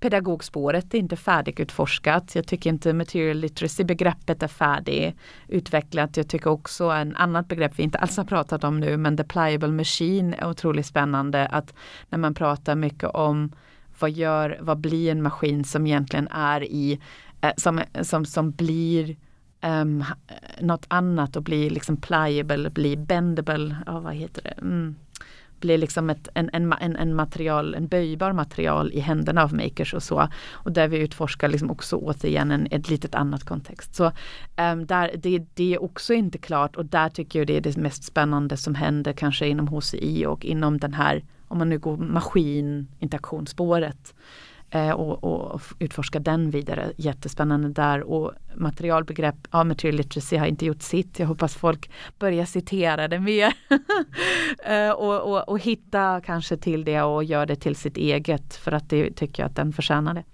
pedagogspåret 0.00 0.94
är 0.94 0.98
inte 0.98 1.16
färdigutforskat. 1.16 2.34
Jag 2.34 2.46
tycker 2.46 2.70
inte 2.70 2.92
material 2.92 3.36
literacy-begreppet 3.36 4.42
är 4.42 4.48
färdigutvecklat. 4.48 6.16
Jag 6.16 6.28
tycker 6.28 6.50
också 6.50 6.84
en 6.84 7.16
annat 7.16 7.48
begrepp 7.48 7.78
vi 7.78 7.82
inte 7.82 7.98
alls 7.98 8.16
har 8.16 8.24
pratat 8.24 8.64
om 8.64 8.80
nu, 8.80 8.96
men 8.96 9.16
the 9.16 9.24
pliable 9.24 9.68
machine 9.68 10.34
är 10.34 10.48
otroligt 10.48 10.86
spännande. 10.86 11.46
Att 11.46 11.74
när 12.08 12.18
man 12.18 12.34
pratar 12.34 12.74
mycket 12.74 13.08
om 13.08 13.52
vad 13.98 14.10
gör, 14.10 14.58
vad 14.60 14.78
blir 14.78 15.10
en 15.10 15.22
maskin 15.22 15.64
som 15.64 15.86
egentligen 15.86 16.28
är 16.28 16.62
i, 16.64 17.00
eh, 17.40 17.52
som, 17.56 17.80
som, 18.02 18.24
som 18.24 18.50
blir 18.50 19.16
um, 19.62 20.04
något 20.60 20.86
annat 20.88 21.36
och 21.36 21.42
blir 21.42 21.70
liksom 21.70 21.96
pliable, 21.96 22.70
blir 22.70 22.96
bendable, 22.96 23.76
oh, 23.86 24.00
vad 24.00 24.14
heter 24.14 24.42
det? 24.42 24.54
Mm 24.60 24.96
blir 25.60 25.78
liksom 25.78 26.10
ett, 26.10 26.28
en, 26.34 26.50
en, 26.52 26.96
en, 26.96 27.14
material, 27.14 27.74
en 27.74 27.88
böjbar 27.88 28.32
material 28.32 28.92
i 28.92 29.00
händerna 29.00 29.42
av 29.42 29.54
makers 29.54 29.94
och 29.94 30.02
så. 30.02 30.28
Och 30.52 30.72
där 30.72 30.88
vi 30.88 30.98
utforskar 30.98 31.48
liksom 31.48 31.70
också 31.70 31.96
återigen 31.96 32.50
en, 32.50 32.68
ett 32.70 32.90
litet 32.90 33.14
annat 33.14 33.44
kontext. 33.44 33.94
Så 33.94 34.04
um, 34.56 34.86
där, 34.86 35.10
det, 35.16 35.46
det 35.54 35.74
är 35.74 35.82
också 35.82 36.14
inte 36.14 36.38
klart 36.38 36.76
och 36.76 36.86
där 36.86 37.08
tycker 37.08 37.38
jag 37.38 37.46
det 37.46 37.56
är 37.56 37.60
det 37.60 37.76
mest 37.76 38.04
spännande 38.04 38.56
som 38.56 38.74
händer 38.74 39.12
kanske 39.12 39.46
inom 39.46 39.68
HCI 39.68 40.26
och 40.26 40.44
inom 40.44 40.78
den 40.78 40.94
här, 40.94 41.24
om 41.48 41.58
man 41.58 41.68
nu 41.68 41.78
går 41.78 41.96
maskin 41.96 42.88
interaktionsspåret 42.98 44.14
Eh, 44.72 44.90
och, 44.90 45.24
och, 45.24 45.62
utforska 45.78 46.18
den 46.18 46.50
vidare. 46.50 46.92
Jättespännande 46.96 47.68
där 47.68 48.02
och 48.02 48.32
materialbegrepp, 48.56 49.36
ja 49.50 49.64
material 49.64 49.96
literacy 49.96 50.36
har 50.36 50.46
inte 50.46 50.66
gjort 50.66 50.82
sitt. 50.82 51.18
Jag 51.18 51.26
hoppas 51.26 51.54
folk 51.54 51.90
börjar 52.18 52.44
citera 52.44 53.08
det 53.08 53.20
mer 53.20 53.52
eh, 54.64 54.90
och, 54.90 55.20
och, 55.20 55.48
och, 55.48 55.58
hitta 55.58 56.20
kanske 56.24 56.56
till 56.56 56.84
det 56.84 57.02
och 57.02 57.24
gör 57.24 57.46
det 57.46 57.56
till 57.56 57.76
sitt 57.76 57.96
eget 57.96 58.54
för 58.54 58.72
att 58.72 58.90
det 58.90 59.10
tycker 59.10 59.42
jag 59.42 59.50
att 59.50 59.56
den 59.56 59.72
förtjänar 59.72 60.14
det. 60.14 60.24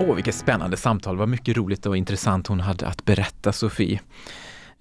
Åh, 0.00 0.14
vilket 0.14 0.34
spännande 0.34 0.76
samtal. 0.76 1.16
Vad 1.16 1.28
mycket 1.28 1.56
roligt 1.56 1.86
och 1.86 1.96
intressant 1.96 2.46
hon 2.46 2.60
hade 2.60 2.86
att 2.86 3.04
berätta, 3.04 3.52
Sofie. 3.52 4.00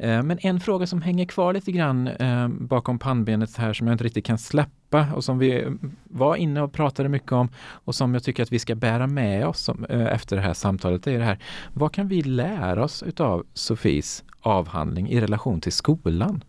Eh, 0.02 0.24
men 0.24 0.38
en 0.42 0.60
fråga 0.60 0.88
som 0.88 1.02
hänger 1.02 1.26
kvar 1.26 1.54
lite 1.54 1.72
grann 1.72 2.08
eh, 2.08 2.48
bakom 2.48 3.00
pannbenet 3.00 3.58
här 3.58 3.74
som 3.74 3.88
jag 3.88 3.94
inte 3.94 4.04
riktigt 4.04 4.26
kan 4.26 4.38
släppa 4.38 5.08
och 5.16 5.24
som 5.24 5.40
vi 5.40 5.64
eh, 5.64 5.72
var 6.04 6.36
inne 6.36 6.62
och 6.62 6.74
pratade 6.74 7.10
mycket 7.10 7.32
om 7.32 7.50
och 7.60 7.96
som 7.96 8.14
jag 8.14 8.24
tycker 8.24 8.44
att 8.44 8.52
vi 8.52 8.60
ska 8.60 8.76
bära 8.76 9.08
med 9.08 9.48
oss 9.48 9.70
efter 9.90 10.36
det 10.36 10.42
här 10.42 10.54
samtalet 10.54 11.08
är 11.08 11.20
det 11.20 11.26
här. 11.26 11.40
Vad 11.74 11.94
kan 11.94 12.08
vi 12.08 12.22
lära 12.22 12.84
oss 12.84 13.04
utav 13.04 13.46
Sofies 13.54 14.24
avhandling 14.42 15.10
i 15.10 15.22
relation 15.22 15.62
till 15.62 15.72
skolan? 15.72 16.44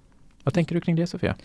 Vad 0.45 0.55
tänker 0.55 0.74
du 0.74 0.80
kring 0.80 0.97
det 0.97 1.07
Sofia? 1.07 1.36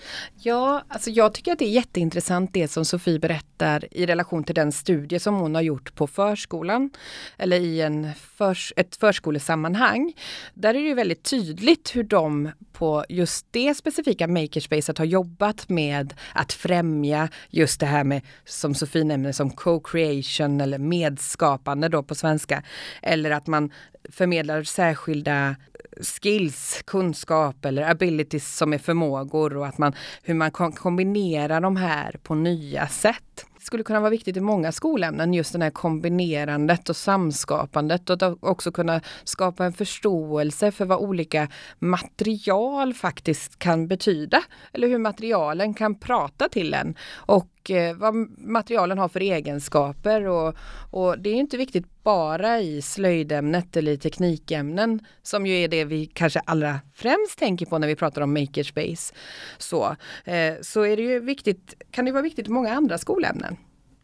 Ja, 0.41 0.83
alltså 0.87 1.09
jag 1.09 1.33
tycker 1.33 1.51
att 1.51 1.59
det 1.59 1.65
är 1.65 1.69
jätteintressant 1.69 2.53
det 2.53 2.67
som 2.67 2.85
Sofie 2.85 3.19
berättar 3.19 3.85
i 3.91 4.05
relation 4.05 4.43
till 4.43 4.55
den 4.55 4.71
studie 4.71 5.19
som 5.19 5.35
hon 5.35 5.55
har 5.55 5.61
gjort 5.61 5.95
på 5.95 6.07
förskolan. 6.07 6.89
Eller 7.37 7.59
i 7.59 7.81
en 7.81 8.09
förs 8.37 8.73
ett 8.75 8.95
förskolesammanhang. 8.95 10.13
Där 10.53 10.69
är 10.69 10.73
det 10.73 10.87
ju 10.87 10.93
väldigt 10.93 11.23
tydligt 11.23 11.95
hur 11.95 12.03
de 12.03 12.51
på 12.73 13.05
just 13.09 13.47
det 13.51 13.73
specifika 13.73 14.27
makerspacet 14.27 14.97
har 14.97 15.05
jobbat 15.05 15.69
med 15.69 16.13
att 16.33 16.53
främja 16.53 17.29
just 17.49 17.79
det 17.79 17.85
här 17.85 18.03
med 18.03 18.21
som 18.45 18.75
Sofie 18.75 19.03
nämner 19.03 19.31
som 19.31 19.49
co-creation 19.49 20.61
eller 20.61 20.77
medskapande 20.77 21.89
då 21.89 22.03
på 22.03 22.15
svenska. 22.15 22.63
Eller 23.01 23.31
att 23.31 23.47
man 23.47 23.71
förmedlar 24.09 24.63
särskilda 24.63 25.55
skills, 26.01 26.83
kunskap 26.85 27.65
eller 27.65 27.89
abilities 27.89 28.57
som 28.57 28.73
är 28.73 28.77
förmågor 28.77 29.57
och 29.57 29.67
att 29.67 29.77
man, 29.77 29.93
hur 30.23 30.33
man 30.33 30.51
kan 30.51 30.71
kombinera 30.71 31.59
de 31.59 31.75
här 31.75 32.15
på 32.23 32.35
nya 32.35 32.87
sätt 32.87 33.45
Det 33.57 33.63
skulle 33.63 33.83
kunna 33.83 33.99
vara 33.99 34.09
viktigt 34.09 34.37
i 34.37 34.41
många 34.41 34.71
skolämnen, 34.71 35.33
just 35.33 35.53
det 35.53 35.63
här 35.63 35.69
kombinerandet 35.69 36.89
och 36.89 36.95
samskapandet 36.95 38.09
och 38.09 38.43
också 38.43 38.71
kunna 38.71 39.01
skapa 39.23 39.65
en 39.65 39.73
förståelse 39.73 40.71
för 40.71 40.85
vad 40.85 40.99
olika 40.99 41.47
material 41.79 42.93
faktiskt 42.93 43.59
kan 43.59 43.87
betyda. 43.87 44.43
Eller 44.73 44.87
hur 44.87 44.97
materialen 44.97 45.73
kan 45.73 45.99
prata 45.99 46.49
till 46.49 46.73
en. 46.73 46.95
Och 47.15 47.56
och 47.69 47.99
vad 47.99 48.15
materialen 48.37 48.97
har 48.97 49.09
för 49.09 49.19
egenskaper. 49.19 50.27
Och, 50.27 50.55
och, 50.91 51.19
det 51.19 51.29
är 51.29 51.33
inte 51.33 51.57
viktigt 51.57 52.03
bara 52.03 52.59
i 52.59 52.81
slöjdämnet 52.81 53.77
eller 53.77 53.91
i 53.91 53.97
teknikämnen 53.97 54.99
som 55.21 55.45
ju 55.45 55.63
är 55.63 55.67
det 55.67 55.85
vi 55.85 56.05
kanske 56.05 56.39
allra 56.39 56.79
främst 56.93 57.39
tänker 57.39 57.65
på 57.65 57.77
när 57.77 57.87
vi 57.87 57.95
pratar 57.95 58.21
om 58.21 58.33
makerspace. 58.33 59.13
Så, 59.57 59.95
eh, 60.25 60.53
så 60.61 60.81
är 60.81 60.97
det 60.97 61.03
ju 61.03 61.19
viktigt, 61.19 61.75
kan 61.91 62.05
det 62.05 62.11
vara 62.11 62.23
viktigt 62.23 62.47
i 62.47 62.51
många 62.51 62.73
andra 62.73 62.97
skolämnen. 62.97 63.57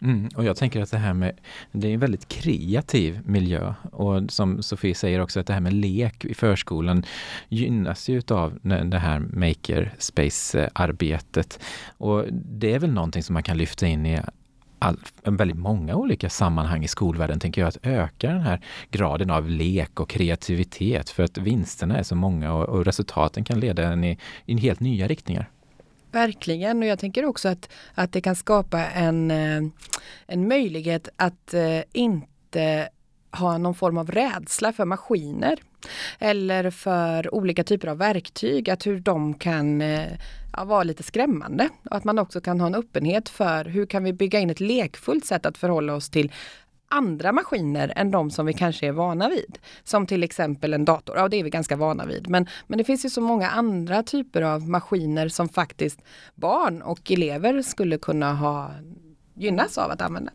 Mm, 0.03 0.29
och 0.35 0.43
jag 0.43 0.57
tänker 0.57 0.81
att 0.81 0.91
det 0.91 0.97
här 0.97 1.13
med, 1.13 1.39
det 1.71 1.87
är 1.87 1.93
en 1.93 1.99
väldigt 1.99 2.27
kreativ 2.27 3.19
miljö 3.25 3.73
och 3.91 4.31
som 4.31 4.63
Sofie 4.63 4.95
säger 4.95 5.19
också 5.19 5.39
att 5.39 5.47
det 5.47 5.53
här 5.53 5.61
med 5.61 5.73
lek 5.73 6.25
i 6.25 6.33
förskolan 6.33 7.05
gynnas 7.49 8.09
ju 8.09 8.17
utav 8.17 8.59
det 8.61 8.99
här 8.99 9.19
makerspace-arbetet. 9.19 11.59
Och 11.97 12.25
det 12.31 12.73
är 12.73 12.79
väl 12.79 12.93
någonting 12.93 13.23
som 13.23 13.33
man 13.33 13.43
kan 13.43 13.57
lyfta 13.57 13.87
in 13.87 14.05
i 14.05 14.21
all, 14.79 14.97
väldigt 15.23 15.57
många 15.57 15.95
olika 15.95 16.29
sammanhang 16.29 16.83
i 16.83 16.87
skolvärlden, 16.87 17.39
tänker 17.39 17.61
jag, 17.61 17.67
att 17.67 17.85
öka 17.85 18.27
den 18.27 18.41
här 18.41 18.61
graden 18.91 19.29
av 19.29 19.49
lek 19.49 19.99
och 19.99 20.09
kreativitet 20.09 21.09
för 21.09 21.23
att 21.23 21.37
vinsterna 21.37 21.97
är 21.97 22.03
så 22.03 22.15
många 22.15 22.53
och, 22.53 22.69
och 22.69 22.85
resultaten 22.85 23.43
kan 23.43 23.59
leda 23.59 23.83
en 23.83 24.03
i, 24.03 24.17
i 24.45 24.57
helt 24.57 24.79
nya 24.79 25.07
riktningar. 25.07 25.49
Verkligen 26.13 26.79
och 26.79 26.85
jag 26.85 26.99
tänker 26.99 27.25
också 27.25 27.49
att, 27.49 27.69
att 27.93 28.11
det 28.11 28.21
kan 28.21 28.35
skapa 28.35 28.79
en, 28.79 29.31
eh, 29.31 29.63
en 30.27 30.47
möjlighet 30.47 31.09
att 31.15 31.53
eh, 31.53 31.79
inte 31.91 32.89
ha 33.31 33.57
någon 33.57 33.75
form 33.75 33.97
av 33.97 34.11
rädsla 34.11 34.73
för 34.73 34.85
maskiner. 34.85 35.59
Eller 36.19 36.69
för 36.71 37.35
olika 37.35 37.63
typer 37.63 37.87
av 37.87 37.97
verktyg, 37.97 38.69
att 38.69 38.85
hur 38.85 38.99
de 38.99 39.33
kan 39.33 39.81
eh, 39.81 40.11
ja, 40.57 40.63
vara 40.63 40.83
lite 40.83 41.03
skrämmande. 41.03 41.69
Och 41.89 41.97
att 41.97 42.03
man 42.03 42.19
också 42.19 42.41
kan 42.41 42.59
ha 42.59 42.67
en 42.67 42.75
öppenhet 42.75 43.29
för 43.29 43.65
hur 43.65 43.85
kan 43.85 44.03
vi 44.03 44.13
bygga 44.13 44.39
in 44.39 44.49
ett 44.49 44.59
lekfullt 44.59 45.25
sätt 45.25 45.45
att 45.45 45.57
förhålla 45.57 45.93
oss 45.93 46.09
till 46.09 46.31
andra 46.93 47.31
maskiner 47.31 47.93
än 47.95 48.11
de 48.11 48.31
som 48.31 48.45
vi 48.45 48.53
kanske 48.53 48.87
är 48.87 48.91
vana 48.91 49.29
vid. 49.29 49.57
Som 49.83 50.07
till 50.07 50.23
exempel 50.23 50.73
en 50.73 50.85
dator, 50.85 51.17
ja 51.17 51.27
det 51.27 51.39
är 51.39 51.43
vi 51.43 51.49
ganska 51.49 51.75
vana 51.75 52.05
vid. 52.05 52.29
Men, 52.29 52.47
men 52.67 52.77
det 52.77 52.83
finns 52.83 53.05
ju 53.05 53.09
så 53.09 53.21
många 53.21 53.49
andra 53.49 54.03
typer 54.03 54.41
av 54.41 54.69
maskiner 54.69 55.27
som 55.27 55.49
faktiskt 55.49 55.99
barn 56.35 56.81
och 56.81 57.11
elever 57.11 57.61
skulle 57.61 57.97
kunna 57.97 58.33
ha 58.33 58.71
gynnas 59.33 59.77
av 59.77 59.91
att 59.91 60.01
använda. 60.01 60.31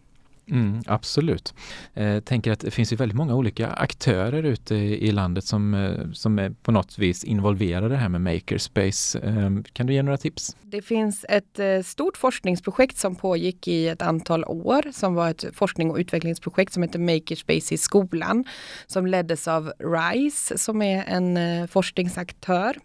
Mm, 0.50 0.82
absolut. 0.86 1.54
Eh, 1.94 2.20
tänker 2.20 2.52
att 2.52 2.60
det 2.60 2.70
finns 2.70 2.92
ju 2.92 2.96
väldigt 2.96 3.16
många 3.16 3.34
olika 3.34 3.68
aktörer 3.68 4.42
ute 4.42 4.74
i 4.74 5.12
landet 5.12 5.44
som, 5.44 5.74
eh, 5.74 6.10
som 6.12 6.38
är 6.38 6.50
på 6.50 6.72
något 6.72 6.98
vis 6.98 7.24
involverade 7.24 7.96
här 7.96 8.08
med 8.08 8.20
Makerspace. 8.20 9.18
Eh, 9.18 9.50
kan 9.72 9.86
du 9.86 9.94
ge 9.94 10.02
några 10.02 10.16
tips? 10.18 10.56
Det 10.62 10.82
finns 10.82 11.24
ett 11.28 11.58
eh, 11.58 11.82
stort 11.84 12.16
forskningsprojekt 12.16 12.98
som 12.98 13.16
pågick 13.16 13.68
i 13.68 13.88
ett 13.88 14.02
antal 14.02 14.44
år 14.44 14.92
som 14.92 15.14
var 15.14 15.30
ett 15.30 15.44
forskning 15.52 15.90
och 15.90 15.96
utvecklingsprojekt 15.96 16.72
som 16.72 16.82
heter 16.82 16.98
Makerspace 16.98 17.74
i 17.74 17.78
skolan 17.78 18.44
som 18.86 19.06
leddes 19.06 19.48
av 19.48 19.72
RISE 19.78 20.58
som 20.58 20.82
är 20.82 21.04
en 21.06 21.36
eh, 21.36 21.66
forskningsaktör. 21.66 22.76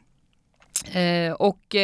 Eh, 0.92 1.34
och 1.34 1.76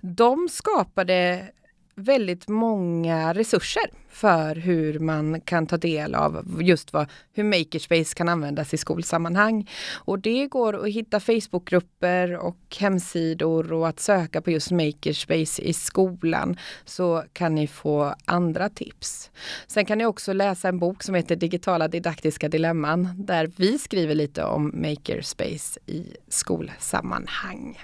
de 0.00 0.48
skapade 0.50 1.48
väldigt 1.94 2.48
många 2.48 3.34
resurser 3.34 3.90
för 4.14 4.54
hur 4.54 4.98
man 4.98 5.40
kan 5.40 5.66
ta 5.66 5.76
del 5.76 6.14
av 6.14 6.62
just 6.62 6.92
vad, 6.92 7.06
hur 7.32 7.44
Makerspace 7.44 8.14
kan 8.14 8.28
användas 8.28 8.74
i 8.74 8.76
skolsammanhang. 8.76 9.70
Och 9.94 10.18
det 10.18 10.46
går 10.46 10.84
att 10.84 10.92
hitta 10.92 11.20
Facebookgrupper 11.20 12.36
och 12.36 12.76
hemsidor 12.78 13.72
och 13.72 13.88
att 13.88 14.00
söka 14.00 14.42
på 14.42 14.50
just 14.50 14.70
Makerspace 14.70 15.62
i 15.62 15.72
skolan 15.72 16.56
så 16.84 17.24
kan 17.32 17.54
ni 17.54 17.66
få 17.66 18.14
andra 18.24 18.68
tips. 18.68 19.30
Sen 19.66 19.84
kan 19.84 19.98
ni 19.98 20.06
också 20.06 20.32
läsa 20.32 20.68
en 20.68 20.78
bok 20.78 21.02
som 21.02 21.14
heter 21.14 21.36
Digitala 21.36 21.88
didaktiska 21.88 22.48
dilemman 22.48 23.08
där 23.16 23.50
vi 23.56 23.78
skriver 23.78 24.14
lite 24.14 24.44
om 24.44 24.72
Makerspace 24.74 25.80
i 25.86 26.16
skolsammanhang. 26.28 27.78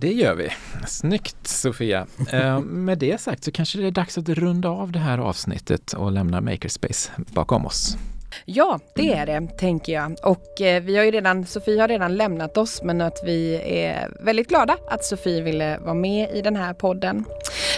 Det 0.00 0.12
gör 0.12 0.34
vi. 0.34 0.48
Snyggt 0.86 1.46
Sofia. 1.46 2.06
Eh, 2.32 2.60
med 2.60 2.98
det 2.98 3.20
sagt 3.20 3.44
så 3.44 3.52
kanske 3.52 3.78
det 3.78 3.86
är 3.86 3.90
dags 3.90 4.18
att 4.18 4.28
runda 4.28 4.68
av 4.68 4.92
det 4.92 4.98
här 4.98 5.18
avsnittet 5.18 5.92
och 5.92 6.12
lämna 6.12 6.40
Makerspace 6.40 7.12
bakom 7.16 7.66
oss. 7.66 7.96
Ja, 8.44 8.80
det 8.94 9.14
är 9.14 9.26
det, 9.26 9.58
tänker 9.58 9.92
jag. 9.92 10.16
Och 10.22 10.60
eh, 10.60 10.82
vi 10.82 10.96
har 10.96 11.04
ju 11.04 11.10
redan, 11.10 11.46
Sofie 11.46 11.80
har 11.80 11.88
redan 11.88 12.16
lämnat 12.16 12.56
oss, 12.56 12.82
men 12.82 13.00
att 13.00 13.20
vi 13.24 13.54
är 13.64 14.10
väldigt 14.20 14.48
glada 14.48 14.76
att 14.88 15.04
Sofie 15.04 15.42
ville 15.42 15.78
vara 15.78 15.94
med 15.94 16.30
i 16.34 16.42
den 16.42 16.56
här 16.56 16.74
podden. 16.74 17.24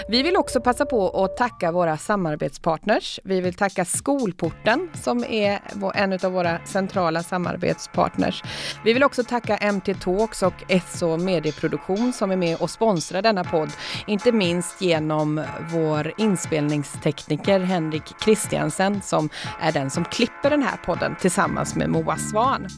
Vi 0.09 0.23
vill 0.23 0.37
också 0.37 0.61
passa 0.61 0.87
på 0.87 1.25
att 1.25 1.37
tacka 1.37 1.73
våra 1.73 1.97
samarbetspartners. 1.97 3.21
Vi 3.25 3.41
vill 3.41 3.55
tacka 3.55 3.85
Skolporten 3.85 4.91
som 4.95 5.25
är 5.25 5.61
en 5.95 6.13
av 6.13 6.33
våra 6.33 6.59
centrala 6.65 7.23
samarbetspartners. 7.23 8.43
Vi 8.85 8.93
vill 8.93 9.03
också 9.03 9.25
tacka 9.25 9.73
MT 9.73 9.95
Talks 9.95 10.43
och 10.43 10.55
SO 10.87 11.17
Medieproduktion 11.17 12.13
som 12.13 12.31
är 12.31 12.37
med 12.37 12.57
och 12.61 12.71
sponsrar 12.71 13.23
denna 13.23 13.45
podd. 13.45 13.71
Inte 14.07 14.33
minst 14.33 14.83
genom 14.83 15.43
vår 15.73 16.13
inspelningstekniker 16.17 17.61
Henrik 17.61 18.03
Christiansen, 18.25 19.03
som 19.03 19.29
är 19.61 19.73
den 19.73 19.91
som 19.91 20.05
klipper 20.05 20.42
den 20.51 20.63
här 20.63 20.77
podden 20.77 21.17
tillsammans 21.21 21.77
med 21.77 21.91
Moa 21.91 22.17
Svan. 22.17 22.69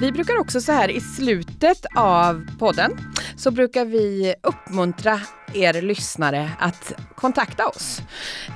Vi 0.00 0.12
brukar 0.12 0.38
också 0.38 0.60
så 0.60 0.72
här 0.72 0.88
i 0.88 1.00
slutet 1.00 1.86
av 1.96 2.46
podden 2.58 2.92
så 3.36 3.50
brukar 3.50 3.84
vi 3.84 4.34
uppmuntra 4.42 5.20
er 5.54 5.82
lyssnare 5.82 6.50
att 6.58 6.92
kontakta 7.14 7.66
oss. 7.68 8.02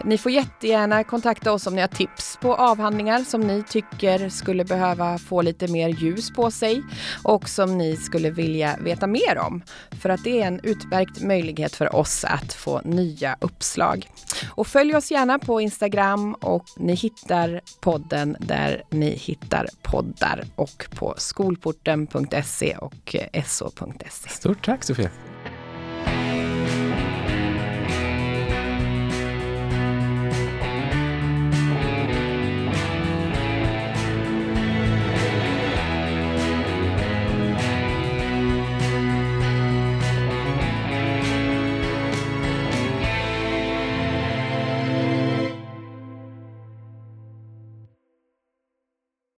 Ni 0.04 0.18
får 0.18 0.32
jättegärna 0.32 1.04
kontakta 1.04 1.52
oss 1.52 1.66
om 1.66 1.74
ni 1.74 1.80
har 1.80 1.88
tips 1.88 2.38
på 2.40 2.54
avhandlingar 2.54 3.18
som 3.18 3.40
ni 3.40 3.62
tycker 3.62 4.28
skulle 4.28 4.64
behöva 4.64 5.18
få 5.18 5.42
lite 5.42 5.68
mer 5.68 5.88
ljus 5.88 6.30
på 6.30 6.50
sig 6.50 6.82
och 7.22 7.48
som 7.48 7.78
ni 7.78 7.96
skulle 7.96 8.30
vilja 8.30 8.76
veta 8.80 9.06
mer 9.06 9.38
om. 9.38 9.62
För 10.00 10.08
att 10.08 10.24
det 10.24 10.42
är 10.42 10.46
en 10.46 10.60
utmärkt 10.62 11.22
möjlighet 11.22 11.76
för 11.76 11.96
oss 11.96 12.24
att 12.24 12.52
få 12.52 12.80
nya 12.84 13.36
uppslag. 13.40 14.08
Och 14.50 14.66
följ 14.66 14.94
oss 14.94 15.10
gärna 15.10 15.38
på 15.38 15.60
Instagram 15.60 16.34
och 16.34 16.64
ni 16.76 16.94
hittar 16.94 17.60
podden 17.80 18.36
där 18.40 18.82
ni 18.90 19.10
hittar 19.10 19.66
poddar 19.82 20.44
och 20.56 20.86
på 20.94 21.14
skolporten.se 21.18 22.76
och 22.76 23.16
eh, 23.32 23.44
so.se. 23.44 24.28
Stort 24.28 24.64
tack 24.64 24.84
Sofia! 24.84 25.10